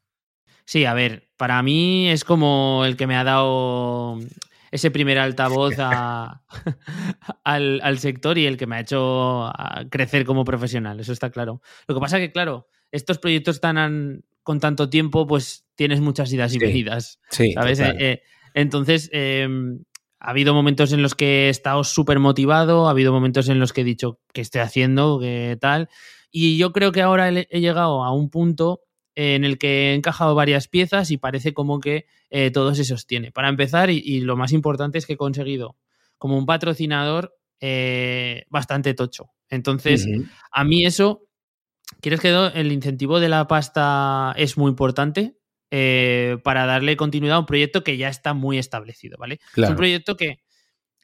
Sí, 0.69 0.85
a 0.85 0.93
ver, 0.93 1.31
para 1.39 1.63
mí 1.63 2.11
es 2.11 2.25
como 2.25 2.85
el 2.85 2.99
que 2.99 3.07
me 3.07 3.17
ha 3.17 3.25
dado 3.25 4.19
ese 4.71 4.91
primer 4.91 5.19
altavoz 5.19 5.77
al, 7.45 7.99
sector 7.99 8.37
y 8.37 8.45
el 8.45 8.59
que 8.59 8.67
me 8.67 8.77
ha 8.77 8.81
hecho 8.81 9.51
crecer 9.91 10.27
como 10.27 10.45
profesional, 10.45 11.01
eso 11.01 11.15
está 11.15 11.31
claro. 11.31 11.63
Lo 11.87 11.95
que 11.95 12.01
pasa 12.03 12.19
es 12.19 12.27
que, 12.27 12.33
claro, 12.33 12.69
estos 12.93 13.19
proyectos 13.19 13.63
tan 13.63 14.25
con 14.49 14.61
tanto 14.61 14.89
tiempo, 14.89 15.27
pues 15.27 15.67
tienes 15.75 16.01
muchas 16.01 16.33
idas 16.33 16.55
y 16.55 16.59
venidas. 16.59 17.21
Sí, 17.29 17.53
¿sabes? 17.53 17.81
Eh, 17.81 17.95
eh, 17.99 18.23
entonces, 18.55 19.11
em, 19.13 19.85
ha 20.19 20.31
habido 20.31 20.55
momentos 20.55 20.91
en 20.95 21.03
los 21.03 21.15
que 21.15 21.27
he 21.27 21.49
estado 21.51 21.85
súper 21.85 22.19
motivado, 22.19 22.89
ha 22.89 22.93
habido 22.93 23.13
momentos 23.13 23.51
en 23.51 23.61
los 23.61 23.75
que 23.75 23.83
he 23.83 23.85
dicho 23.85 24.21
qué 24.33 24.41
estoy 24.41 24.63
haciendo, 24.63 25.21
qué 25.21 25.59
tal. 25.61 25.91
Y 26.31 26.57
yo 26.57 26.73
creo 26.73 26.93
que 26.93 27.03
ahora 27.03 27.29
he 27.29 27.61
llegado 27.61 28.03
a 28.03 28.11
un 28.15 28.31
punto 28.31 28.81
en 29.15 29.45
el 29.45 29.59
que 29.59 29.91
he 29.91 29.95
encajado 29.95 30.35
varias 30.35 30.67
piezas 30.67 31.11
y 31.11 31.19
parece 31.19 31.53
como 31.53 31.79
que 31.79 32.07
eh, 32.31 32.51
todo 32.51 32.75
se 32.75 32.85
sostiene. 32.85 33.31
Para 33.31 33.51
empezar, 33.51 33.91
y, 33.91 34.23
lo 34.23 34.35
más 34.35 34.53
importante 34.53 34.97
es 34.97 35.05
que 35.05 35.13
he 35.13 35.19
conseguido 35.19 35.77
como 36.17 36.39
un 36.39 36.47
patrocinador 36.47 37.35
eh, 37.61 38.45
bastante 38.49 38.95
tocho. 38.95 39.27
Entonces, 39.51 40.07
a 40.51 40.65
mí 40.65 40.87
eso, 40.87 41.28
¿quieres 42.01 42.21
que 42.21 42.29
el 42.55 42.73
incentivo 42.73 43.21
de 43.21 43.29
la 43.29 43.47
pasta 43.47 44.35
es 44.37 44.57
muy 44.57 44.71
importante? 44.71 45.39
Eh, 45.71 46.39
para 46.45 46.65
darle 46.65 46.97
continuidad 46.97 47.37
a 47.37 47.41
un 47.41 47.47
proyecto 47.47 47.85
que 47.85 47.99
ya 47.99 48.09
está 48.09 48.33
muy 48.33 48.59
establecido, 48.59 49.19
¿vale? 49.19 49.39
Es 49.55 49.69
un 49.69 49.77
proyecto 49.77 50.17
que, 50.17 50.41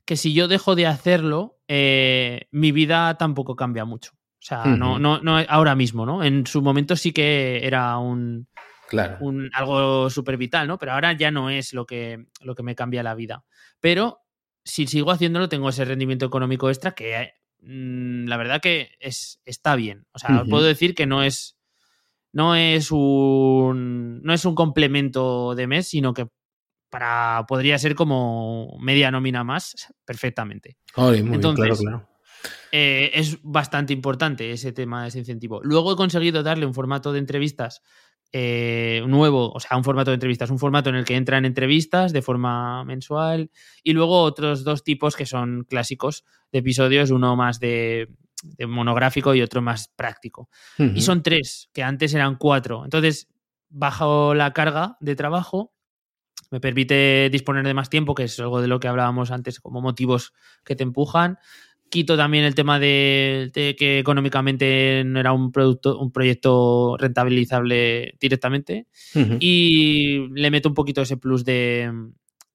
que 0.07 0.17
si 0.17 0.33
yo 0.33 0.49
dejo 0.49 0.75
de 0.75 0.87
hacerlo, 0.87 1.59
mi 1.69 2.73
vida 2.73 3.17
tampoco 3.19 3.57
cambia 3.57 3.85
mucho. 3.85 4.13
O 4.45 4.47
sea, 4.47 4.67
no, 4.67 4.99
no, 4.99 5.21
no 5.21 5.39
ahora 5.49 5.75
mismo, 5.75 6.05
¿no? 6.05 6.23
En 6.23 6.47
su 6.47 6.61
momento 6.61 6.97
sí 6.97 7.13
que 7.13 7.67
era 7.67 7.97
un, 7.97 8.47
claro. 8.91 9.17
un 9.21 9.51
algo 9.55 10.11
súper 10.11 10.37
vital, 10.37 10.69
¿no? 10.69 10.77
Pero 10.77 10.93
ahora 10.93 11.15
ya 11.15 11.31
no 11.31 11.49
es 11.49 11.73
lo 11.73 11.87
que, 11.87 12.27
lo 12.43 12.55
que 12.55 12.63
me 12.63 12.75
cambia 12.75 13.03
la 13.03 13.15
vida. 13.15 13.43
Pero 13.81 14.21
si 14.63 14.87
sigo 14.87 15.11
haciéndolo, 15.11 15.49
tengo 15.49 15.71
ese 15.71 15.87
rendimiento 15.87 16.27
económico 16.27 16.69
extra 16.69 16.93
que 16.93 17.33
mm, 17.65 18.27
la 18.27 18.37
verdad 18.37 18.61
que 18.61 18.91
es, 19.01 19.41
está 19.45 19.77
bien. 19.77 20.07
O 20.13 20.19
sea, 20.19 20.45
puedo 20.49 20.65
decir 20.65 20.95
que 20.95 21.07
no 21.07 21.23
es. 21.23 21.57
No 22.33 22.55
es 22.57 22.91
un. 22.91 24.23
No 24.23 24.33
es 24.33 24.45
un 24.45 24.55
complemento 24.55 25.55
de 25.55 25.67
mes, 25.67 25.89
sino 25.89 26.15
que 26.15 26.29
para. 26.91 27.45
podría 27.47 27.79
ser 27.79 27.95
como 27.95 28.77
media 28.81 29.11
nómina 29.11 29.45
más 29.45 29.93
perfectamente. 30.05 30.79
muy 30.97 31.17
Entonces, 31.17 31.65
claro, 31.65 31.77
claro. 31.77 32.15
Eh, 32.73 33.13
es 33.15 33.39
bastante 33.43 33.93
importante 33.93 34.51
ese 34.51 34.73
tema, 34.73 35.07
ese 35.07 35.21
incentivo. 35.21 35.61
Luego 35.63 35.93
he 35.93 35.97
conseguido 35.97 36.43
darle 36.43 36.67
un 36.67 36.75
formato 36.75 37.13
de 37.13 37.21
entrevistas 37.21 37.83
eh, 38.37 39.01
nuevo, 39.07 39.53
o 39.53 39.61
sea, 39.61 39.77
un 39.77 39.85
formato 39.85 40.11
de 40.11 40.17
entrevistas, 40.17 40.51
un 40.51 40.59
formato 40.59 40.91
en 40.91 40.97
el 40.97 41.05
que 41.05 41.15
entran 41.15 41.45
entrevistas 41.45 42.13
de 42.13 42.21
forma 42.21 42.85
mensual 42.85 43.49
y 43.85 43.93
luego 43.93 44.23
otros 44.23 44.65
dos 44.65 44.83
tipos 44.83 45.15
que 45.15 45.25
son 45.25 45.65
clásicos 45.71 46.25
de 46.51 46.59
episodios, 46.59 47.13
uno 47.13 47.37
más 47.37 47.61
de, 47.61 48.09
monográfico 48.67 49.37
y 49.37 49.41
otro 49.41 49.63
más 49.63 49.87
práctico. 49.95 50.49
Y 50.79 51.03
son 51.03 51.23
tres, 51.23 51.71
que 51.73 51.85
antes 51.85 52.13
eran 52.13 52.35
cuatro. 52.35 52.83
Entonces, 52.83 53.29
bajo 53.69 54.35
la 54.35 54.53
carga 54.53 54.97
de 54.99 55.15
trabajo, 55.15 55.73
me 56.51 56.59
permite 56.59 57.29
disponer 57.31 57.65
de 57.65 57.75
más 57.75 57.89
tiempo, 57.89 58.17
que 58.17 58.25
es 58.25 58.41
algo 58.41 58.61
de 58.61 58.67
lo 58.67 58.81
que 58.81 58.89
hablábamos 58.89 59.31
antes, 59.31 59.61
como 59.61 59.81
motivos 59.81 60.33
que 60.65 60.75
te 60.75 60.83
empujan 60.83 61.39
quito 61.95 62.17
también 62.17 62.45
el 62.45 62.57
tema 62.57 62.81
de, 62.81 63.53
que 63.55 64.01
económicamente 64.01 65.05
no 65.07 65.21
era 65.21 65.33
un 65.33 65.53
producto, 65.53 65.97
un 66.01 66.11
proyecto 66.11 66.97
rentabilizable 66.99 68.17
directamente. 68.21 68.89
Y 69.39 70.27
le 70.35 70.51
meto 70.51 70.69
un 70.69 70.75
poquito 70.75 71.03
ese 71.03 71.17
plus 71.17 71.45
de, 71.45 71.93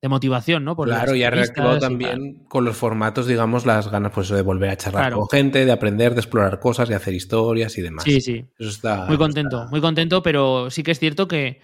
motivación, 0.04 0.66
¿no? 0.66 0.76
claro, 0.76 1.16
y 1.16 1.24
ha 1.24 1.30
reactivado 1.30 1.80
también 1.80 2.44
con 2.50 2.66
los 2.66 2.76
formatos, 2.76 3.28
digamos, 3.28 3.66
las 3.66 3.90
ganas 3.90 4.12
pues, 4.12 4.28
de 4.28 4.42
volver 4.42 4.72
a 4.72 4.76
charlar 4.76 5.14
con 5.14 5.30
gente, 5.30 5.66
de 5.66 5.72
aprender, 5.72 6.16
de 6.16 6.20
explorar 6.20 6.60
cosas, 6.60 6.90
de 6.90 6.96
hacer 6.96 7.14
historias 7.14 7.78
y 7.78 7.82
demás. 7.82 8.04
Sí, 8.04 8.20
sí. 8.20 8.46
Eso 8.60 8.70
está, 8.70 9.06
muy 9.06 9.18
contento, 9.18 9.68
muy 9.72 9.80
contento, 9.80 10.22
pero 10.22 10.70
sí 10.70 10.84
que 10.84 10.92
es 10.92 11.00
cierto 11.00 11.30
que, 11.30 11.62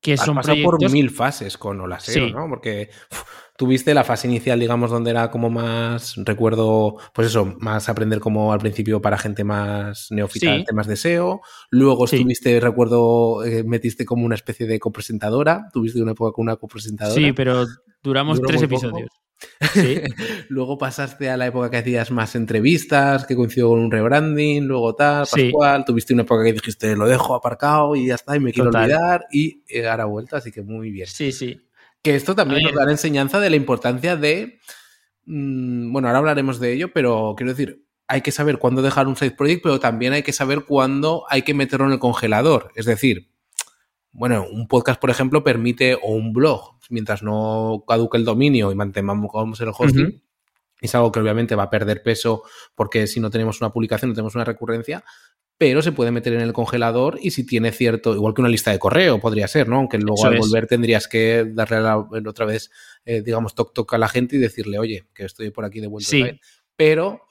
que 0.00 0.14
Has 0.14 0.24
son 0.24 0.36
pasado 0.36 0.56
por 0.62 0.90
mil 0.90 1.10
fases 1.10 1.58
con 1.58 1.78
Olaseo, 1.82 2.30
¿no? 2.30 2.48
Porque 2.48 2.88
tuviste 3.62 3.94
la 3.94 4.02
fase 4.02 4.26
inicial, 4.26 4.58
digamos, 4.58 4.90
donde 4.90 5.12
era 5.12 5.30
como 5.30 5.48
más, 5.48 6.16
recuerdo, 6.16 6.96
pues 7.14 7.28
eso, 7.28 7.54
más 7.60 7.88
aprender 7.88 8.18
como 8.18 8.52
al 8.52 8.58
principio 8.58 9.00
para 9.00 9.16
gente 9.16 9.44
más 9.44 10.08
neófita, 10.10 10.64
temas 10.64 10.88
de 10.88 10.96
SEO. 10.96 11.42
Luego 11.70 12.06
estuviste, 12.06 12.58
recuerdo, 12.58 13.44
eh, 13.44 13.62
metiste 13.62 14.04
como 14.04 14.26
una 14.26 14.34
especie 14.34 14.66
de 14.66 14.80
copresentadora. 14.80 15.68
Tuviste 15.72 16.02
una 16.02 16.10
época 16.10 16.34
con 16.34 16.42
una 16.42 16.56
copresentadora. 16.56 17.14
Sí, 17.14 17.32
pero 17.32 17.64
duramos 18.02 18.42
tres 18.42 18.62
episodios. 18.62 19.10
¿Sí? 19.72 20.00
luego 20.48 20.76
pasaste 20.76 21.30
a 21.30 21.36
la 21.36 21.46
época 21.46 21.70
que 21.70 21.76
hacías 21.76 22.10
más 22.10 22.34
entrevistas, 22.34 23.26
que 23.26 23.36
coincidió 23.36 23.68
con 23.68 23.78
un 23.78 23.92
rebranding, 23.92 24.64
luego 24.64 24.96
tal, 24.96 25.24
Pascual, 25.30 25.84
tuviste 25.84 26.12
una 26.14 26.22
época 26.22 26.42
que 26.42 26.52
dijiste 26.52 26.96
lo 26.96 27.06
dejo 27.06 27.36
aparcado 27.36 27.94
y 27.94 28.08
ya 28.08 28.16
está, 28.16 28.34
y 28.34 28.40
me 28.40 28.52
quiero 28.52 28.70
olvidar, 28.70 29.26
y 29.30 29.62
eh, 29.68 29.86
ahora 29.86 30.06
vuelta, 30.06 30.38
así 30.38 30.50
que 30.50 30.62
muy 30.62 30.90
bien. 30.90 31.06
Sí, 31.06 31.30
sí. 31.30 31.60
Que 32.02 32.16
esto 32.16 32.34
también 32.34 32.62
nos 32.62 32.74
da 32.74 32.84
la 32.84 32.92
enseñanza 32.92 33.40
de 33.40 33.50
la 33.50 33.56
importancia 33.56 34.16
de. 34.16 34.58
Mm, 35.24 35.92
bueno, 35.92 36.08
ahora 36.08 36.18
hablaremos 36.18 36.58
de 36.58 36.72
ello, 36.72 36.92
pero 36.92 37.34
quiero 37.36 37.52
decir, 37.52 37.84
hay 38.08 38.20
que 38.20 38.32
saber 38.32 38.58
cuándo 38.58 38.82
dejar 38.82 39.06
un 39.06 39.16
side 39.16 39.32
project, 39.32 39.62
pero 39.62 39.80
también 39.80 40.12
hay 40.12 40.22
que 40.22 40.32
saber 40.32 40.64
cuándo 40.64 41.24
hay 41.28 41.42
que 41.42 41.54
meterlo 41.54 41.86
en 41.86 41.92
el 41.92 41.98
congelador. 41.98 42.72
Es 42.74 42.86
decir, 42.86 43.30
bueno, 44.10 44.46
un 44.50 44.68
podcast, 44.68 45.00
por 45.00 45.10
ejemplo, 45.10 45.42
permite, 45.42 45.94
o 45.94 46.12
un 46.12 46.32
blog, 46.32 46.76
mientras 46.90 47.22
no 47.22 47.84
caduque 47.86 48.18
el 48.18 48.24
dominio 48.24 48.70
y 48.70 48.74
mantengamos 48.74 49.60
el 49.60 49.70
hosting, 49.76 50.22
es 50.82 50.94
algo 50.94 51.12
que 51.12 51.20
obviamente 51.20 51.54
va 51.54 51.64
a 51.64 51.70
perder 51.70 52.02
peso 52.02 52.42
porque 52.74 53.06
si 53.06 53.20
no 53.20 53.30
tenemos 53.30 53.60
una 53.60 53.72
publicación, 53.72 54.10
no 54.10 54.14
tenemos 54.14 54.34
una 54.34 54.44
recurrencia, 54.44 55.04
pero 55.56 55.80
se 55.80 55.92
puede 55.92 56.10
meter 56.10 56.32
en 56.32 56.40
el 56.40 56.52
congelador 56.52 57.18
y 57.22 57.30
si 57.30 57.46
tiene 57.46 57.70
cierto, 57.70 58.14
igual 58.14 58.34
que 58.34 58.40
una 58.40 58.50
lista 58.50 58.72
de 58.72 58.78
correo 58.78 59.20
podría 59.20 59.46
ser, 59.46 59.68
¿no? 59.68 59.76
Aunque 59.76 59.96
luego 59.96 60.26
al 60.26 60.36
volver 60.36 60.66
tendrías 60.66 61.06
que 61.06 61.46
darle 61.48 61.78
otra 62.28 62.46
vez, 62.46 62.70
eh, 63.04 63.22
digamos, 63.22 63.54
toc 63.54 63.72
toc 63.72 63.94
a 63.94 63.98
la 63.98 64.08
gente 64.08 64.36
y 64.36 64.38
decirle, 64.40 64.78
oye, 64.78 65.06
que 65.14 65.24
estoy 65.24 65.50
por 65.50 65.64
aquí 65.64 65.80
de 65.80 65.86
vuelta. 65.86 66.10
Sí. 66.10 66.24
Pero 66.74 67.22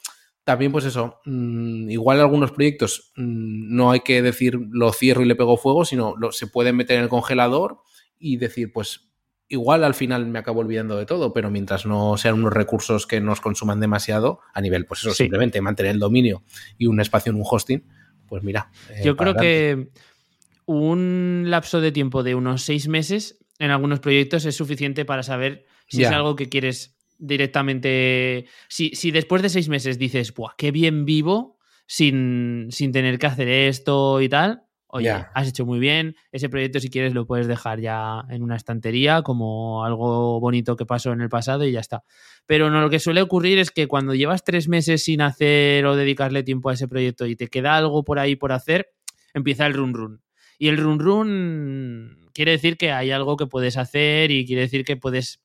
también, 0.45 0.71
pues 0.71 0.85
eso, 0.85 1.19
mm, 1.25 1.89
igual 1.89 2.19
algunos 2.19 2.51
proyectos 2.51 3.11
mm, 3.15 3.75
no 3.75 3.91
hay 3.91 3.99
que 3.99 4.21
decir 4.21 4.57
lo 4.69 4.91
cierro 4.93 5.21
y 5.21 5.25
le 5.25 5.35
pego 5.35 5.57
fuego, 5.57 5.83
sino 5.83 6.15
lo, 6.17 6.31
se 6.31 6.47
pueden 6.47 6.77
meter 6.77 6.97
en 6.97 7.03
el 7.03 7.09
congelador 7.09 7.79
y 8.17 8.37
decir, 8.37 8.71
pues 8.71 9.10
igual 9.51 9.83
al 9.83 9.93
final 9.93 10.25
me 10.27 10.39
acabo 10.39 10.61
olvidando 10.61 10.97
de 10.97 11.05
todo, 11.05 11.33
pero 11.33 11.51
mientras 11.51 11.85
no 11.85 12.17
sean 12.17 12.35
unos 12.35 12.53
recursos 12.53 13.05
que 13.05 13.19
nos 13.19 13.41
consuman 13.41 13.81
demasiado, 13.81 14.39
a 14.53 14.61
nivel, 14.61 14.85
pues 14.85 15.01
eso, 15.01 15.13
simplemente 15.13 15.59
mantener 15.59 15.91
el 15.91 15.99
dominio 15.99 16.43
y 16.77 16.87
un 16.87 17.01
espacio 17.01 17.31
en 17.31 17.35
un 17.35 17.43
hosting, 17.45 17.83
pues 18.27 18.43
mira. 18.43 18.71
Eh, 18.89 19.01
Yo 19.03 19.17
creo 19.17 19.35
que 19.35 19.89
un 20.65 21.45
lapso 21.47 21.81
de 21.81 21.91
tiempo 21.91 22.23
de 22.23 22.33
unos 22.33 22.61
seis 22.61 22.87
meses 22.87 23.39
en 23.59 23.71
algunos 23.71 23.99
proyectos 23.99 24.45
es 24.45 24.55
suficiente 24.55 25.03
para 25.03 25.21
saber 25.21 25.65
si 25.87 26.03
es 26.03 26.09
algo 26.09 26.37
que 26.37 26.47
quieres 26.47 26.95
directamente. 27.17 28.45
Si, 28.69 28.91
si, 28.95 29.11
después 29.11 29.41
de 29.41 29.49
seis 29.49 29.67
meses 29.67 29.99
dices, 29.99 30.33
¡buah, 30.33 30.53
qué 30.57 30.71
bien 30.71 31.03
vivo! 31.03 31.59
Sin, 31.85 32.67
sin 32.69 32.93
tener 32.93 33.19
que 33.19 33.27
hacer 33.27 33.49
esto 33.49 34.21
y 34.21 34.29
tal, 34.29 34.63
Oye, 34.93 35.09
has 35.09 35.47
hecho 35.47 35.65
muy 35.65 35.79
bien. 35.79 36.15
Ese 36.31 36.49
proyecto, 36.49 36.79
si 36.79 36.89
quieres, 36.89 37.13
lo 37.13 37.25
puedes 37.25 37.47
dejar 37.47 37.79
ya 37.79 38.25
en 38.29 38.43
una 38.43 38.55
estantería 38.55 39.21
como 39.21 39.85
algo 39.85 40.39
bonito 40.39 40.75
que 40.75 40.85
pasó 40.85 41.13
en 41.13 41.21
el 41.21 41.29
pasado 41.29 41.65
y 41.65 41.71
ya 41.71 41.79
está. 41.79 42.03
Pero 42.45 42.69
no, 42.69 42.81
lo 42.81 42.89
que 42.89 42.99
suele 42.99 43.21
ocurrir 43.21 43.57
es 43.57 43.71
que 43.71 43.87
cuando 43.87 44.13
llevas 44.13 44.43
tres 44.43 44.67
meses 44.67 45.03
sin 45.03 45.21
hacer 45.21 45.85
o 45.85 45.95
dedicarle 45.95 46.43
tiempo 46.43 46.69
a 46.69 46.73
ese 46.73 46.87
proyecto 46.87 47.25
y 47.25 47.35
te 47.35 47.47
queda 47.47 47.77
algo 47.77 48.03
por 48.03 48.19
ahí 48.19 48.35
por 48.35 48.51
hacer, 48.51 48.91
empieza 49.33 49.65
el 49.65 49.73
run 49.73 49.93
run. 49.93 50.21
Y 50.57 50.67
el 50.67 50.77
run 50.77 50.99
run 50.99 52.29
quiere 52.33 52.51
decir 52.51 52.77
que 52.77 52.91
hay 52.91 53.11
algo 53.11 53.37
que 53.37 53.47
puedes 53.47 53.77
hacer 53.77 54.31
y 54.31 54.45
quiere 54.45 54.63
decir 54.63 54.83
que 54.83 54.97
puedes 54.97 55.39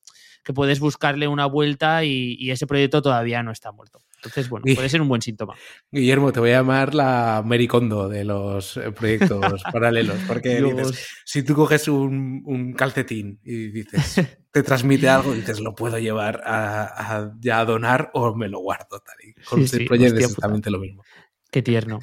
que 0.47 0.53
puedes 0.53 0.79
buscarle 0.79 1.27
una 1.27 1.45
vuelta 1.45 2.05
y, 2.05 2.49
ese 2.49 2.67
proyecto 2.67 3.01
todavía 3.01 3.43
no 3.43 3.51
está 3.51 3.73
muerto. 3.73 3.99
Entonces, 4.17 4.49
bueno, 4.49 4.65
puede 4.75 4.89
ser 4.89 5.01
un 5.01 5.07
buen 5.07 5.21
síntoma. 5.21 5.55
Guillermo, 5.91 6.31
te 6.31 6.39
voy 6.39 6.49
a 6.49 6.57
llamar 6.57 6.95
la 6.95 7.43
Mericondo 7.45 8.09
de 8.09 8.23
los 8.23 8.77
eh, 8.77 8.91
proyectos 8.91 9.61
paralelos, 9.71 10.17
porque 10.27 10.61
dices, 10.61 11.07
si 11.23 11.43
tú 11.43 11.53
coges 11.53 11.87
un, 11.87 12.73
calcetín 12.75 13.39
y 13.43 13.69
dices, 13.69 14.27
te 14.51 14.63
transmite 14.63 15.07
algo, 15.07 15.33
dices, 15.33 15.59
lo 15.59 15.75
puedo 15.75 15.99
llevar 15.99 16.41
a, 16.45 17.31
ya 17.39 17.59
a 17.59 17.65
donar 17.65 18.09
o 18.13 18.35
me 18.35 18.49
lo 18.49 18.59
guardo. 18.59 18.99
Tal. 18.99 19.15
Y 19.23 19.33
con 19.43 19.61
este 19.61 19.85
proyecto 19.85 20.17
es 20.17 20.25
exactamente 20.25 20.71
lo 20.71 20.79
mismo. 20.79 21.03
Qué 21.51 21.61
tierno. 21.61 21.99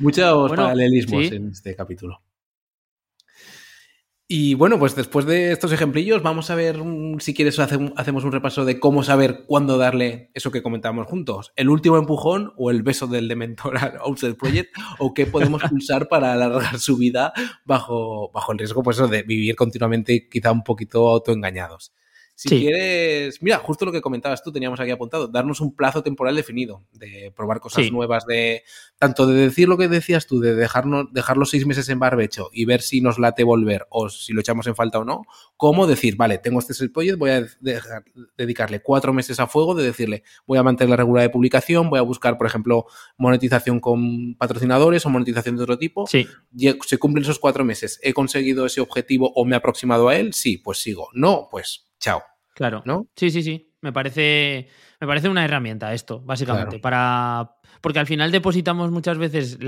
Muchos 0.00 0.50
paralelismos 0.50 1.30
en 1.32 1.50
este 1.50 1.76
capítulo. 1.76 2.20
Y 4.28 4.54
bueno, 4.54 4.76
pues 4.80 4.96
después 4.96 5.24
de 5.24 5.52
estos 5.52 5.70
ejemplillos, 5.70 6.20
vamos 6.20 6.50
a 6.50 6.56
ver 6.56 6.80
si 7.20 7.32
quieres 7.32 7.60
hacemos 7.60 8.24
un 8.24 8.32
repaso 8.32 8.64
de 8.64 8.80
cómo 8.80 9.04
saber 9.04 9.44
cuándo 9.46 9.78
darle 9.78 10.32
eso 10.34 10.50
que 10.50 10.64
comentábamos 10.64 11.06
juntos, 11.06 11.52
el 11.54 11.68
último 11.68 11.96
empujón 11.96 12.52
o 12.56 12.72
el 12.72 12.82
beso 12.82 13.06
del 13.06 13.28
dementor 13.28 13.78
al 13.78 13.98
Outside 13.98 14.34
Project 14.34 14.74
o 14.98 15.14
qué 15.14 15.26
podemos 15.26 15.62
pulsar 15.70 16.08
para 16.08 16.32
alargar 16.32 16.80
su 16.80 16.96
vida 16.96 17.32
bajo, 17.64 18.32
bajo 18.32 18.50
el 18.50 18.58
riesgo 18.58 18.82
pues, 18.82 18.96
de 18.96 19.22
vivir 19.22 19.54
continuamente 19.54 20.28
quizá 20.28 20.50
un 20.50 20.64
poquito 20.64 21.08
autoengañados. 21.08 21.92
Si 22.38 22.50
quieres, 22.50 23.42
mira, 23.42 23.56
justo 23.56 23.86
lo 23.86 23.92
que 23.92 24.02
comentabas 24.02 24.42
tú, 24.42 24.52
teníamos 24.52 24.78
aquí 24.78 24.90
apuntado, 24.90 25.26
darnos 25.26 25.62
un 25.62 25.74
plazo 25.74 26.02
temporal 26.02 26.36
definido, 26.36 26.84
de 26.92 27.32
probar 27.34 27.60
cosas 27.60 27.90
nuevas, 27.90 28.26
de 28.26 28.62
tanto 28.98 29.26
de 29.26 29.40
decir 29.40 29.68
lo 29.68 29.78
que 29.78 29.88
decías 29.88 30.26
tú, 30.26 30.38
de 30.38 30.54
dejarnos, 30.54 31.06
dejarlo 31.14 31.46
seis 31.46 31.64
meses 31.64 31.88
en 31.88 31.98
barbecho 31.98 32.50
y 32.52 32.66
ver 32.66 32.82
si 32.82 33.00
nos 33.00 33.18
late 33.18 33.42
volver 33.42 33.86
o 33.88 34.10
si 34.10 34.34
lo 34.34 34.42
echamos 34.42 34.66
en 34.66 34.76
falta 34.76 34.98
o 34.98 35.04
no, 35.04 35.22
como 35.56 35.86
decir, 35.86 36.16
vale, 36.16 36.36
tengo 36.36 36.58
este 36.58 36.74
el 36.84 36.92
proyecto, 36.92 37.18
voy 37.18 37.30
a 37.30 37.46
dedicarle 38.36 38.82
cuatro 38.82 39.14
meses 39.14 39.40
a 39.40 39.46
fuego, 39.46 39.74
de 39.74 39.84
decirle, 39.84 40.22
voy 40.46 40.58
a 40.58 40.62
mantener 40.62 40.90
la 40.90 40.96
regularidad 40.96 41.30
de 41.30 41.32
publicación, 41.32 41.88
voy 41.88 42.00
a 42.00 42.02
buscar, 42.02 42.36
por 42.36 42.46
ejemplo, 42.46 42.84
monetización 43.16 43.80
con 43.80 44.34
patrocinadores 44.34 45.06
o 45.06 45.08
monetización 45.08 45.56
de 45.56 45.62
otro 45.62 45.78
tipo. 45.78 46.06
Sí. 46.06 46.26
Se 46.86 46.98
cumplen 46.98 47.24
esos 47.24 47.38
cuatro 47.38 47.64
meses, 47.64 47.98
he 48.02 48.12
conseguido 48.12 48.66
ese 48.66 48.82
objetivo 48.82 49.32
o 49.34 49.46
me 49.46 49.54
he 49.54 49.56
aproximado 49.56 50.10
a 50.10 50.16
él, 50.16 50.34
sí, 50.34 50.58
pues 50.58 50.78
sigo. 50.78 51.08
No, 51.14 51.48
pues 51.50 51.86
chao. 52.06 52.22
Claro. 52.54 52.82
¿No? 52.86 53.08
Sí, 53.16 53.30
sí, 53.30 53.42
sí. 53.42 53.70
Me 53.82 53.92
parece, 53.92 54.68
me 55.00 55.06
parece 55.06 55.28
una 55.28 55.44
herramienta 55.44 55.92
esto, 55.92 56.20
básicamente. 56.20 56.78
Para. 56.78 57.56
Porque 57.80 57.98
al 57.98 58.06
final 58.06 58.32
depositamos 58.32 58.90
muchas 58.90 59.18
veces. 59.18 59.58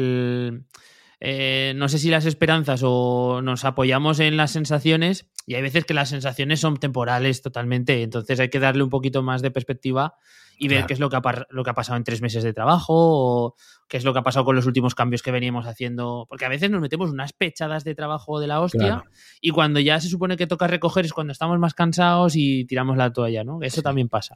Eh, 1.21 1.73
no 1.75 1.89
sé 1.89 1.99
si 1.99 2.11
las 2.11 2.27
esperanzas 2.27 2.83
o 2.85 3.41
nos 3.43 3.65
apoyamos 3.65 4.21
en 4.21 4.37
las 4.37 4.53
sensaciones 4.53 5.29
y 5.47 5.57
hay 5.57 5.63
veces 5.63 5.85
que 5.85 5.93
las 5.93 6.11
sensaciones 6.11 6.61
son 6.61 6.77
temporales 6.77 7.43
totalmente, 7.43 8.05
entonces 8.05 8.39
hay 8.39 8.51
que 8.51 8.61
darle 8.61 8.85
un 8.85 8.89
poquito 8.89 9.21
más 9.25 9.43
de 9.43 9.51
perspectiva 9.51 10.15
y 10.59 10.69
ver 10.69 10.87
qué 10.87 10.93
es 10.93 11.01
lo 11.01 11.09
que, 11.09 11.17
ha, 11.17 11.23
lo 11.51 11.63
que 11.63 11.71
ha 11.71 11.75
pasado 11.75 11.97
en 11.97 12.05
tres 12.05 12.21
meses 12.21 12.43
de 12.43 12.53
trabajo 12.53 12.95
o 12.97 13.55
qué 13.89 13.97
es 13.97 14.05
lo 14.05 14.13
que 14.13 14.19
ha 14.19 14.23
pasado 14.23 14.45
con 14.45 14.57
los 14.57 14.67
últimos 14.67 14.95
cambios 14.95 15.23
que 15.23 15.31
veníamos 15.31 15.67
haciendo. 15.67 16.27
Porque 16.29 16.45
a 16.45 16.49
veces 16.49 16.71
nos 16.71 16.81
metemos 16.81 17.11
unas 17.11 17.33
pechadas 17.33 17.85
de 17.85 17.95
trabajo 17.95 18.41
de 18.41 18.49
la 18.49 18.61
hostia 18.61 19.05
y 19.41 19.51
cuando 19.51 19.79
ya 19.79 20.01
se 20.01 20.09
supone 20.09 20.37
que 20.37 20.49
toca 20.49 20.67
recoger 20.67 21.05
es 21.05 21.13
cuando 21.13 21.33
estamos 21.33 21.59
más 21.59 21.75
cansados 21.75 22.35
y 22.35 22.65
tiramos 22.65 22.97
la 22.97 23.13
toalla, 23.13 23.45
¿no? 23.45 23.61
Eso 23.63 23.83
también 23.83 24.09
pasa. 24.09 24.35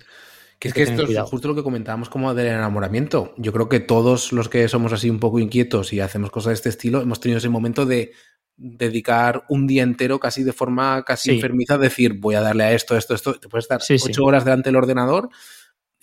Que 0.61 0.69
es 0.69 0.75
que, 0.75 0.83
esto 0.85 1.03
es 1.03 1.19
justo 1.23 1.49
lo 1.49 1.57
que 1.57 1.65
comentábamos 1.65 2.09
como 2.09 2.33
del 2.35 2.47
enamoramiento. 2.47 3.35
Yo 3.37 3.53
creo 3.53 3.69
que 3.69 3.81
todos 3.81 4.33
los 4.33 4.49
que 4.49 4.69
somos 4.69 4.93
así 4.93 5.11
un 5.11 5.19
poco 5.19 5.41
inquietos 5.41 5.93
y 5.93 5.99
hacemos 5.99 6.31
cosas 6.31 6.51
de 6.51 6.55
este 6.55 6.69
estilo 6.69 7.01
hemos 7.01 7.19
tenido 7.19 7.39
ese 7.39 7.49
momento 7.49 7.85
de 7.85 8.13
dedicar 8.57 9.45
un 9.49 9.67
día 9.67 9.83
entero 9.83 10.21
casi 10.21 10.45
de 10.45 10.53
forma 10.53 11.03
casi 11.05 11.33
enfermiza, 11.33 11.79
decir 11.79 12.21
voy 12.21 12.37
a 12.37 12.41
darle 12.41 12.63
a 12.63 12.73
esto, 12.73 12.97
esto, 12.97 13.15
esto. 13.15 13.35
Te 13.41 13.49
puedes 13.49 13.65
estar 13.65 13.81
ocho 13.81 14.25
horas 14.25 14.45
delante 14.45 14.69
del 14.69 14.77
ordenador 14.77 15.31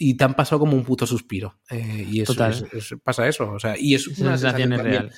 y 0.02 0.16
te 0.16 0.24
han 0.24 0.34
pasado 0.34 0.60
como 0.60 0.78
un 0.78 0.84
puto 0.84 1.06
suspiro. 1.06 1.60
Eh, 1.70 2.08
y 2.10 2.22
eso 2.22 2.34
pasa 3.04 3.28
eso. 3.28 3.52
O 3.52 3.60
sea, 3.60 3.76
y 3.78 3.94
es 3.96 4.08
una 4.08 4.38
sensación 4.38 4.72
real. 4.72 5.12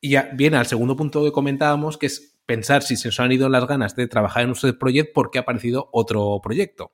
Y 0.00 0.10
ya 0.10 0.30
viene 0.34 0.56
al 0.56 0.66
segundo 0.66 0.96
punto 0.96 1.22
que 1.24 1.30
comentábamos, 1.30 1.96
que 1.96 2.06
es 2.06 2.36
pensar 2.44 2.82
si 2.82 2.96
se 2.96 3.08
os 3.08 3.20
han 3.20 3.30
ido 3.30 3.48
las 3.48 3.66
ganas 3.66 3.94
de 3.94 4.08
trabajar 4.08 4.42
en 4.42 4.50
un 4.50 4.78
proyecto 4.78 5.12
porque 5.14 5.38
ha 5.38 5.42
aparecido 5.42 5.88
otro 5.92 6.40
proyecto. 6.42 6.92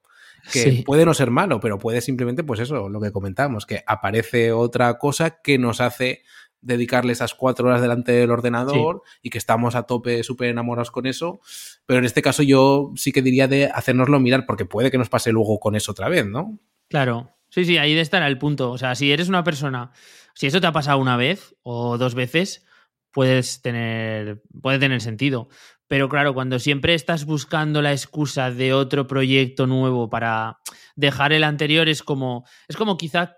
Que 0.52 0.82
puede 0.84 1.06
no 1.06 1.14
ser 1.14 1.30
malo, 1.30 1.60
pero 1.60 1.78
puede 1.78 2.02
simplemente, 2.02 2.44
pues 2.44 2.60
eso, 2.60 2.88
lo 2.90 3.00
que 3.00 3.10
comentábamos, 3.10 3.66
que 3.66 3.82
aparece 3.86 4.52
otra 4.52 4.98
cosa 4.98 5.40
que 5.42 5.58
nos 5.58 5.80
hace 5.80 6.22
dedicarle 6.60 7.12
esas 7.14 7.34
cuatro 7.34 7.68
horas 7.68 7.80
delante 7.80 8.12
del 8.12 8.30
ordenador 8.30 9.02
y 9.22 9.30
que 9.30 9.38
estamos 9.38 9.74
a 9.74 9.84
tope 9.84 10.22
súper 10.24 10.50
enamorados 10.50 10.90
con 10.90 11.06
eso. 11.06 11.40
Pero 11.86 12.00
en 12.00 12.04
este 12.04 12.20
caso 12.20 12.42
yo 12.42 12.92
sí 12.96 13.12
que 13.12 13.22
diría 13.22 13.48
de 13.48 13.66
hacernoslo 13.66 14.20
mirar, 14.20 14.44
porque 14.44 14.66
puede 14.66 14.90
que 14.90 14.98
nos 14.98 15.08
pase 15.08 15.32
luego 15.32 15.58
con 15.58 15.74
eso 15.74 15.92
otra 15.92 16.10
vez, 16.10 16.26
¿no? 16.26 16.58
Claro, 16.90 17.36
sí, 17.50 17.64
sí, 17.64 17.78
ahí 17.78 17.94
de 17.94 18.00
estar 18.00 18.22
el 18.22 18.36
punto. 18.38 18.72
O 18.72 18.78
sea, 18.78 18.94
si 18.96 19.12
eres 19.12 19.28
una 19.28 19.44
persona, 19.44 19.92
si 20.34 20.46
eso 20.48 20.60
te 20.60 20.66
ha 20.66 20.72
pasado 20.72 20.98
una 20.98 21.16
vez 21.16 21.54
o 21.62 21.96
dos 21.98 22.14
veces, 22.16 22.64
puedes 23.12 23.62
tener, 23.62 24.42
puede 24.60 24.80
tener 24.80 25.00
sentido. 25.00 25.48
Pero 25.86 26.08
claro, 26.08 26.34
cuando 26.34 26.58
siempre 26.58 26.94
estás 26.94 27.24
buscando 27.26 27.80
la 27.80 27.92
excusa 27.92 28.50
de 28.50 28.72
otro 28.74 29.06
proyecto 29.06 29.66
nuevo 29.68 30.10
para 30.10 30.58
dejar 30.96 31.32
el 31.32 31.44
anterior, 31.44 31.88
es 31.88 32.02
como, 32.02 32.44
es 32.68 32.76
como 32.76 32.96
quizá, 32.96 33.36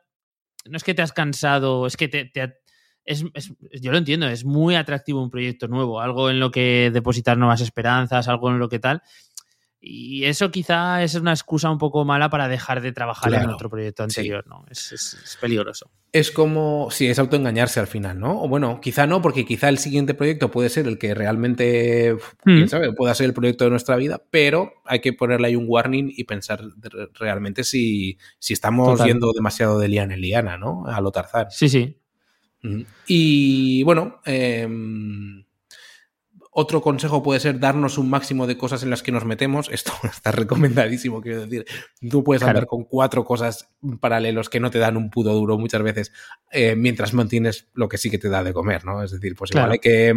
no 0.67 0.77
es 0.77 0.85
que 0.85 0.95
te 0.95 1.03
has 1.03 1.13
cansado, 1.13 1.87
es 1.87 1.97
que 1.97 2.09
te, 2.09 2.27
te 2.27 2.55
es, 3.05 3.25
yo 3.81 3.91
lo 3.93 3.99
entiendo, 3.99 4.29
es 4.29 4.45
muy 4.45 4.77
atractivo 4.77 5.23
un 5.23 5.31
proyecto 5.31 5.69
nuevo, 5.69 6.01
algo 6.01 6.31
en 6.31 6.39
lo 6.41 6.51
que 6.53 6.91
depositar 6.93 7.37
nuevas 7.37 7.61
esperanzas, 7.61 8.29
algo 8.29 8.51
en 8.51 8.59
lo 8.61 8.69
que 8.69 8.79
tal, 8.79 9.03
y 9.85 10.25
eso 10.27 10.53
quizá 10.53 11.03
es 11.03 11.17
una 11.17 11.33
excusa 11.33 11.69
un 11.69 11.79
poco 11.79 12.05
mala 12.05 12.31
para 12.31 12.47
dejar 12.47 12.81
de 12.83 12.93
trabajar 12.93 13.35
en 13.35 13.51
otro 13.51 13.69
proyecto 13.69 14.05
anterior, 14.05 14.47
¿no? 14.47 14.65
Es, 14.71 15.37
peligroso. 15.41 15.91
Es 16.13 16.31
como 16.31 16.89
si 16.93 17.09
es 17.09 17.19
autoengañarse 17.19 17.81
al 17.81 17.89
final, 17.89 18.21
¿no? 18.21 18.41
O 18.43 18.49
bueno, 18.49 18.81
quizá 18.81 19.09
no, 19.09 19.21
porque 19.21 19.45
quizá 19.45 19.69
el 19.69 19.79
siguiente 19.79 20.15
proyecto 20.15 20.53
puede 20.53 20.69
ser 20.69 20.87
el 20.87 20.99
que 20.99 21.15
realmente, 21.15 22.17
quién 22.45 22.67
mm. 22.67 22.69
sabe, 22.69 22.93
pueda 22.93 23.13
ser 23.17 23.27
el 23.27 23.35
proyecto 23.35 23.65
de 23.65 23.71
nuestra 23.71 23.97
vida, 23.97 24.23
pero 24.31 24.73
hay 24.85 25.01
que 25.01 25.13
ponerle 25.13 25.49
ahí 25.49 25.57
un 25.57 25.65
warning 25.67 26.13
y 26.17 26.23
pensar 26.25 26.63
realmente 27.15 27.65
si, 27.65 28.19
si 28.39 28.53
estamos 28.53 29.05
yendo 29.05 29.33
demasiado 29.33 29.81
de 29.81 29.89
liana 29.89 30.15
en 30.15 30.21
liana, 30.21 30.57
¿no? 30.57 30.85
A 30.87 31.01
lo 31.01 31.11
Tarzán. 31.11 31.51
Sí, 31.51 31.69
sí. 31.69 31.99
Y 33.09 33.83
bueno, 33.83 34.21
eh, 34.25 34.69
otro 36.55 36.83
consejo 36.83 37.23
puede 37.23 37.41
ser 37.41 37.59
darnos 37.59 37.97
un 37.97 38.11
máximo 38.11 38.47
de 38.47 38.59
cosas 38.59 38.83
en 38.83 38.91
las 38.91 39.03
que 39.03 39.11
nos 39.11 39.25
metemos. 39.25 39.69
Esto 39.73 39.93
está 40.05 40.33
recomendadísimo, 40.33 41.23
quiero 41.23 41.47
decir. 41.47 41.65
Tú 42.11 42.23
puedes 42.23 42.43
andar 42.43 42.67
con 42.67 42.85
cuatro 42.85 43.25
cosas 43.25 43.71
paralelos 44.01 44.51
que 44.51 44.61
no 44.61 44.71
te 44.71 44.79
dan 44.79 44.99
un 44.99 45.09
puto 45.09 45.33
duro 45.33 45.57
muchas 45.57 45.83
veces 45.83 46.13
eh, 46.51 46.77
mientras 46.77 47.15
mantienes 47.15 47.71
lo 47.73 47.89
que 47.89 47.97
sí 47.97 48.11
que 48.11 48.19
te 48.19 48.29
da 48.29 48.45
de 48.45 48.53
comer, 48.53 48.85
¿no? 48.85 49.03
Es 49.03 49.13
decir, 49.13 49.35
pues 49.35 49.51
igual 49.51 49.73
hay 49.73 49.79
que, 49.79 50.15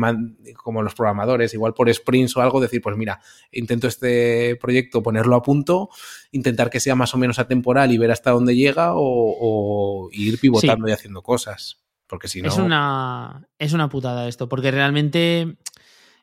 como 0.62 0.84
los 0.84 0.94
programadores, 0.94 1.54
igual 1.54 1.74
por 1.74 1.92
sprints 1.94 2.36
o 2.36 2.42
algo, 2.42 2.60
decir, 2.60 2.82
pues 2.82 2.98
mira, 2.98 3.22
intento 3.52 3.88
este 3.88 4.58
proyecto 4.58 5.02
ponerlo 5.02 5.38
a 5.38 5.42
punto, 5.42 5.90
intentar 6.32 6.70
que 6.70 6.82
sea 6.82 6.96
más 6.96 7.14
o 7.14 7.18
menos 7.18 7.40
atemporal 7.40 7.94
y 7.94 7.98
ver 7.98 8.12
hasta 8.12 8.32
dónde 8.32 8.58
llega 8.58 8.92
o, 8.94 10.10
ir 10.12 10.38
pivotando 10.40 10.90
y 10.90 10.92
haciendo 10.92 11.22
cosas. 11.22 11.82
Porque 12.08 12.28
si 12.28 12.42
no... 12.42 12.50
Es 12.50 12.58
una, 12.58 13.48
es 13.58 13.74
una 13.74 13.90
putada 13.90 14.28
esto, 14.28 14.48
porque 14.48 14.70
realmente 14.70 15.58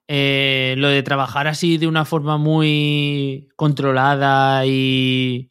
eh, 0.09 0.75
lo 0.79 0.89
de 0.89 1.03
trabajar 1.03 1.47
así 1.47 1.79
de 1.79 1.87
una 1.87 2.05
forma 2.05 2.37
muy 2.37 3.49
controlada 3.57 4.67
y 4.67 5.51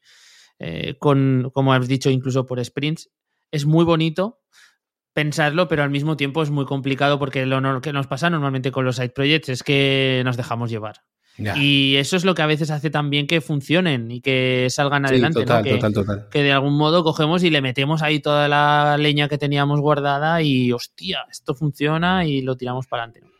eh, 0.59 0.95
con, 0.99 1.49
como 1.53 1.73
has 1.73 1.87
dicho, 1.87 2.09
incluso 2.09 2.45
por 2.45 2.63
sprints, 2.63 3.09
es 3.51 3.65
muy 3.65 3.85
bonito 3.85 4.39
pensarlo, 5.13 5.67
pero 5.67 5.83
al 5.83 5.89
mismo 5.89 6.15
tiempo 6.17 6.41
es 6.43 6.49
muy 6.49 6.65
complicado 6.65 7.19
porque 7.19 7.45
lo 7.45 7.81
que 7.81 7.93
nos 7.93 8.07
pasa 8.07 8.29
normalmente 8.29 8.71
con 8.71 8.85
los 8.85 8.95
side 8.95 9.09
projects 9.09 9.49
es 9.49 9.63
que 9.63 10.21
nos 10.25 10.37
dejamos 10.37 10.69
llevar. 10.69 11.01
Y 11.55 11.95
eso 11.95 12.17
es 12.17 12.25
lo 12.25 12.35
que 12.35 12.43
a 12.43 12.45
veces 12.45 12.69
hace 12.69 12.89
también 12.91 13.25
que 13.25 13.41
funcionen 13.41 14.11
y 14.11 14.21
que 14.21 14.67
salgan 14.69 15.05
adelante. 15.05 15.43
que, 15.43 15.79
que, 16.29 16.43
de 16.43 16.51
algún 16.51 16.77
modo 16.77 17.03
cogemos 17.03 17.43
y 17.43 17.49
le 17.49 17.61
metemos 17.61 18.03
ahí 18.03 18.19
toda 18.19 18.47
la 18.47 18.97
leña 18.99 19.27
que 19.27 19.39
teníamos 19.39 19.79
guardada 19.79 20.41
y 20.43 20.71
hostia, 20.71 21.25
esto 21.31 21.55
funciona 21.55 22.25
y 22.25 22.41
lo 22.41 22.57
tiramos 22.57 22.85
para 22.85 23.03
adelante. 23.03 23.30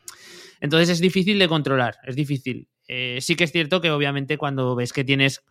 Entonces 0.62 0.90
es 0.90 1.02
difícil 1.02 1.38
de 1.40 1.50
controlar, 1.50 1.98
es 2.06 2.16
difícil. 2.16 2.70
Eh, 2.88 3.18
sí 3.20 3.36
que 3.36 3.44
es 3.44 3.52
cierto 3.52 3.82
que 3.82 3.92
obviamente 3.92 4.38
cuando 4.38 4.76
ves 4.76 4.94
que 4.94 5.04
tienes 5.04 5.44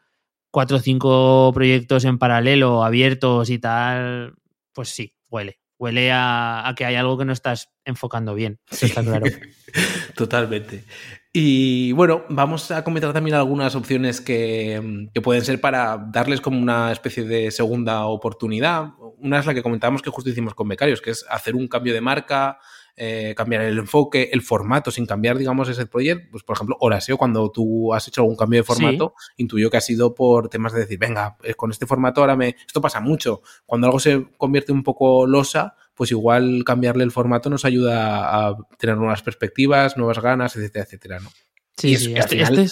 cuatro 0.50 0.78
o 0.78 0.80
cinco 0.80 1.50
proyectos 1.52 2.04
en 2.04 2.18
paralelo, 2.18 2.84
abiertos 2.84 3.50
y 3.50 3.58
tal, 3.58 4.34
pues 4.72 4.88
sí, 4.88 5.14
huele. 5.28 5.60
Huele 5.78 6.10
a, 6.12 6.72
que 6.76 6.84
hay 6.84 6.94
algo 6.94 7.16
que 7.16 7.24
no 7.24 7.32
estás 7.32 7.70
enfocando 7.86 8.34
bien. 8.34 8.60
Eso 8.70 8.84
está 8.84 9.02
claro. 9.02 9.24
Totalmente. 10.14 10.84
Y 11.32 11.92
bueno, 11.92 12.24
vamos 12.28 12.70
a 12.70 12.84
comentar 12.84 13.14
también 13.14 13.36
algunas 13.36 13.74
opciones 13.74 14.20
que, 14.20 15.08
que, 15.14 15.22
pueden 15.22 15.42
ser 15.42 15.58
para 15.58 15.96
darles 16.12 16.42
como 16.42 16.60
una 16.60 16.92
especie 16.92 17.24
de 17.24 17.50
segunda 17.50 18.04
oportunidad. 18.04 18.90
Una 19.16 19.38
es 19.38 19.46
la 19.46 19.54
que 19.54 19.62
comentábamos 19.62 20.02
que 20.02 20.10
justo 20.10 20.28
hicimos 20.28 20.54
con 20.54 20.68
becarios, 20.68 21.00
que 21.00 21.12
es 21.12 21.24
hacer 21.30 21.54
un 21.54 21.66
cambio 21.66 21.94
de 21.94 22.02
marca, 22.02 22.58
eh, 22.96 23.34
cambiar 23.36 23.62
el 23.62 23.78
enfoque, 23.78 24.30
el 24.32 24.42
formato, 24.42 24.90
sin 24.90 25.06
cambiar, 25.06 25.38
digamos, 25.38 25.68
ese 25.68 25.86
proyecto. 25.86 26.28
Pues, 26.30 26.42
por 26.42 26.56
ejemplo, 26.56 26.76
Oraseo, 26.80 27.16
cuando 27.16 27.50
tú 27.50 27.94
has 27.94 28.06
hecho 28.08 28.22
algún 28.22 28.36
cambio 28.36 28.60
de 28.60 28.64
formato, 28.64 29.14
intuyo 29.36 29.70
que 29.70 29.76
ha 29.76 29.80
sido 29.80 30.14
por 30.14 30.48
temas 30.48 30.72
de 30.72 30.80
decir, 30.80 30.98
venga, 30.98 31.36
eh, 31.42 31.54
con 31.54 31.70
este 31.70 31.86
formato 31.86 32.20
ahora 32.20 32.36
me. 32.36 32.56
Esto 32.66 32.80
pasa 32.80 33.00
mucho. 33.00 33.42
Cuando 33.66 33.86
algo 33.86 34.00
se 34.00 34.26
convierte 34.36 34.72
un 34.72 34.82
poco 34.82 35.26
losa, 35.26 35.74
pues 35.94 36.10
igual 36.10 36.62
cambiarle 36.64 37.04
el 37.04 37.10
formato 37.10 37.50
nos 37.50 37.64
ayuda 37.64 38.48
a 38.48 38.56
tener 38.78 38.96
nuevas 38.96 39.22
perspectivas, 39.22 39.96
nuevas 39.96 40.18
ganas, 40.18 40.56
etcétera, 40.56 40.84
etcétera, 40.84 41.20
¿no? 41.20 41.30
Sí, 41.76 41.88
y, 41.90 41.94
este, 41.94 42.40
este 42.42 42.68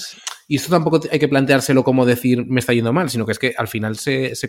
y 0.48 0.56
esto 0.56 0.70
tampoco 0.70 1.00
hay 1.12 1.18
que 1.18 1.28
planteárselo 1.28 1.84
como 1.84 2.06
decir 2.06 2.46
me 2.46 2.60
está 2.60 2.72
yendo 2.72 2.92
mal, 2.92 3.10
sino 3.10 3.26
que 3.26 3.32
es 3.32 3.38
que 3.38 3.54
al 3.56 3.68
final 3.68 3.96
se, 3.96 4.34
se 4.34 4.48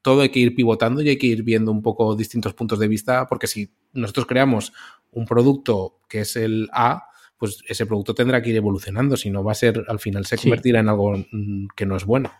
todo 0.00 0.20
hay 0.20 0.28
que 0.28 0.38
ir 0.38 0.54
pivotando 0.54 1.02
y 1.02 1.08
hay 1.08 1.18
que 1.18 1.26
ir 1.26 1.42
viendo 1.42 1.72
un 1.72 1.82
poco 1.82 2.14
distintos 2.14 2.54
puntos 2.54 2.78
de 2.78 2.86
vista, 2.86 3.26
porque 3.26 3.48
si 3.48 3.74
nosotros 3.92 4.26
creamos 4.26 4.72
un 5.10 5.26
producto 5.26 5.98
que 6.08 6.20
es 6.20 6.36
el 6.36 6.68
A, 6.72 7.02
pues 7.36 7.64
ese 7.66 7.84
producto 7.84 8.14
tendrá 8.14 8.40
que 8.40 8.50
ir 8.50 8.56
evolucionando, 8.56 9.16
si 9.16 9.28
no 9.28 9.42
va 9.42 9.52
a 9.52 9.56
ser, 9.56 9.84
al 9.88 9.98
final 9.98 10.24
se 10.24 10.38
convertirá 10.38 10.78
en 10.78 10.88
algo 10.88 11.16
mm, 11.16 11.66
que 11.74 11.84
no 11.84 11.96
es 11.96 12.04
bueno. 12.04 12.30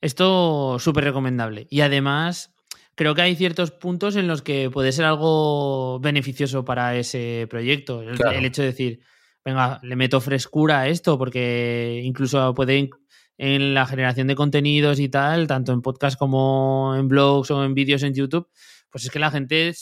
Esto 0.00 0.78
súper 0.80 1.04
recomendable. 1.04 1.66
Y 1.70 1.82
además, 1.82 2.54
creo 2.96 3.14
que 3.14 3.22
hay 3.22 3.36
ciertos 3.36 3.70
puntos 3.70 4.16
en 4.16 4.26
los 4.26 4.42
que 4.42 4.70
puede 4.70 4.92
ser 4.92 5.04
algo 5.04 6.00
beneficioso 6.00 6.64
para 6.64 6.96
ese 6.96 7.46
proyecto. 7.50 8.02
El, 8.02 8.44
hecho 8.44 8.62
de 8.62 8.68
decir, 8.68 9.00
venga, 9.44 9.80
le 9.82 9.96
meto 9.96 10.20
frescura 10.20 10.80
a 10.80 10.88
esto, 10.88 11.18
porque 11.18 12.00
incluso 12.04 12.54
puede 12.54 12.90
en 13.38 13.72
la 13.72 13.86
generación 13.86 14.26
de 14.26 14.34
contenidos 14.34 15.00
y 15.00 15.08
tal, 15.08 15.46
tanto 15.46 15.72
en 15.72 15.80
podcast 15.80 16.18
como 16.18 16.94
en 16.94 17.08
blogs 17.08 17.50
o 17.50 17.64
en 17.64 17.72
vídeos 17.72 18.02
en 18.02 18.12
YouTube, 18.12 18.48
pues 18.90 19.04
es 19.04 19.10
que 19.10 19.18
la 19.18 19.30
gente 19.30 19.72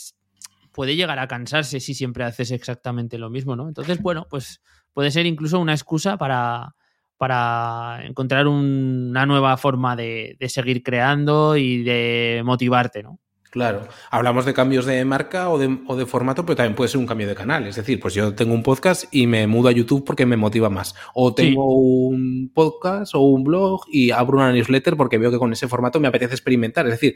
puede 0.71 0.95
llegar 0.95 1.19
a 1.19 1.27
cansarse 1.27 1.81
si 1.81 1.93
siempre 1.93 2.23
haces 2.23 2.51
exactamente 2.51 3.17
lo 3.17 3.29
mismo, 3.29 3.57
¿no? 3.57 3.67
Entonces, 3.67 4.01
bueno, 4.01 4.27
pues 4.29 4.61
puede 4.93 5.11
ser 5.11 5.25
incluso 5.25 5.59
una 5.59 5.73
excusa 5.73 6.17
para, 6.17 6.75
para 7.17 7.99
encontrar 8.05 8.47
una 8.47 9.25
nueva 9.25 9.57
forma 9.57 9.97
de, 9.97 10.37
seguir 10.47 10.81
creando 10.81 11.57
y 11.57 11.83
de 11.83 12.41
motivarte, 12.45 13.03
¿no? 13.03 13.19
Claro, 13.49 13.87
hablamos 14.11 14.45
de 14.45 14.53
cambios 14.53 14.85
de 14.85 15.03
marca 15.05 15.49
o 15.49 15.57
de, 15.57 16.05
formato, 16.05 16.45
pero 16.45 16.55
también 16.55 16.75
puede 16.75 16.89
ser 16.89 16.99
un 16.99 17.07
cambio 17.07 17.27
de 17.27 17.33
canal. 17.33 17.65
Es 17.65 17.77
decir, 17.77 17.99
pues 17.99 18.13
yo 18.13 18.35
tengo 18.35 18.53
un 18.53 18.61
podcast 18.61 19.05
y 19.11 19.25
me 19.25 19.47
mudo 19.47 19.69
a 19.69 19.71
YouTube 19.71 20.05
porque 20.05 20.27
me 20.27 20.37
motiva 20.37 20.69
más. 20.69 20.93
O 21.15 21.33
tengo 21.33 21.65
un 21.65 22.51
podcast 22.53 23.15
o 23.15 23.21
un 23.21 23.43
blog 23.43 23.81
y 23.91 24.11
abro 24.11 24.37
una 24.37 24.51
newsletter 24.51 24.95
porque 24.95 25.17
veo 25.17 25.31
que 25.31 25.39
con 25.39 25.51
ese 25.51 25.67
formato 25.67 25.99
me 25.99 26.07
apetece 26.07 26.33
experimentar. 26.35 26.85
Es 26.85 26.91
decir, 26.91 27.15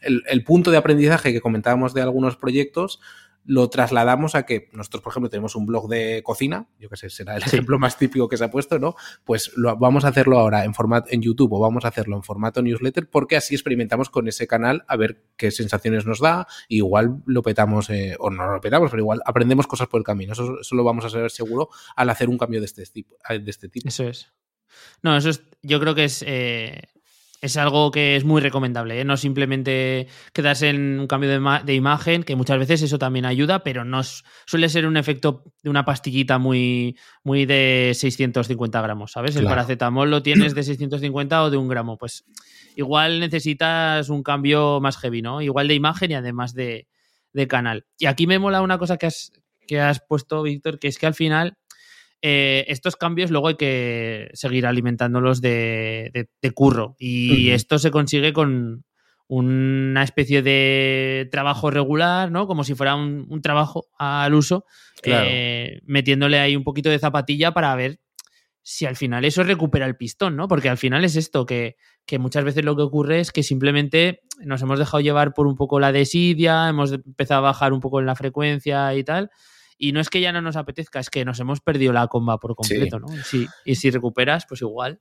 el 0.00 0.44
punto 0.44 0.70
de 0.70 0.76
aprendizaje 0.76 1.32
que 1.32 1.40
comentábamos 1.40 1.94
de 1.94 2.02
algunos 2.02 2.36
proyectos 2.36 3.00
lo 3.44 3.68
trasladamos 3.68 4.34
a 4.34 4.44
que 4.44 4.68
nosotros, 4.72 5.02
por 5.02 5.12
ejemplo, 5.12 5.30
tenemos 5.30 5.56
un 5.56 5.66
blog 5.66 5.88
de 5.88 6.22
cocina, 6.22 6.68
yo 6.78 6.88
que 6.88 6.96
sé, 6.96 7.10
será 7.10 7.36
el 7.36 7.42
ejemplo 7.42 7.78
más 7.78 7.98
típico 7.98 8.28
que 8.28 8.36
se 8.36 8.44
ha 8.44 8.50
puesto, 8.50 8.78
¿no? 8.78 8.94
Pues 9.24 9.52
lo, 9.56 9.76
vamos 9.76 10.04
a 10.04 10.08
hacerlo 10.08 10.38
ahora 10.38 10.64
en 10.64 10.74
formato 10.74 11.08
en 11.10 11.22
YouTube 11.22 11.52
o 11.52 11.60
vamos 11.60 11.84
a 11.84 11.88
hacerlo 11.88 12.16
en 12.16 12.22
formato 12.22 12.62
newsletter 12.62 13.08
porque 13.08 13.36
así 13.36 13.54
experimentamos 13.54 14.10
con 14.10 14.28
ese 14.28 14.46
canal 14.46 14.84
a 14.88 14.96
ver 14.96 15.24
qué 15.36 15.50
sensaciones 15.50 16.06
nos 16.06 16.20
da, 16.20 16.46
igual 16.68 17.22
lo 17.26 17.42
petamos 17.42 17.90
eh, 17.90 18.16
o 18.18 18.30
no 18.30 18.52
lo 18.52 18.60
petamos, 18.60 18.90
pero 18.90 19.02
igual 19.02 19.20
aprendemos 19.24 19.66
cosas 19.66 19.88
por 19.88 20.00
el 20.00 20.04
camino. 20.04 20.32
Eso, 20.32 20.60
eso 20.60 20.74
lo 20.74 20.84
vamos 20.84 21.04
a 21.04 21.10
saber 21.10 21.30
seguro 21.30 21.68
al 21.96 22.10
hacer 22.10 22.28
un 22.28 22.38
cambio 22.38 22.60
de 22.60 22.66
este, 22.66 22.84
tipo, 22.86 23.16
de 23.28 23.50
este 23.50 23.68
tipo. 23.68 23.88
Eso 23.88 24.04
es. 24.04 24.32
No, 25.02 25.16
eso 25.16 25.30
es, 25.30 25.42
yo 25.62 25.80
creo 25.80 25.94
que 25.94 26.04
es 26.04 26.24
eh, 26.26 26.82
es 27.42 27.56
algo 27.56 27.90
que 27.90 28.14
es 28.14 28.24
muy 28.24 28.40
recomendable, 28.40 29.00
¿eh? 29.00 29.04
no 29.04 29.16
simplemente 29.16 30.06
quedarse 30.32 30.68
en 30.68 31.00
un 31.00 31.08
cambio 31.08 31.28
de, 31.28 31.74
imagen, 31.74 32.22
que 32.22 32.36
muchas 32.36 32.56
veces 32.56 32.82
eso 32.82 33.00
también 33.00 33.26
ayuda, 33.26 33.64
pero 33.64 33.84
no 33.84 34.00
suele 34.46 34.68
ser 34.68 34.86
un 34.86 34.96
efecto 34.96 35.42
de 35.60 35.68
una 35.68 35.84
pastillita 35.84 36.38
muy, 36.38 36.96
muy 37.24 37.44
de 37.44 37.92
650 37.96 38.80
gramos, 38.80 39.10
¿sabes? 39.10 39.34
El 39.34 39.46
paracetamol 39.46 40.08
lo 40.08 40.22
tienes 40.22 40.54
de 40.54 40.62
650 40.62 41.42
o 41.42 41.50
de 41.50 41.56
un 41.56 41.66
gramo, 41.66 41.98
pues 41.98 42.24
igual 42.76 43.18
necesitas 43.18 44.08
un 44.08 44.22
cambio 44.22 44.80
más 44.80 44.96
heavy, 44.98 45.20
¿no? 45.20 45.42
Igual 45.42 45.66
de 45.66 45.74
imagen 45.74 46.12
y 46.12 46.14
además 46.14 46.54
de, 46.54 46.86
de 47.32 47.48
canal. 47.48 47.86
Y 47.98 48.06
aquí 48.06 48.28
me 48.28 48.38
mola 48.38 48.62
una 48.62 48.78
cosa 48.78 48.98
que 48.98 49.06
has, 49.06 49.32
que 49.66 49.80
has 49.80 50.00
puesto, 50.06 50.44
Víctor, 50.44 50.78
que 50.78 50.86
es 50.86 50.96
que 50.96 51.06
al 51.06 51.14
final 51.14 51.58
eh, 52.24 52.64
estos 52.68 52.94
cambios 52.94 53.32
luego 53.32 53.48
hay 53.48 53.56
que 53.56 54.30
seguir 54.32 54.64
alimentándolos 54.66 55.40
de, 55.40 56.28
curro. 56.54 56.94
Y 56.98 57.50
esto 57.50 57.78
se 57.78 57.90
consigue 57.90 58.32
con 58.32 58.84
una 59.26 60.02
especie 60.04 60.42
de 60.42 61.28
trabajo 61.32 61.70
regular, 61.70 62.30
¿no? 62.30 62.46
Como 62.46 62.64
si 62.64 62.74
fuera 62.74 62.94
un, 62.94 63.42
trabajo 63.42 63.86
al 63.98 64.34
uso, 64.34 64.66
eh, 65.02 65.80
metiéndole 65.84 66.38
ahí 66.38 66.54
un 66.54 66.64
poquito 66.64 66.90
de 66.90 66.98
zapatilla 66.98 67.52
para 67.52 67.74
ver 67.74 67.98
si 68.62 68.86
al 68.86 68.94
final 68.94 69.24
eso 69.24 69.42
recupera 69.42 69.86
el 69.86 69.96
pistón, 69.96 70.36
¿no? 70.36 70.46
Porque 70.46 70.68
al 70.68 70.78
final 70.78 71.04
es 71.04 71.16
esto, 71.16 71.44
que, 71.44 71.76
que, 72.06 72.20
muchas 72.20 72.44
veces 72.44 72.64
lo 72.64 72.76
que 72.76 72.82
ocurre 72.82 73.18
es 73.18 73.32
que 73.32 73.42
simplemente 73.42 74.20
nos 74.44 74.62
hemos 74.62 74.78
dejado 74.78 75.00
llevar 75.00 75.34
por 75.34 75.48
un 75.48 75.56
poco 75.56 75.80
la 75.80 75.90
desidia, 75.90 76.68
hemos 76.68 76.92
empezado 76.92 77.38
a 77.38 77.50
bajar 77.50 77.72
un 77.72 77.80
poco 77.80 77.98
en 77.98 78.06
la 78.06 78.14
frecuencia 78.14 78.94
y 78.94 79.02
tal, 79.02 79.30
y 79.82 79.90
no 79.90 80.00
es 80.00 80.10
que 80.10 80.20
ya 80.20 80.30
no 80.30 80.40
nos 80.40 80.54
apetezca, 80.54 81.00
es 81.00 81.10
que 81.10 81.24
nos 81.24 81.40
hemos 81.40 81.60
perdido 81.60 81.92
la 81.92 82.06
comba 82.06 82.38
por 82.38 82.54
completo, 82.54 83.00
¿no? 83.00 83.08
y 83.64 83.74
si 83.74 83.90
recuperas, 83.90 84.46
pues 84.48 84.62
igual. 84.62 85.00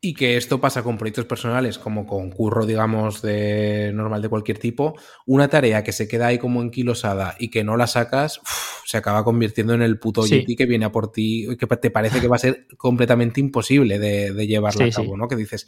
Y 0.00 0.14
que 0.14 0.36
esto 0.36 0.60
pasa 0.60 0.84
con 0.84 0.98
proyectos 0.98 1.24
personales, 1.24 1.78
como 1.78 2.06
con 2.06 2.30
curro, 2.30 2.64
digamos, 2.64 3.22
de 3.22 3.90
normal 3.92 4.22
de 4.22 4.28
cualquier 4.28 4.58
tipo. 4.58 4.94
Una 5.26 5.48
tarea 5.48 5.82
que 5.82 5.90
se 5.90 6.06
queda 6.06 6.28
ahí 6.28 6.38
como 6.38 6.62
enquilosada 6.62 7.34
y 7.40 7.50
que 7.50 7.64
no 7.64 7.76
la 7.76 7.88
sacas, 7.88 8.40
se 8.84 8.98
acaba 8.98 9.24
convirtiendo 9.24 9.74
en 9.74 9.82
el 9.82 9.98
puto 9.98 10.22
sí. 10.22 10.44
que 10.44 10.66
viene 10.66 10.84
a 10.84 10.92
por 10.92 11.10
ti 11.10 11.48
que 11.58 11.66
te 11.66 11.90
parece 11.90 12.20
que 12.20 12.28
va 12.28 12.36
a 12.36 12.38
ser 12.38 12.68
completamente 12.76 13.40
imposible 13.40 13.98
de, 13.98 14.46
llevarla 14.46 14.84
a 14.84 14.90
cabo, 14.90 15.16
¿no? 15.16 15.26
Que 15.26 15.34
dices, 15.34 15.66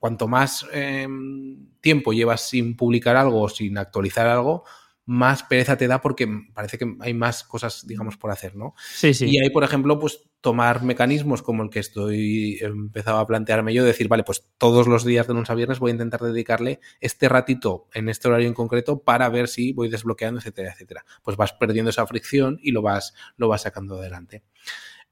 cuanto 0.00 0.26
más 0.26 0.66
em, 0.72 1.68
tiempo 1.80 2.12
llevas 2.12 2.48
sin 2.48 2.76
publicar 2.76 3.14
algo 3.14 3.42
o 3.42 3.48
sin 3.48 3.78
actualizar 3.78 4.26
algo, 4.26 4.64
más 5.06 5.42
pereza 5.42 5.76
te 5.76 5.86
da 5.86 6.00
porque 6.00 6.28
parece 6.54 6.78
que 6.78 6.96
hay 7.00 7.14
más 7.14 7.44
cosas, 7.44 7.86
digamos, 7.86 8.16
por 8.16 8.30
hacer, 8.30 8.56
¿no? 8.56 8.74
Sí, 8.94 9.14
sí. 9.14 9.26
Y 9.26 9.38
ahí, 9.38 9.50
por 9.50 9.64
ejemplo, 9.64 9.98
pues 9.98 10.22
tomar 10.40 10.82
mecanismos 10.82 11.42
como 11.42 11.62
el 11.62 11.70
que 11.70 11.78
estoy 11.78 12.58
empezado 12.60 13.18
a 13.18 13.26
plantearme 13.26 13.72
yo, 13.72 13.84
decir, 13.84 14.08
vale, 14.08 14.24
pues 14.24 14.46
todos 14.58 14.86
los 14.86 15.04
días 15.04 15.26
de 15.26 15.34
lunes 15.34 15.50
a 15.50 15.54
viernes 15.54 15.78
voy 15.78 15.90
a 15.90 15.92
intentar 15.94 16.20
dedicarle 16.20 16.80
este 17.00 17.28
ratito 17.28 17.88
en 17.94 18.08
este 18.08 18.28
horario 18.28 18.48
en 18.48 18.54
concreto 18.54 19.02
para 19.02 19.28
ver 19.28 19.48
si 19.48 19.72
voy 19.72 19.88
desbloqueando, 19.88 20.40
etcétera, 20.40 20.72
etcétera. 20.72 21.04
Pues 21.22 21.36
vas 21.36 21.52
perdiendo 21.54 21.90
esa 21.90 22.06
fricción 22.06 22.58
y 22.62 22.72
lo 22.72 22.82
vas, 22.82 23.14
lo 23.36 23.48
vas 23.48 23.62
sacando 23.62 23.98
adelante. 23.98 24.42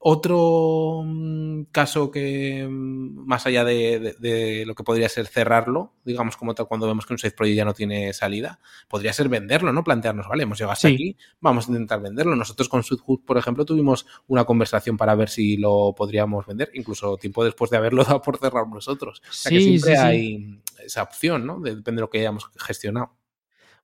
Otro 0.05 1.01
mm, 1.05 1.63
caso 1.71 2.11
que, 2.11 2.67
mm, 2.69 3.25
más 3.25 3.45
allá 3.45 3.63
de, 3.63 4.63
lo 4.67 4.75
que 4.75 4.83
podría 4.83 5.07
ser 5.07 5.27
cerrarlo, 5.27 5.93
digamos 6.03 6.35
como 6.35 6.53
tal, 6.53 6.67
cuando 6.67 6.87
vemos 6.87 7.05
que 7.05 7.13
un 7.13 7.19
side 7.19 7.31
project 7.31 7.55
ya 7.55 7.63
no 7.63 7.73
tiene 7.73 8.11
salida, 8.11 8.59
podría 8.89 9.13
ser 9.13 9.29
venderlo, 9.29 9.71
¿no? 9.71 9.81
Plantearnos, 9.81 10.27
vale, 10.27 10.43
hemos 10.43 10.57
llegado 10.57 10.73
hasta 10.73 10.89
aquí, 10.89 11.15
vamos 11.39 11.69
a 11.69 11.71
intentar 11.71 12.01
venderlo. 12.01 12.35
Nosotros 12.35 12.67
con 12.67 12.83
Sudhood, 12.83 13.21
por 13.21 13.37
ejemplo, 13.37 13.63
tuvimos 13.63 14.05
una 14.27 14.43
conversación 14.43 14.97
para 14.97 15.15
ver 15.15 15.29
si 15.29 15.55
lo 15.55 15.95
podríamos 15.95 16.45
vender, 16.45 16.69
incluso 16.73 17.15
tiempo 17.15 17.45
después 17.45 17.71
de 17.71 17.77
haberlo 17.77 18.03
dado 18.03 18.21
por 18.21 18.37
cerrar 18.39 18.67
nosotros. 18.67 19.21
O 19.29 19.31
sea 19.31 19.51
que 19.51 19.61
siempre 19.61 19.97
hay 19.97 20.59
esa 20.83 21.03
opción, 21.03 21.47
¿no? 21.47 21.61
Depende 21.61 21.99
de 21.99 22.01
lo 22.01 22.09
que 22.09 22.19
hayamos 22.19 22.49
gestionado. 22.57 23.22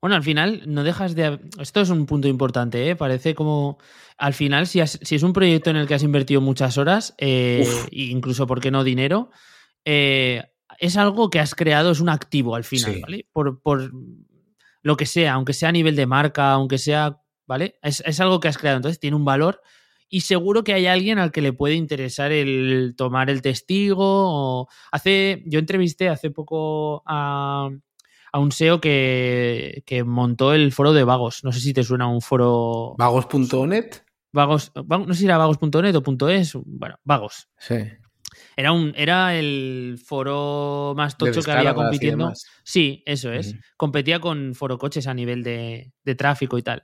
Bueno, 0.02 0.16
al 0.16 0.24
final 0.24 0.64
no 0.66 0.84
dejas 0.84 1.16
de... 1.16 1.40
Esto 1.60 1.82
es 1.82 1.90
un 1.90 2.06
punto 2.06 2.28
importante, 2.28 2.90
¿eh? 2.90 2.96
Parece 2.96 3.36
como... 3.36 3.78
Al 4.18 4.34
final, 4.34 4.68
si, 4.68 4.86
si 4.86 5.16
es 5.16 5.24
un 5.24 5.34
proyecto 5.34 5.70
en 5.70 5.78
el 5.78 5.88
que 5.88 5.94
has 5.94 6.04
invertido 6.04 6.42
muchas 6.42 6.78
horas, 6.78 7.16
eh, 7.18 7.68
incluso, 7.92 8.48
¿por 8.48 8.60
qué 8.60 8.70
no 8.70 8.84
dinero? 8.84 9.32
Eh, 9.86 10.44
es 10.78 10.98
algo 10.98 11.30
que 11.30 11.40
has 11.40 11.56
creado, 11.56 11.92
es 11.92 12.02
un 12.02 12.10
activo 12.10 12.56
al 12.56 12.66
final, 12.66 13.00
¿vale? 13.02 13.28
Por, 13.32 13.62
por, 13.62 13.92
lo 14.82 14.98
que 14.98 15.06
sea, 15.06 15.34
aunque 15.34 15.54
sea 15.54 15.70
a 15.70 15.74
nivel 15.74 15.96
de 15.96 16.06
marca, 16.06 16.52
aunque 16.52 16.78
sea, 16.78 17.22
¿vale? 17.48 17.80
Es, 17.82 18.04
es 18.06 18.20
algo 18.20 18.40
que 18.40 18.50
has 18.50 18.58
creado, 18.58 18.78
entonces 18.78 19.00
tiene 19.00 19.16
un 19.16 19.26
valor 19.26 19.62
y 20.10 20.22
seguro 20.22 20.64
que 20.64 20.74
hay 20.74 20.88
alguien 20.88 21.20
al 21.20 21.32
que 21.32 21.42
le 21.42 21.54
puede 21.54 21.76
interesar 21.76 22.32
el 22.32 22.96
tomar 22.98 23.30
el 23.30 23.44
testigo. 23.44 23.98
O 24.00 24.68
hace, 24.92 25.44
yo 25.46 25.60
entrevisté 25.60 26.10
hace 26.10 26.32
poco 26.32 27.04
a, 27.06 27.70
a 28.32 28.40
un 28.40 28.52
SEO 28.52 28.80
que, 28.82 30.04
montó 30.06 30.54
el 30.54 30.72
foro 30.72 30.94
de 30.94 31.04
Vagos. 31.04 31.44
No 31.44 31.52
sé 31.52 31.60
si 31.60 31.74
te 31.74 31.84
suena 31.84 32.08
un 32.08 32.22
foro. 32.22 32.96
¿Vagos.net? 32.98 34.04
Vagos, 34.32 34.72
no 34.76 35.14
sé 35.14 35.20
si 35.22 35.26
era 35.26 35.38
vagos.net 35.38 35.96
o 35.96 36.30
.es, 36.30 36.54
bueno, 36.66 36.98
Vagos. 37.04 37.50
Sí. 37.58 37.76
Era, 38.60 38.74
un, 38.74 38.94
era 38.98 39.38
el 39.38 39.98
foro 40.06 40.94
más 40.94 41.18
tocho 41.18 41.42
que 41.42 41.50
había 41.50 41.74
compitiendo. 41.74 42.34
Sí, 42.62 43.02
eso 43.06 43.32
es. 43.32 43.56
Competía 43.78 44.20
con 44.20 44.54
foro 44.54 44.78
coches 44.78 45.08
a 45.08 45.14
nivel 45.14 45.44
de, 45.44 45.94
de 46.04 46.16
tráfico 46.16 46.58
y 46.58 46.62
tal. 46.62 46.84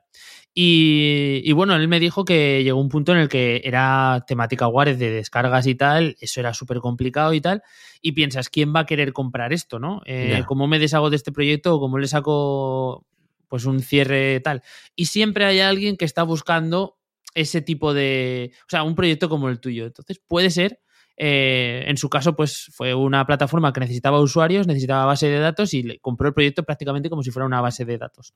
Y, 0.53 1.51
bueno, 1.51 1.75
él 1.75 1.89
me 1.89 1.99
dijo 1.99 2.23
que 2.23 2.63
llegó 2.63 2.79
un 2.79 2.87
punto 2.87 3.11
en 3.11 3.17
el 3.17 3.27
que 3.27 3.61
era 3.65 4.23
temática 4.25 4.69
Warez 4.69 4.97
de 4.97 5.11
descargas 5.11 5.67
y 5.67 5.75
tal, 5.75 6.15
eso 6.21 6.39
era 6.39 6.53
súper 6.53 6.77
complicado 6.79 7.33
y 7.33 7.41
tal, 7.41 7.61
y 8.01 8.13
piensas, 8.13 8.47
¿quién 8.47 8.73
va 8.73 8.79
a 8.79 8.85
querer 8.85 9.11
comprar 9.11 9.51
esto, 9.51 9.77
no? 9.77 10.01
Eh, 10.05 10.43
¿Cómo 10.47 10.67
me 10.67 10.79
deshago 10.79 11.09
de 11.09 11.17
este 11.17 11.33
proyecto 11.33 11.75
o 11.75 11.81
cómo 11.81 11.97
le 11.97 12.07
saco 12.07 13.05
pues 13.49 13.65
un 13.65 13.81
cierre 13.81 14.39
tal. 14.39 14.63
Y 14.95 15.07
siempre 15.07 15.43
hay 15.43 15.59
alguien 15.59 15.97
que 15.97 16.05
está 16.05 16.23
buscando 16.23 16.97
ese 17.33 17.61
tipo 17.61 17.93
de, 17.93 18.53
o 18.61 18.69
sea, 18.69 18.83
un 18.83 18.95
proyecto 18.95 19.27
como 19.27 19.49
el 19.49 19.59
tuyo. 19.59 19.85
Entonces 19.85 20.21
puede 20.25 20.49
ser 20.51 20.79
eh, 21.17 21.85
en 21.87 21.95
su 21.95 22.09
caso, 22.09 22.35
pues 22.35 22.69
fue 22.73 22.93
una 22.93 23.25
plataforma 23.25 23.71
que 23.71 23.79
necesitaba 23.79 24.19
usuarios, 24.19 24.67
necesitaba 24.67 25.05
base 25.05 25.27
de 25.27 25.39
datos 25.39 25.73
y 25.73 25.83
le 25.83 25.99
compró 25.99 26.27
el 26.27 26.33
proyecto 26.33 26.63
prácticamente 26.63 27.09
como 27.09 27.23
si 27.23 27.31
fuera 27.31 27.45
una 27.45 27.61
base 27.61 27.85
de 27.85 27.97
datos 27.97 28.33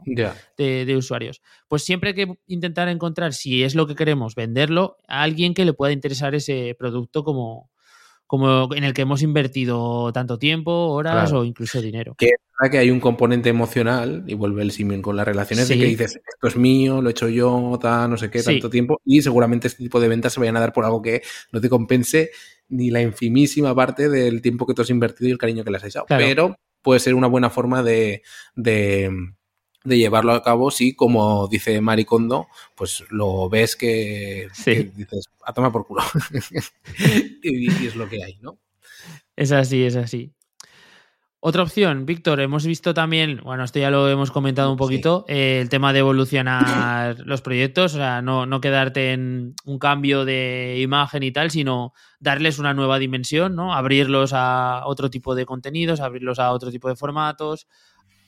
de, 0.57 0.95
usuarios. 0.95 1.41
Pues 1.67 1.83
siempre 1.83 2.09
hay 2.09 2.15
que 2.15 2.33
intentar 2.47 2.87
encontrar, 2.87 3.33
si 3.33 3.63
es 3.63 3.75
lo 3.75 3.85
que 3.85 3.95
queremos, 3.95 4.35
venderlo 4.35 4.97
a 5.07 5.23
alguien 5.23 5.53
que 5.53 5.65
le 5.65 5.73
pueda 5.73 5.91
interesar 5.91 6.35
ese 6.35 6.75
producto 6.79 7.23
como, 7.25 7.69
como 8.25 8.73
en 8.73 8.85
el 8.85 8.93
que 8.93 9.01
hemos 9.01 9.23
invertido 9.23 10.13
tanto 10.13 10.39
tiempo, 10.39 10.71
horas 10.71 11.33
o 11.33 11.43
incluso 11.43 11.81
dinero. 11.81 12.15
Que 12.17 12.31
que 12.69 12.77
hay 12.77 12.91
un 12.91 12.99
componente 12.99 13.47
emocional, 13.47 14.25
y 14.27 14.33
vuelve 14.33 14.61
el 14.61 14.71
simil 14.71 15.01
con 15.01 15.15
las 15.15 15.25
relaciones, 15.25 15.69
de 15.69 15.77
que 15.77 15.85
dices, 15.85 16.19
esto 16.27 16.47
es 16.47 16.57
mío, 16.57 17.01
lo 17.01 17.07
he 17.07 17.11
hecho 17.11 17.29
yo, 17.29 17.79
no 17.81 18.17
sé 18.17 18.29
qué, 18.29 18.43
tanto 18.43 18.69
tiempo, 18.69 18.99
y 19.05 19.21
seguramente 19.21 19.67
este 19.67 19.83
tipo 19.83 20.01
de 20.01 20.09
ventas 20.09 20.33
se 20.33 20.41
vayan 20.41 20.57
a 20.57 20.59
dar 20.59 20.73
por 20.73 20.83
algo 20.83 21.01
que 21.01 21.21
no 21.53 21.61
te 21.61 21.69
compense 21.69 22.31
ni 22.69 22.91
la 22.91 23.01
infimísima 23.01 23.75
parte 23.75 24.09
del 24.09 24.41
tiempo 24.41 24.65
que 24.65 24.73
tú 24.73 24.81
has 24.81 24.89
invertido 24.89 25.27
y 25.27 25.31
el 25.31 25.37
cariño 25.37 25.63
que 25.63 25.71
le 25.71 25.77
has 25.77 25.83
echado. 25.83 26.05
Pero 26.07 26.55
puede 26.81 26.99
ser 26.99 27.15
una 27.15 27.27
buena 27.27 27.49
forma 27.49 27.83
de, 27.83 28.21
de, 28.55 29.11
llevarlo 29.83 30.33
a 30.33 30.43
cabo 30.43 30.71
si, 30.71 30.95
como 30.95 31.47
dice 31.47 31.81
Maricondo, 31.81 32.47
pues 32.75 33.03
lo 33.09 33.49
ves 33.49 33.75
que, 33.75 34.47
dices, 34.95 35.25
a 35.43 35.53
tomar 35.53 35.71
por 35.71 35.85
culo. 35.85 36.01
y, 37.43 37.85
es 37.85 37.95
lo 37.95 38.07
que 38.07 38.23
hay, 38.23 38.37
¿no? 38.41 38.59
Es 39.35 39.51
así, 39.51 39.83
es 39.83 39.95
así. 39.95 40.33
Otra 41.41 41.63
opción, 41.63 42.05
Víctor, 42.05 42.41
hemos 42.41 42.65
visto 42.65 42.93
también, 42.93 43.39
bueno, 43.45 43.63
esto 43.63 43.79
ya 43.79 43.89
lo 43.89 44.09
hemos 44.09 44.29
comentado 44.29 44.71
un 44.71 44.77
poquito, 44.77 45.23
eh, 45.29 45.59
el 45.61 45.69
tema 45.69 45.93
de 45.93 45.99
evolucionar 45.99 47.17
los 47.25 47.41
proyectos, 47.41 47.93
o 47.93 47.97
sea, 47.97 48.21
no, 48.21 48.45
no, 48.45 48.59
quedarte 48.59 49.13
en 49.13 49.53
un 49.63 49.79
cambio 49.79 50.25
de 50.25 50.79
imagen 50.81 51.23
y 51.23 51.31
tal, 51.31 51.49
sino 51.49 51.93
darles 52.19 52.59
una 52.59 52.73
nueva 52.73 52.99
dimensión, 52.99 53.55
¿no? 53.55 53.73
Abrirlos 53.73 54.33
a 54.33 54.81
otro 54.85 55.09
tipo 55.09 55.33
de 55.33 55.45
contenidos, 55.45 56.01
abrirlos 56.01 56.39
a 56.39 56.51
otro 56.51 56.71
tipo 56.71 56.89
de 56.89 56.97
formatos, 56.97 57.67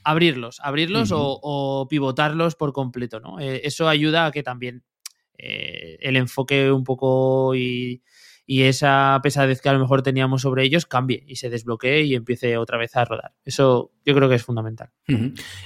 abrirlos, 0.06 0.62
abrirlos 0.62 1.10
o, 1.14 1.88
pivotarlos 1.90 2.56
por 2.56 2.72
completo, 2.72 3.20
¿no? 3.20 3.42
Eh, 3.42 3.60
eso 3.66 3.90
ayuda 3.90 4.28
a 4.28 4.32
que 4.32 4.42
también 4.42 4.84
eh, 5.38 5.98
el 6.00 6.16
enfoque 6.16 6.72
un 6.72 6.86
poco 6.86 7.56
y 7.56 8.02
y 8.46 8.64
esa 8.64 9.20
pesadez 9.24 9.62
que 9.62 9.70
a 9.70 9.74
lo 9.74 9.80
mejor 9.80 10.02
teníamos 10.02 10.42
sobre 10.42 10.64
ellos 10.64 10.86
cambie 10.86 11.24
y 11.28 11.38
se 11.38 11.50
desbloquee 11.50 12.04
y 12.04 12.16
empiece 12.16 12.58
otra 12.58 12.78
vez 12.78 12.96
a 12.96 13.06
rodar. 13.06 13.34
Eso 13.46 13.92
yo 14.06 14.16
creo 14.16 14.30
que 14.30 14.36
es 14.36 14.44
fundamental. 14.44 14.90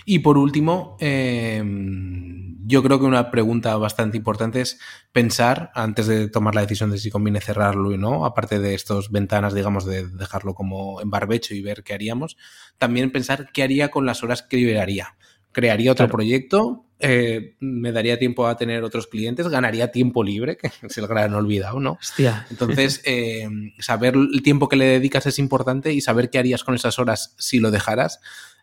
Y 0.06 0.20
por 0.20 0.38
último, 0.38 0.98
em, 1.00 2.58
yo 2.68 2.84
creo 2.84 3.00
que 3.00 3.06
una 3.06 3.32
pregunta 3.32 3.76
bastante 3.78 4.18
importante 4.18 4.62
es 4.62 4.80
pensar, 5.12 5.72
antes 5.74 6.08
de 6.08 6.30
tomar 6.30 6.56
la 6.56 6.62
decisión 6.62 6.92
de 6.92 6.98
si 6.98 7.10
conviene 7.10 7.42
cerrarlo 7.42 7.92
y 7.92 7.98
no, 7.98 8.26
aparte 8.26 8.60
de 8.60 8.76
estas 8.76 9.10
ventanas, 9.10 9.54
digamos, 9.54 9.86
de 9.86 10.08
dejarlo 10.08 10.54
como 10.54 11.02
en 11.02 11.10
barbecho 11.10 11.54
y 11.54 11.62
ver 11.62 11.84
qué 11.84 11.94
haríamos, 11.94 12.38
también 12.78 13.12
pensar 13.12 13.50
qué 13.52 13.64
haría 13.64 13.90
con 13.90 14.06
las 14.06 14.24
horas 14.24 14.42
que 14.42 14.58
liberaría 14.58 15.16
crearía 15.56 15.94
otro 15.94 16.10
proyecto, 16.10 16.85
eh, 17.00 17.56
me 17.60 17.92
daría 17.92 18.18
tiempo 18.18 18.48
a 18.48 18.56
tener 18.56 18.84
otros 18.84 19.08
clientes, 19.08 19.48
ganaría 19.48 19.92
tiempo 19.92 20.24
libre, 20.24 20.58
que 20.58 20.72
es 20.82 20.98
el 20.98 21.08
gran 21.08 21.34
olvidado, 21.34 21.80
¿no? 21.80 21.98
Hostia. 22.00 22.48
Entonces, 22.50 23.02
eh, 23.06 23.48
saber 23.80 24.16
el 24.16 24.42
tiempo 24.44 24.70
que 24.70 24.76
le 24.76 24.86
dedicas 24.86 25.26
es 25.26 25.40
importante 25.40 25.94
y 25.94 26.02
saber 26.02 26.30
qué 26.30 26.40
harías 26.40 26.64
con 26.64 26.76
esas 26.76 27.00
horas 27.00 27.36
si 27.38 27.60
lo 27.60 27.72
dejaras 27.72 28.20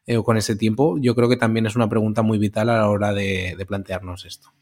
eh, 0.07 0.17
o 0.17 0.25
con 0.25 0.37
ese 0.37 0.57
tiempo, 0.57 0.99
yo 1.01 1.15
creo 1.15 1.29
que 1.29 1.37
también 1.37 1.67
es 1.67 1.77
una 1.77 1.89
pregunta 1.89 2.23
muy 2.23 2.39
vital 2.39 2.71
a 2.71 2.79
la 2.79 2.89
hora 2.89 3.13
de, 3.13 3.55
de 3.57 3.67
plantearnos 3.67 4.25
esto. 4.25 4.53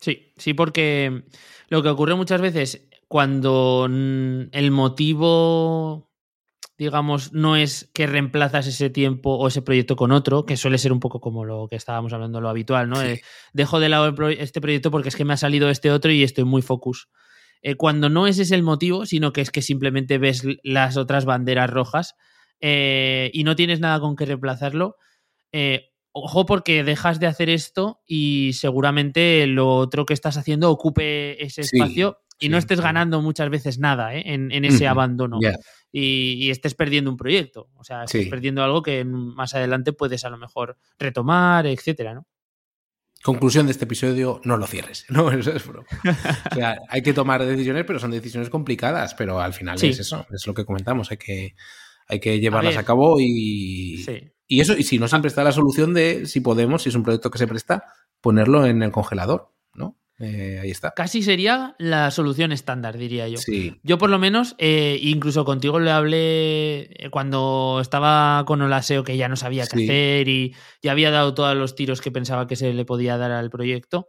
Sí, 0.00 0.32
sí, 0.36 0.54
porque 0.54 1.24
lo 1.68 1.82
que 1.82 1.88
ocurre 1.88 2.14
muchas 2.14 2.40
veces 2.40 2.88
cuando 3.08 3.86
el 3.86 4.70
motivo 4.70 6.10
digamos, 6.84 7.32
no 7.32 7.56
es 7.56 7.90
que 7.94 8.06
reemplazas 8.06 8.66
ese 8.66 8.90
tiempo 8.90 9.34
o 9.34 9.48
ese 9.48 9.62
proyecto 9.62 9.96
con 9.96 10.12
otro, 10.12 10.44
que 10.44 10.58
suele 10.58 10.76
ser 10.76 10.92
un 10.92 11.00
poco 11.00 11.18
como 11.18 11.44
lo 11.44 11.66
que 11.66 11.76
estábamos 11.76 12.12
hablando, 12.12 12.42
lo 12.42 12.50
habitual, 12.50 12.90
¿no? 12.90 13.02
Eh, 13.02 13.22
dejo 13.54 13.80
de 13.80 13.88
lado 13.88 14.14
este 14.30 14.60
proyecto 14.60 14.90
porque 14.90 15.08
es 15.08 15.16
que 15.16 15.24
me 15.24 15.32
ha 15.32 15.38
salido 15.38 15.70
este 15.70 15.90
otro 15.90 16.12
y 16.12 16.22
estoy 16.22 16.44
muy 16.44 16.60
focus. 16.60 17.08
Eh, 17.62 17.76
cuando 17.76 18.10
no 18.10 18.26
ese 18.26 18.42
es 18.42 18.50
el 18.50 18.62
motivo, 18.62 19.06
sino 19.06 19.32
que 19.32 19.40
es 19.40 19.50
que 19.50 19.62
simplemente 19.62 20.18
ves 20.18 20.44
las 20.62 20.98
otras 20.98 21.24
banderas 21.24 21.70
rojas 21.70 22.16
eh, 22.60 23.30
y 23.32 23.44
no 23.44 23.56
tienes 23.56 23.80
nada 23.80 23.98
con 23.98 24.14
que 24.14 24.26
reemplazarlo, 24.26 24.96
ojo 26.12 26.44
porque 26.44 26.84
dejas 26.84 27.18
de 27.18 27.28
hacer 27.28 27.48
esto 27.48 28.02
y 28.06 28.52
seguramente 28.52 29.46
lo 29.46 29.74
otro 29.74 30.04
que 30.04 30.14
estás 30.14 30.36
haciendo 30.36 30.70
ocupe 30.70 31.42
ese 31.42 31.62
espacio 31.62 32.18
y 32.44 32.48
no 32.48 32.58
estés 32.58 32.80
ganando 32.80 33.22
muchas 33.22 33.48
veces 33.48 33.78
nada 33.78 34.14
en, 34.14 34.64
ese 34.64 34.86
abandono 34.86 35.38
y, 35.90 36.50
estés 36.50 36.74
perdiendo 36.74 37.10
un 37.10 37.16
proyecto. 37.16 37.70
O 37.76 37.84
sea, 37.84 38.04
estés 38.04 38.28
perdiendo 38.28 38.62
algo 38.62 38.82
que 38.82 39.04
más 39.04 39.54
adelante 39.54 39.92
puedes 39.92 40.24
a 40.24 40.30
lo 40.30 40.36
mejor 40.36 40.76
retomar, 40.98 41.66
etcétera, 41.66 42.14
¿no? 42.14 42.26
Conclusión 43.22 43.64
de 43.64 43.72
este 43.72 43.86
episodio, 43.86 44.42
no 44.44 44.58
lo 44.58 44.66
cierres. 44.66 45.06
No, 45.10 45.30
eso 45.30 45.50
es 45.52 45.66
O 45.66 46.54
sea, 46.54 46.78
hay 46.88 47.02
que 47.02 47.14
tomar 47.14 47.42
decisiones, 47.42 47.84
pero 47.86 47.98
son 47.98 48.10
decisiones 48.10 48.50
complicadas, 48.50 49.14
pero 49.14 49.40
al 49.40 49.54
final 49.54 49.82
es 49.82 49.98
eso, 49.98 50.26
es 50.30 50.46
lo 50.46 50.52
que 50.52 50.66
comentamos, 50.66 51.10
hay 51.10 51.16
que, 51.16 51.54
hay 52.06 52.20
que 52.20 52.38
llevarlas 52.38 52.76
a, 52.76 52.84
cabo 52.84 53.18
y, 53.18 54.04
y 54.46 54.60
eso, 54.60 54.76
y 54.76 54.82
si 54.82 54.98
no 54.98 55.08
siempre 55.08 55.28
está 55.28 55.42
la 55.42 55.52
solución 55.52 55.94
de, 55.94 56.26
si 56.26 56.40
podemos, 56.40 56.82
si 56.82 56.90
es 56.90 56.94
un 56.94 57.02
proyecto 57.02 57.30
que 57.30 57.38
se 57.38 57.46
presta, 57.46 57.84
ponerlo 58.20 58.66
en 58.66 58.82
el 58.82 58.92
congelador. 58.92 59.53
Eh, 60.20 60.60
ahí 60.62 60.70
está. 60.70 60.92
Casi 60.92 61.22
sería 61.22 61.74
la 61.78 62.10
solución 62.10 62.52
estándar, 62.52 62.96
diría 62.96 63.26
yo. 63.28 63.38
Yo 63.82 63.98
por 63.98 64.10
lo 64.10 64.18
menos, 64.18 64.54
eh, 64.58 64.98
incluso 65.02 65.44
contigo 65.44 65.80
le 65.80 65.90
hablé 65.90 66.82
eh, 66.82 67.10
cuando 67.10 67.78
estaba 67.80 68.44
con 68.46 68.62
Olaseo, 68.62 69.02
que 69.02 69.16
ya 69.16 69.28
no 69.28 69.36
sabía 69.36 69.66
qué 69.66 69.84
hacer 69.84 70.28
y 70.28 70.54
ya 70.82 70.92
había 70.92 71.10
dado 71.10 71.34
todos 71.34 71.56
los 71.56 71.74
tiros 71.74 72.00
que 72.00 72.12
pensaba 72.12 72.46
que 72.46 72.56
se 72.56 72.72
le 72.72 72.84
podía 72.84 73.18
dar 73.18 73.32
al 73.32 73.50
proyecto. 73.50 74.08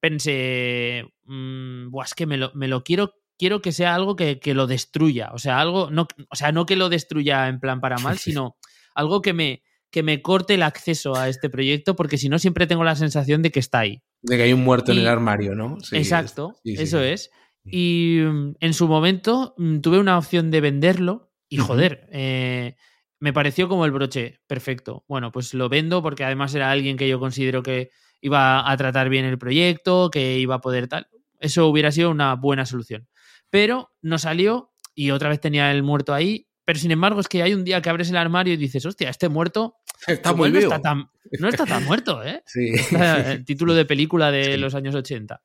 Pensé, 0.00 1.04
mmm, 1.24 1.88
es 2.04 2.14
que 2.14 2.26
me 2.26 2.36
lo, 2.36 2.52
me 2.54 2.68
lo, 2.68 2.84
quiero, 2.84 3.14
quiero 3.38 3.62
que 3.62 3.72
sea 3.72 3.94
algo 3.94 4.16
que, 4.16 4.38
que, 4.38 4.54
lo 4.54 4.66
destruya. 4.66 5.30
O 5.32 5.38
sea, 5.38 5.60
algo, 5.60 5.90
no, 5.90 6.06
o 6.30 6.36
sea, 6.36 6.52
no 6.52 6.66
que 6.66 6.76
lo 6.76 6.90
destruya 6.90 7.48
en 7.48 7.58
plan 7.58 7.80
para 7.80 7.96
mal, 7.98 8.18
sino 8.18 8.56
algo 8.94 9.22
que 9.22 9.32
me, 9.32 9.62
que 9.90 10.02
me 10.02 10.20
corte 10.20 10.54
el 10.54 10.62
acceso 10.62 11.16
a 11.16 11.28
este 11.30 11.48
proyecto, 11.48 11.96
porque 11.96 12.18
si 12.18 12.28
no, 12.28 12.38
siempre 12.38 12.66
tengo 12.66 12.84
la 12.84 12.96
sensación 12.96 13.40
de 13.40 13.50
que 13.50 13.60
está 13.60 13.80
ahí. 13.80 14.02
De 14.22 14.36
que 14.36 14.42
hay 14.42 14.52
un 14.52 14.64
muerto 14.64 14.92
en 14.92 14.98
el 14.98 15.08
armario, 15.08 15.54
¿no? 15.54 15.78
exacto, 15.92 16.56
eso 16.64 17.00
es. 17.00 17.30
Y 17.64 18.20
mm, 18.22 18.54
en 18.60 18.74
su 18.74 18.88
momento 18.88 19.54
mm, 19.58 19.80
tuve 19.80 19.98
una 19.98 20.18
opción 20.18 20.50
de 20.50 20.60
venderlo 20.60 21.30
y 21.48 21.58
joder, 21.58 22.08
eh, 22.12 22.76
me 23.20 23.32
pareció 23.32 23.68
como 23.68 23.84
el 23.84 23.90
broche 23.90 24.40
perfecto. 24.46 25.04
Bueno, 25.08 25.32
pues 25.32 25.54
lo 25.54 25.68
vendo 25.68 26.02
porque 26.02 26.24
además 26.24 26.54
era 26.54 26.70
alguien 26.70 26.96
que 26.96 27.08
yo 27.08 27.18
considero 27.18 27.62
que 27.62 27.90
iba 28.20 28.70
a 28.70 28.76
tratar 28.76 29.08
bien 29.08 29.24
el 29.24 29.38
proyecto, 29.38 30.10
que 30.10 30.38
iba 30.38 30.56
a 30.56 30.60
poder 30.60 30.88
tal. 30.88 31.08
Eso 31.40 31.66
hubiera 31.68 31.92
sido 31.92 32.10
una 32.10 32.34
buena 32.34 32.66
solución. 32.66 33.08
Pero 33.50 33.92
no 34.02 34.18
salió 34.18 34.72
y 34.94 35.10
otra 35.10 35.28
vez 35.28 35.40
tenía 35.40 35.70
el 35.70 35.82
muerto 35.82 36.14
ahí 36.14 36.47
pero 36.68 36.78
sin 36.78 36.90
embargo, 36.90 37.18
es 37.18 37.28
que 37.28 37.42
hay 37.42 37.54
un 37.54 37.64
día 37.64 37.80
que 37.80 37.88
abres 37.88 38.10
el 38.10 38.18
armario 38.18 38.52
y 38.52 38.58
dices, 38.58 38.84
hostia, 38.84 39.08
este 39.08 39.30
muerto 39.30 39.76
está 40.06 40.34
muy 40.34 40.52
no, 40.52 40.58
está 40.58 40.82
tan, 40.82 41.08
no 41.40 41.48
está 41.48 41.64
tan 41.64 41.82
muerto, 41.86 42.22
¿eh? 42.22 42.42
Sí. 42.46 42.74
el 42.90 43.42
título 43.46 43.72
de 43.72 43.86
película 43.86 44.30
de 44.30 44.58
los 44.58 44.74
años 44.74 44.94
80. 44.94 45.40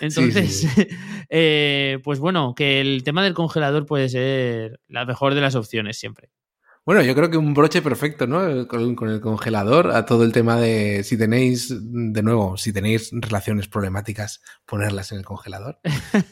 Entonces, 0.00 0.68
eh, 1.30 1.98
pues 2.04 2.20
bueno, 2.20 2.54
que 2.54 2.80
el 2.80 3.02
tema 3.02 3.24
del 3.24 3.34
congelador 3.34 3.86
puede 3.86 4.08
ser 4.08 4.78
la 4.86 5.04
mejor 5.04 5.34
de 5.34 5.40
las 5.40 5.56
opciones 5.56 5.98
siempre. 5.98 6.30
Bueno, 6.86 7.02
yo 7.02 7.12
creo 7.16 7.28
que 7.28 7.38
un 7.38 7.54
broche 7.54 7.82
perfecto, 7.82 8.28
¿no? 8.28 8.68
Con, 8.68 9.10
el 9.10 9.20
congelador 9.20 9.90
a 9.90 10.06
todo 10.06 10.22
el 10.22 10.30
tema 10.30 10.60
de 10.60 11.02
si 11.02 11.18
tenéis, 11.18 11.74
de 11.76 12.22
nuevo, 12.22 12.56
si 12.56 12.72
tenéis 12.72 13.10
relaciones 13.12 13.66
problemáticas, 13.66 14.44
ponerlas 14.64 15.10
en 15.10 15.18
el 15.18 15.24
congelador. 15.24 15.80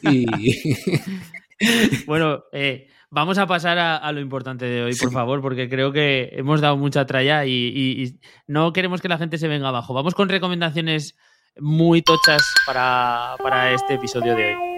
Y... 0.02 0.24
bueno, 2.06 2.44
eh, 2.52 2.86
Vamos 3.10 3.38
a 3.38 3.46
pasar 3.46 3.78
a, 3.78 4.12
lo 4.12 4.20
importante 4.20 4.64
de 4.64 4.82
hoy, 4.82 4.94
por 4.96 5.12
favor, 5.12 5.40
porque 5.40 5.68
creo 5.68 5.92
que 5.92 6.30
hemos 6.32 6.60
dado 6.60 6.76
mucha 6.76 7.06
tralla 7.06 7.46
y, 7.46 8.18
no 8.48 8.72
queremos 8.72 9.00
que 9.00 9.08
la 9.08 9.16
gente 9.16 9.38
se 9.38 9.46
venga 9.46 9.68
abajo. 9.68 9.94
Vamos 9.94 10.14
con 10.14 10.28
recomendaciones 10.28 11.16
muy 11.58 12.02
tochas 12.02 12.42
para, 12.66 13.72
este 13.72 13.94
episodio 13.94 14.34
de 14.34 14.56
hoy. 14.56 14.76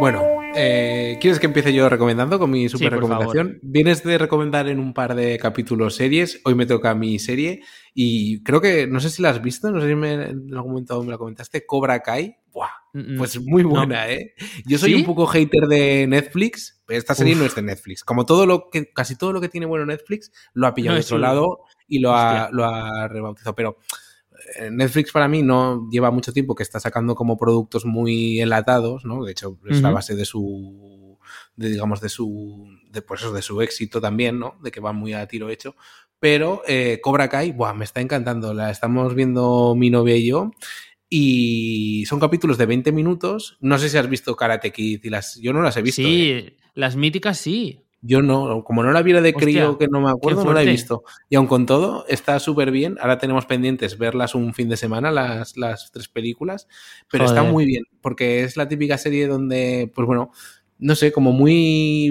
Bueno, 0.00 0.22
eh, 0.54 1.18
¿quieres 1.20 1.38
que 1.38 1.46
empiece 1.46 1.74
yo 1.74 1.88
recomendando 1.90 2.38
con 2.38 2.50
mi 2.50 2.66
super 2.68 2.92
recomendación? 2.92 3.58
Vienes 3.62 4.02
de 4.04 4.16
recomendar 4.16 4.66
en 4.68 4.78
un 4.78 4.94
par 4.94 5.14
de 5.14 5.38
capítulos 5.38 5.96
series, 5.96 6.40
hoy 6.44 6.54
me 6.54 6.64
toca 6.64 6.94
mi 6.94 7.18
serie 7.18 7.60
y 7.92 8.42
creo 8.42 8.62
que, 8.62 8.86
no 8.86 9.00
sé 9.00 9.10
si 9.10 9.20
la 9.20 9.30
has 9.30 9.42
visto, 9.42 9.70
no 9.70 9.82
sé 9.82 9.88
si 9.88 9.94
me, 9.94 10.14
en 10.14 10.54
algún 10.54 10.72
momento 10.72 11.02
me 11.02 11.10
la 11.10 11.18
comentaste, 11.18 11.66
Cobra 11.66 12.00
Kai. 12.00 12.37
Buah, 12.52 12.70
pues 13.16 13.40
muy 13.40 13.62
buena, 13.62 14.10
¿eh? 14.10 14.34
Yo 14.66 14.78
soy 14.78 14.94
un 14.94 15.04
poco 15.04 15.26
hater 15.26 15.66
de 15.68 16.06
Netflix, 16.06 16.82
esta 16.88 17.14
serie 17.14 17.34
no 17.34 17.44
es 17.44 17.54
de 17.54 17.62
Netflix. 17.62 18.02
Como 18.02 18.26
todo 18.26 18.46
lo 18.46 18.70
que, 18.70 18.90
casi 18.92 19.16
todo 19.16 19.32
lo 19.32 19.40
que 19.40 19.48
tiene 19.48 19.66
bueno 19.66 19.86
Netflix, 19.86 20.32
lo 20.54 20.66
ha 20.66 20.74
pillado 20.74 20.96
de 20.96 21.02
otro 21.02 21.18
lado 21.18 21.58
y 21.86 21.98
lo 22.00 22.14
ha, 22.14 22.48
lo 22.50 22.64
ha 22.64 23.06
rebautizado. 23.08 23.54
Pero 23.54 23.76
Netflix 24.70 25.12
para 25.12 25.28
mí 25.28 25.42
no 25.42 25.88
lleva 25.90 26.10
mucho 26.10 26.32
tiempo 26.32 26.54
que 26.54 26.62
está 26.62 26.80
sacando 26.80 27.14
como 27.14 27.36
productos 27.36 27.84
muy 27.84 28.40
enlatados, 28.40 29.04
¿no? 29.04 29.24
De 29.24 29.32
hecho, 29.32 29.58
es 29.68 29.82
la 29.82 29.90
base 29.90 30.14
de 30.14 30.24
su, 30.24 31.18
de, 31.56 31.70
digamos, 31.70 32.00
de 32.00 32.08
su, 32.08 32.66
de, 32.90 33.02
pues 33.02 33.20
eso, 33.20 33.32
de 33.32 33.42
su 33.42 33.60
éxito 33.60 34.00
también, 34.00 34.38
¿no? 34.38 34.58
De 34.62 34.70
que 34.70 34.80
va 34.80 34.92
muy 34.92 35.12
a 35.12 35.26
tiro 35.26 35.50
hecho. 35.50 35.76
Pero 36.20 36.62
eh, 36.66 37.00
Cobra 37.02 37.28
Kai, 37.28 37.52
buah, 37.52 37.74
me 37.74 37.84
está 37.84 38.00
encantando. 38.00 38.54
La 38.54 38.70
estamos 38.70 39.14
viendo 39.14 39.74
mi 39.76 39.90
novia 39.90 40.16
y 40.16 40.26
yo. 40.26 40.50
Y 41.10 42.04
son 42.06 42.20
capítulos 42.20 42.58
de 42.58 42.66
20 42.66 42.92
minutos. 42.92 43.56
No 43.60 43.78
sé 43.78 43.88
si 43.88 43.96
has 43.96 44.08
visto 44.08 44.36
Karate 44.36 44.72
Kid 44.72 45.00
y 45.04 45.10
las. 45.10 45.36
Yo 45.40 45.52
no 45.52 45.62
las 45.62 45.76
he 45.76 45.82
visto. 45.82 46.02
Sí, 46.02 46.30
¿eh? 46.30 46.56
las 46.74 46.96
míticas 46.96 47.38
sí. 47.38 47.84
Yo 48.00 48.22
no, 48.22 48.62
como 48.62 48.84
no 48.84 48.92
la 48.92 49.02
viera 49.02 49.20
de 49.20 49.34
crío, 49.34 49.76
que 49.76 49.88
no 49.88 50.00
me 50.00 50.10
acuerdo, 50.10 50.44
no 50.44 50.52
la 50.52 50.62
he 50.62 50.66
visto. 50.66 51.02
Y 51.28 51.34
aun 51.34 51.48
con 51.48 51.66
todo, 51.66 52.06
está 52.06 52.38
súper 52.38 52.70
bien. 52.70 52.96
Ahora 53.00 53.18
tenemos 53.18 53.44
pendientes 53.46 53.98
verlas 53.98 54.36
un 54.36 54.54
fin 54.54 54.68
de 54.68 54.76
semana, 54.76 55.10
las, 55.10 55.56
las 55.56 55.90
tres 55.90 56.06
películas. 56.06 56.68
Pero 57.10 57.24
está 57.24 57.42
muy 57.42 57.66
bien, 57.66 57.84
porque 58.00 58.44
es 58.44 58.56
la 58.56 58.68
típica 58.68 58.98
serie 58.98 59.26
donde, 59.26 59.90
pues 59.92 60.06
bueno, 60.06 60.30
no 60.78 60.94
sé, 60.94 61.10
como 61.10 61.32
muy. 61.32 62.08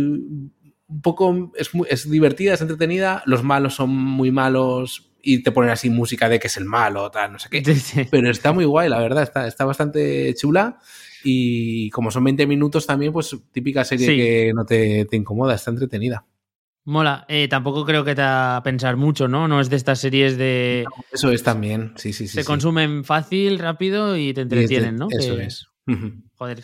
Un 0.89 1.01
poco. 1.01 1.53
Es, 1.55 1.69
es 1.89 2.09
divertida, 2.09 2.53
es 2.53 2.61
entretenida. 2.61 3.23
Los 3.25 3.43
malos 3.43 3.75
son 3.75 3.95
muy 3.95 4.31
malos 4.31 5.06
y 5.29 5.43
te 5.43 5.51
ponen 5.51 5.71
así 5.71 5.89
música 5.89 6.29
de 6.29 6.39
que 6.39 6.47
es 6.47 6.55
el 6.55 6.63
malo, 6.63 7.11
tal, 7.11 7.33
no 7.33 7.37
sé 7.39 7.49
qué. 7.49 7.61
Pero 8.09 8.31
está 8.31 8.53
muy 8.53 8.63
guay, 8.63 8.87
la 8.87 8.99
verdad, 8.99 9.23
está, 9.23 9.45
está 9.45 9.65
bastante 9.65 10.33
chula. 10.35 10.79
Y 11.21 11.89
como 11.89 12.11
son 12.11 12.23
20 12.23 12.47
minutos 12.47 12.87
también, 12.87 13.11
pues 13.11 13.35
típica 13.51 13.83
serie 13.83 14.07
que 14.07 14.53
no 14.53 14.65
te, 14.65 15.03
te, 15.03 15.17
incomoda, 15.17 15.55
está 15.55 15.71
entretenida. 15.71 16.25
Mola. 16.85 17.25
Eh, 17.27 17.49
tampoco 17.49 17.83
creo 17.83 18.05
que 18.05 18.15
te 18.15 18.21
a 18.21 18.61
pensar 18.63 18.95
mucho, 18.95 19.27
¿no? 19.27 19.49
No 19.49 19.59
es 19.59 19.69
de 19.69 19.75
estas 19.75 19.99
series 19.99 20.37
de. 20.37 20.85
eso 21.11 21.29
es 21.29 21.43
también, 21.43 21.91
sí, 21.97 22.13
sí, 22.13 22.29
sí. 22.29 22.35
Se 22.35 22.45
consumen 22.45 23.03
fácil, 23.03 23.59
rápido 23.59 24.15
y 24.15 24.33
te 24.33 24.41
entretienen, 24.41 24.95
¿no? 24.95 25.09
Eso 25.11 25.37
es. 25.37 25.67
Joder. 26.35 26.63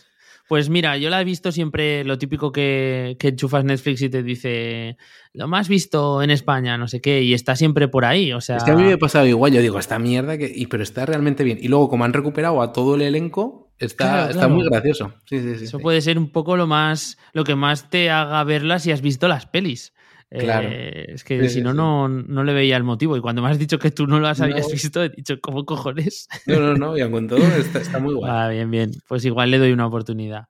Pues 0.53 0.69
mira, 0.69 0.97
yo 0.97 1.09
la 1.09 1.19
he 1.19 1.23
visto 1.23 1.51
siempre 1.51 2.03
lo 2.03 2.19
típico 2.19 2.51
que, 2.51 3.17
que, 3.17 3.29
enchufas 3.29 3.65
Netflix 3.65 4.03
y 4.03 4.09
te 4.09 4.21
dice 4.21 4.97
lo 5.33 5.47
más 5.47 5.67
visto 5.67 6.21
en 6.21 6.29
España, 6.29 6.77
no 6.77 6.87
sé 6.87 7.01
qué, 7.01 7.23
y 7.23 7.33
está 7.33 7.55
siempre 7.55 7.87
por 7.87 8.05
ahí. 8.05 8.31
O 8.33 8.39
sea. 8.39 8.57
Es 8.57 8.63
que 8.63 8.69
a 8.69 8.75
mí 8.75 8.83
me 8.83 8.93
ha 8.93 8.99
pasado 8.99 9.25
igual, 9.25 9.51
yo 9.51 9.61
digo, 9.61 9.79
esta 9.79 9.97
mierda, 9.97 10.37
que... 10.37 10.51
Y, 10.53 10.67
pero 10.67 10.83
está 10.83 11.07
realmente 11.07 11.43
bien. 11.43 11.57
Y 11.59 11.69
luego, 11.69 11.89
como 11.89 12.05
han 12.05 12.13
recuperado 12.13 12.61
a 12.61 12.71
todo 12.71 12.93
el 12.93 13.01
elenco, 13.01 13.71
está, 13.79 14.29
está 14.29 14.47
muy 14.47 14.63
gracioso. 14.65 15.15
Sí, 15.25 15.39
sí, 15.39 15.57
sí, 15.57 15.65
Eso 15.65 15.79
puede 15.79 16.01
ser 16.01 16.19
un 16.19 16.29
poco 16.29 16.55
lo 16.55 16.67
más, 16.67 17.17
lo 17.31 17.43
que 17.45 17.55
más 17.55 17.89
te 17.89 18.11
haga 18.11 18.43
verla 18.43 18.77
si 18.77 18.91
has 18.91 19.01
visto 19.01 19.27
las 19.27 19.47
pelis. 19.47 19.95
Claro. 20.39 20.69
Eh, 20.71 21.13
es 21.13 21.23
que 21.23 21.47
si 21.49 21.61
no, 21.61 21.73
no, 21.73 22.07
no 22.09 22.43
le 22.43 22.53
veía 22.53 22.77
el 22.77 22.83
motivo. 22.83 23.15
Y 23.15 23.21
cuando 23.21 23.41
me 23.41 23.49
has 23.49 23.59
dicho 23.59 23.77
que 23.77 23.91
tú 23.91 24.07
no 24.07 24.19
las 24.19 24.41
habías 24.41 24.71
visto, 24.71 25.03
he 25.03 25.09
dicho, 25.09 25.39
¿cómo 25.41 25.65
cojones? 25.65 26.27
No, 26.47 26.59
no, 26.59 26.73
no, 26.73 26.97
y 26.97 27.11
con 27.11 27.27
todo 27.27 27.39
está, 27.39 27.79
está 27.79 27.99
muy 27.99 28.13
guay. 28.13 28.31
Ah, 28.33 28.49
bien, 28.49 28.71
bien. 28.71 28.91
Pues 29.07 29.23
igual 29.25 29.51
le 29.51 29.59
doy 29.59 29.71
una 29.71 29.85
oportunidad. 29.85 30.45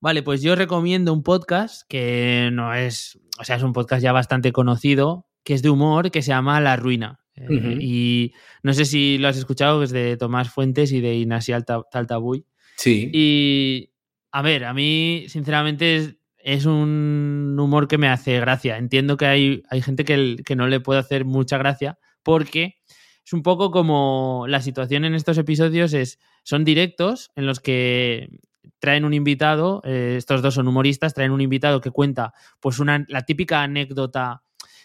Vale, 0.00 0.22
pues 0.22 0.42
yo 0.42 0.54
recomiendo 0.54 1.12
un 1.12 1.22
podcast 1.22 1.82
que 1.88 2.50
no 2.52 2.74
es, 2.74 3.18
o 3.38 3.44
sea, 3.44 3.56
es 3.56 3.62
un 3.62 3.72
podcast 3.72 4.02
ya 4.02 4.12
bastante 4.12 4.52
conocido, 4.52 5.26
que 5.42 5.54
es 5.54 5.62
de 5.62 5.70
humor, 5.70 6.10
que 6.10 6.22
se 6.22 6.28
llama 6.28 6.60
La 6.60 6.76
Ruina. 6.76 7.20
Eh, 7.34 7.78
y 7.80 8.32
no 8.62 8.72
sé 8.72 8.84
si 8.84 9.18
lo 9.18 9.28
has 9.28 9.36
escuchado, 9.36 9.78
que 9.78 9.86
es 9.86 9.90
de 9.90 10.16
Tomás 10.16 10.50
Fuentes 10.50 10.92
y 10.92 11.00
de 11.00 11.16
Inasi 11.16 11.52
Taltabuy. 11.90 12.44
Sí. 12.76 13.10
Y, 13.12 13.90
a 14.32 14.42
ver, 14.42 14.64
a 14.64 14.74
mí, 14.74 15.24
sinceramente, 15.28 16.18
es, 16.46 16.64
un 16.64 17.56
humor 17.58 17.88
que 17.88 17.98
me 17.98 18.08
hace 18.08 18.38
gracia. 18.38 18.78
Entiendo 18.78 19.16
que 19.16 19.26
hay, 19.26 19.62
hay 19.68 19.82
gente 19.82 20.04
que, 20.04 20.36
que, 20.44 20.54
no 20.54 20.68
le 20.68 20.80
puede 20.80 21.00
hacer 21.00 21.24
mucha 21.24 21.58
gracia 21.58 21.98
porque 22.22 22.78
es 23.24 23.32
un 23.32 23.42
poco 23.42 23.72
como 23.72 24.46
la 24.48 24.60
situación 24.60 25.04
en 25.04 25.14
estos 25.14 25.36
episodios 25.38 25.92
es 25.92 26.20
son 26.44 26.64
directos 26.64 27.32
en 27.34 27.46
los 27.46 27.58
que 27.58 28.30
traen 28.78 29.04
un 29.04 29.14
invitado, 29.14 29.82
eh, 29.84 30.14
estos 30.16 30.42
dos 30.42 30.54
son 30.54 30.68
humoristas, 30.68 31.14
traen 31.14 31.32
un 31.32 31.40
invitado 31.40 31.80
que 31.80 31.90
cuenta 31.90 32.32
pues 32.60 32.78
una, 32.78 33.04
la 33.08 33.22
típica 33.22 33.62
anécdota 33.62 34.44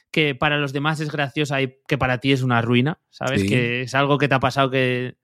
que 0.10 0.34
para 0.34 0.58
los 0.58 0.74
demás 0.74 1.00
es 1.00 1.12
graciosa 1.12 1.62
y 1.62 1.78
que 1.88 1.98
para 2.00 2.18
ti 2.18 2.32
es 2.32 2.42
una 2.42 2.62
ruina, 2.62 3.00
¿sabes? 3.12 3.42
Sí. 3.42 3.48
Que 3.48 3.82
es 3.84 3.94
algo 3.94 4.18
que 4.18 4.28
te 4.28 4.36
ha 4.36 4.40
pasado 4.40 4.72
que 4.72 5.16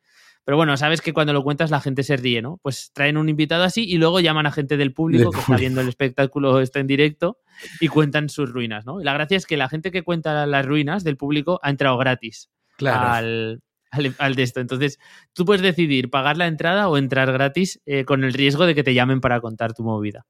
pero 0.47 0.55
bueno, 0.55 0.77
sabes 0.77 1.01
que 1.01 1.11
cuando 1.11 1.33
lo 1.33 1.43
cuentas 1.43 1.71
la 1.71 1.81
gente 1.81 2.03
se 2.03 2.15
ríe, 2.15 2.41
¿no? 2.41 2.57
Pues 2.63 2.91
traen 2.93 3.17
un 3.17 3.27
invitado 3.27 3.65
así 3.65 3.83
y 3.83 3.97
luego 3.97 4.21
llaman 4.21 4.45
a 4.45 4.51
gente 4.53 4.77
del 4.77 4.93
público 4.93 5.25
Del 5.25 5.33
que 5.33 5.39
está 5.41 5.57
viendo 5.57 5.81
el 5.81 5.89
espectáculo, 5.89 6.61
está 6.61 6.79
en 6.79 6.87
directo 6.87 7.37
y 7.81 7.89
cuentan 7.89 8.29
sus 8.29 8.49
ruinas, 8.49 8.85
¿no? 8.85 9.01
Y 9.01 9.03
la 9.03 9.11
gracia 9.11 9.35
es 9.35 9.45
que 9.45 9.57
la 9.57 9.67
gente 9.67 9.91
que 9.91 10.03
cuenta 10.03 10.45
las 10.45 10.65
ruinas 10.65 11.03
del 11.03 11.17
público 11.17 11.59
ha 11.63 11.69
entrado 11.69 11.97
gratis 11.97 12.49
Claro. 12.77 13.09
al, 13.09 13.61
al, 13.91 14.15
al 14.19 14.35
de 14.35 14.43
esto. 14.43 14.61
Entonces, 14.61 14.99
tú 15.33 15.43
puedes 15.43 15.61
decidir 15.61 16.09
pagar 16.09 16.37
la 16.37 16.47
entrada 16.47 16.87
o 16.87 16.97
entrar 16.97 17.29
gratis 17.33 17.81
eh, 17.85 18.05
con 18.05 18.23
el 18.23 18.31
riesgo 18.31 18.65
de 18.65 18.73
que 18.73 18.85
te 18.85 18.93
llamen 18.93 19.19
para 19.19 19.41
contar 19.41 19.73
tu 19.73 19.83
movida. 19.83 20.27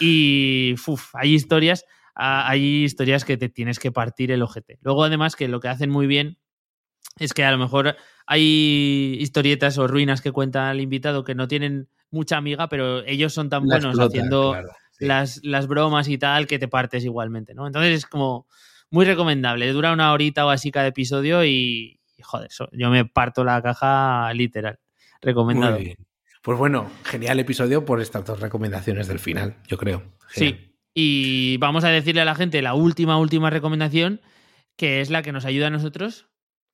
Y 0.00 0.74
uf, 0.88 1.14
hay 1.14 1.34
historias, 1.34 1.84
ah, 2.16 2.50
hay 2.50 2.82
historias 2.82 3.24
que 3.24 3.36
te 3.36 3.48
tienes 3.48 3.78
que 3.78 3.92
partir 3.92 4.32
el 4.32 4.42
ojete. 4.42 4.80
Luego, 4.80 5.04
además, 5.04 5.36
que 5.36 5.46
lo 5.46 5.60
que 5.60 5.68
hacen 5.68 5.90
muy 5.90 6.08
bien 6.08 6.36
es 7.20 7.32
que 7.32 7.44
a 7.44 7.52
lo 7.52 7.58
mejor 7.58 7.96
hay 8.26 9.16
historietas 9.20 9.78
o 9.78 9.86
ruinas 9.86 10.20
que 10.20 10.32
cuenta 10.32 10.70
el 10.70 10.80
invitado 10.80 11.24
que 11.24 11.34
no 11.34 11.48
tienen 11.48 11.88
mucha 12.10 12.36
amiga, 12.36 12.68
pero 12.68 13.04
ellos 13.04 13.32
son 13.32 13.48
tan 13.48 13.64
buenos 13.64 13.98
haciendo 13.98 14.52
claro, 14.52 14.68
sí. 14.92 15.06
las, 15.06 15.40
las 15.44 15.66
bromas 15.66 16.08
y 16.08 16.18
tal 16.18 16.46
que 16.46 16.58
te 16.58 16.68
partes 16.68 17.04
igualmente, 17.04 17.54
¿no? 17.54 17.66
Entonces 17.66 17.94
es 17.94 18.06
como 18.06 18.46
muy 18.90 19.04
recomendable. 19.04 19.72
Dura 19.72 19.92
una 19.92 20.12
horita 20.12 20.44
o 20.44 20.50
así 20.50 20.70
cada 20.70 20.88
episodio 20.88 21.44
y, 21.44 22.00
y, 22.16 22.22
joder, 22.22 22.50
yo 22.72 22.90
me 22.90 23.04
parto 23.04 23.44
la 23.44 23.62
caja 23.62 24.32
literal. 24.34 24.78
Recomendado. 25.20 25.76
Muy 25.76 25.84
bien. 25.84 26.06
Pues 26.42 26.58
bueno, 26.58 26.90
genial 27.04 27.40
episodio 27.40 27.84
por 27.84 28.00
estas 28.00 28.24
dos 28.24 28.40
recomendaciones 28.40 29.08
del 29.08 29.18
final, 29.18 29.56
yo 29.66 29.78
creo. 29.78 30.02
Genial. 30.28 30.58
Sí. 30.58 30.72
Y 30.94 31.56
vamos 31.58 31.84
a 31.84 31.88
decirle 31.88 32.22
a 32.22 32.24
la 32.24 32.34
gente 32.34 32.62
la 32.62 32.74
última, 32.74 33.18
última 33.18 33.50
recomendación, 33.50 34.20
que 34.76 35.00
es 35.00 35.10
la 35.10 35.22
que 35.22 35.32
nos 35.32 35.44
ayuda 35.44 35.66
a 35.66 35.70
nosotros, 35.70 36.26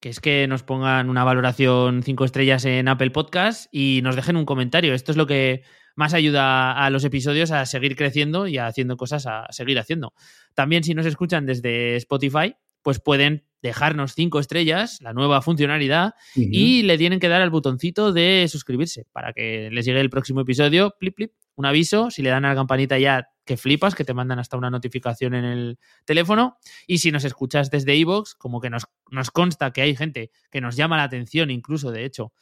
que 0.03 0.09
es 0.09 0.19
que 0.19 0.49
nos 0.49 0.65
pongan 0.65 1.09
una 1.09 1.23
valoración 1.23 2.03
5 2.03 2.25
estrellas 2.25 2.65
en 2.65 2.89
Apple 2.89 3.13
Podcast 3.13 3.73
y 3.73 4.01
nos 4.03 4.17
dejen 4.17 4.37
un 4.37 4.45
comentario. 4.45 4.95
Esto 4.95 5.13
es 5.13 5.17
lo 5.17 5.29
que 5.29 5.63
más 5.95 6.13
ayuda 6.13 6.73
a 6.73 6.91
los 6.91 7.05
episodios 7.05 7.53
a 7.53 7.65
seguir 7.67 7.95
creciendo 7.95 8.49
y 8.49 8.59
a 8.59 8.67
haciendo 8.67 8.97
cosas 8.97 9.27
a 9.29 9.47
seguir 9.51 9.79
haciendo. 9.79 10.13
También 10.55 10.83
si 10.83 10.95
nos 10.95 11.07
escuchan 11.07 11.47
desde 11.47 11.95
Spotify, 11.95 12.57
pues 12.83 12.99
pueden 12.99 13.45
dejarnos 13.63 14.15
5 14.15 14.41
estrellas, 14.41 14.99
la 15.03 15.13
nueva 15.13 15.41
funcionalidad, 15.41 16.15
y 16.35 16.83
le 16.83 16.99
tienen 16.99 17.21
que 17.21 17.29
dar 17.29 17.41
al 17.41 17.51
botoncito 17.51 18.13
de 18.13 18.49
suscribirse 18.49 19.07
para 19.13 19.33
que 19.33 19.71
les 19.71 19.85
llegue 19.85 20.01
el 20.01 20.11
próximo 20.11 20.41
episodio, 20.41 20.97
plip, 20.99 21.15
plip, 21.15 21.33
un 21.55 21.67
aviso, 21.67 22.11
si 22.11 22.23
le 22.23 22.31
dan 22.31 22.45
a 22.45 22.51
la 22.51 22.55
campanita 22.55 22.99
ya 22.99 23.29
que 23.45 23.57
flipas, 23.57 23.95
que 23.95 24.05
te 24.05 24.15
mandan 24.15 24.39
hasta 24.39 24.57
una 24.57 24.71
notificación 24.71 25.35
en 25.35 25.45
el 25.45 25.79
teléfono, 26.05 26.57
y 26.87 26.99
si 26.99 27.11
nos 27.11 27.25
escuchas 27.25 27.71
desde 27.71 27.97
iVoox, 27.97 28.35
como 28.35 28.61
que 28.61 28.71
nos, 28.71 28.85
nos 29.11 29.31
consta 29.31 29.73
que 29.73 29.83
hay 29.83 29.97
gente 29.97 30.31
que 30.51 30.61
nos 30.61 30.77
llama 30.77 30.97
la 30.97 31.05
atención, 31.05 31.51
incluso 31.51 31.91
de 31.91 32.05
hecho, 32.05 32.33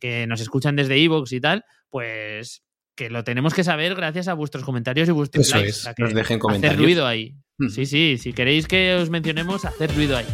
que 0.00 0.26
nos 0.26 0.40
escuchan 0.40 0.76
desde 0.76 0.98
iVoox 0.98 1.32
y 1.32 1.40
tal, 1.40 1.64
pues 1.88 2.62
que 2.94 3.08
lo 3.10 3.22
tenemos 3.22 3.54
que 3.54 3.62
saber 3.62 3.94
gracias 3.94 4.26
a 4.26 4.34
vuestros 4.34 4.64
comentarios 4.64 5.08
y 5.08 5.12
vuestros 5.12 5.46
Eso 5.46 5.56
likes. 5.56 5.70
es, 5.70 5.88
que 5.96 6.02
nos 6.02 6.12
dejen 6.14 6.24
hacer 6.24 6.38
comentarios. 6.40 6.82
ruido 6.82 7.06
ahí. 7.06 7.36
Sí, 7.70 7.86
sí, 7.86 8.18
si 8.18 8.32
queréis 8.32 8.66
que 8.66 8.94
os 8.96 9.08
mencionemos, 9.10 9.64
hacer 9.64 9.94
ruido 9.94 10.16
ahí. 10.16 10.26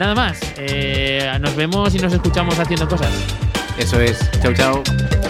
Nada 0.00 0.14
más, 0.14 0.40
eh, 0.58 1.30
nos 1.40 1.54
vemos 1.54 1.94
y 1.94 1.98
nos 1.98 2.12
escuchamos 2.12 2.58
haciendo 2.58 2.88
cosas. 2.88 3.12
Eso 3.78 4.00
es. 4.00 4.28
Chao, 4.42 4.52
chao. 4.52 5.23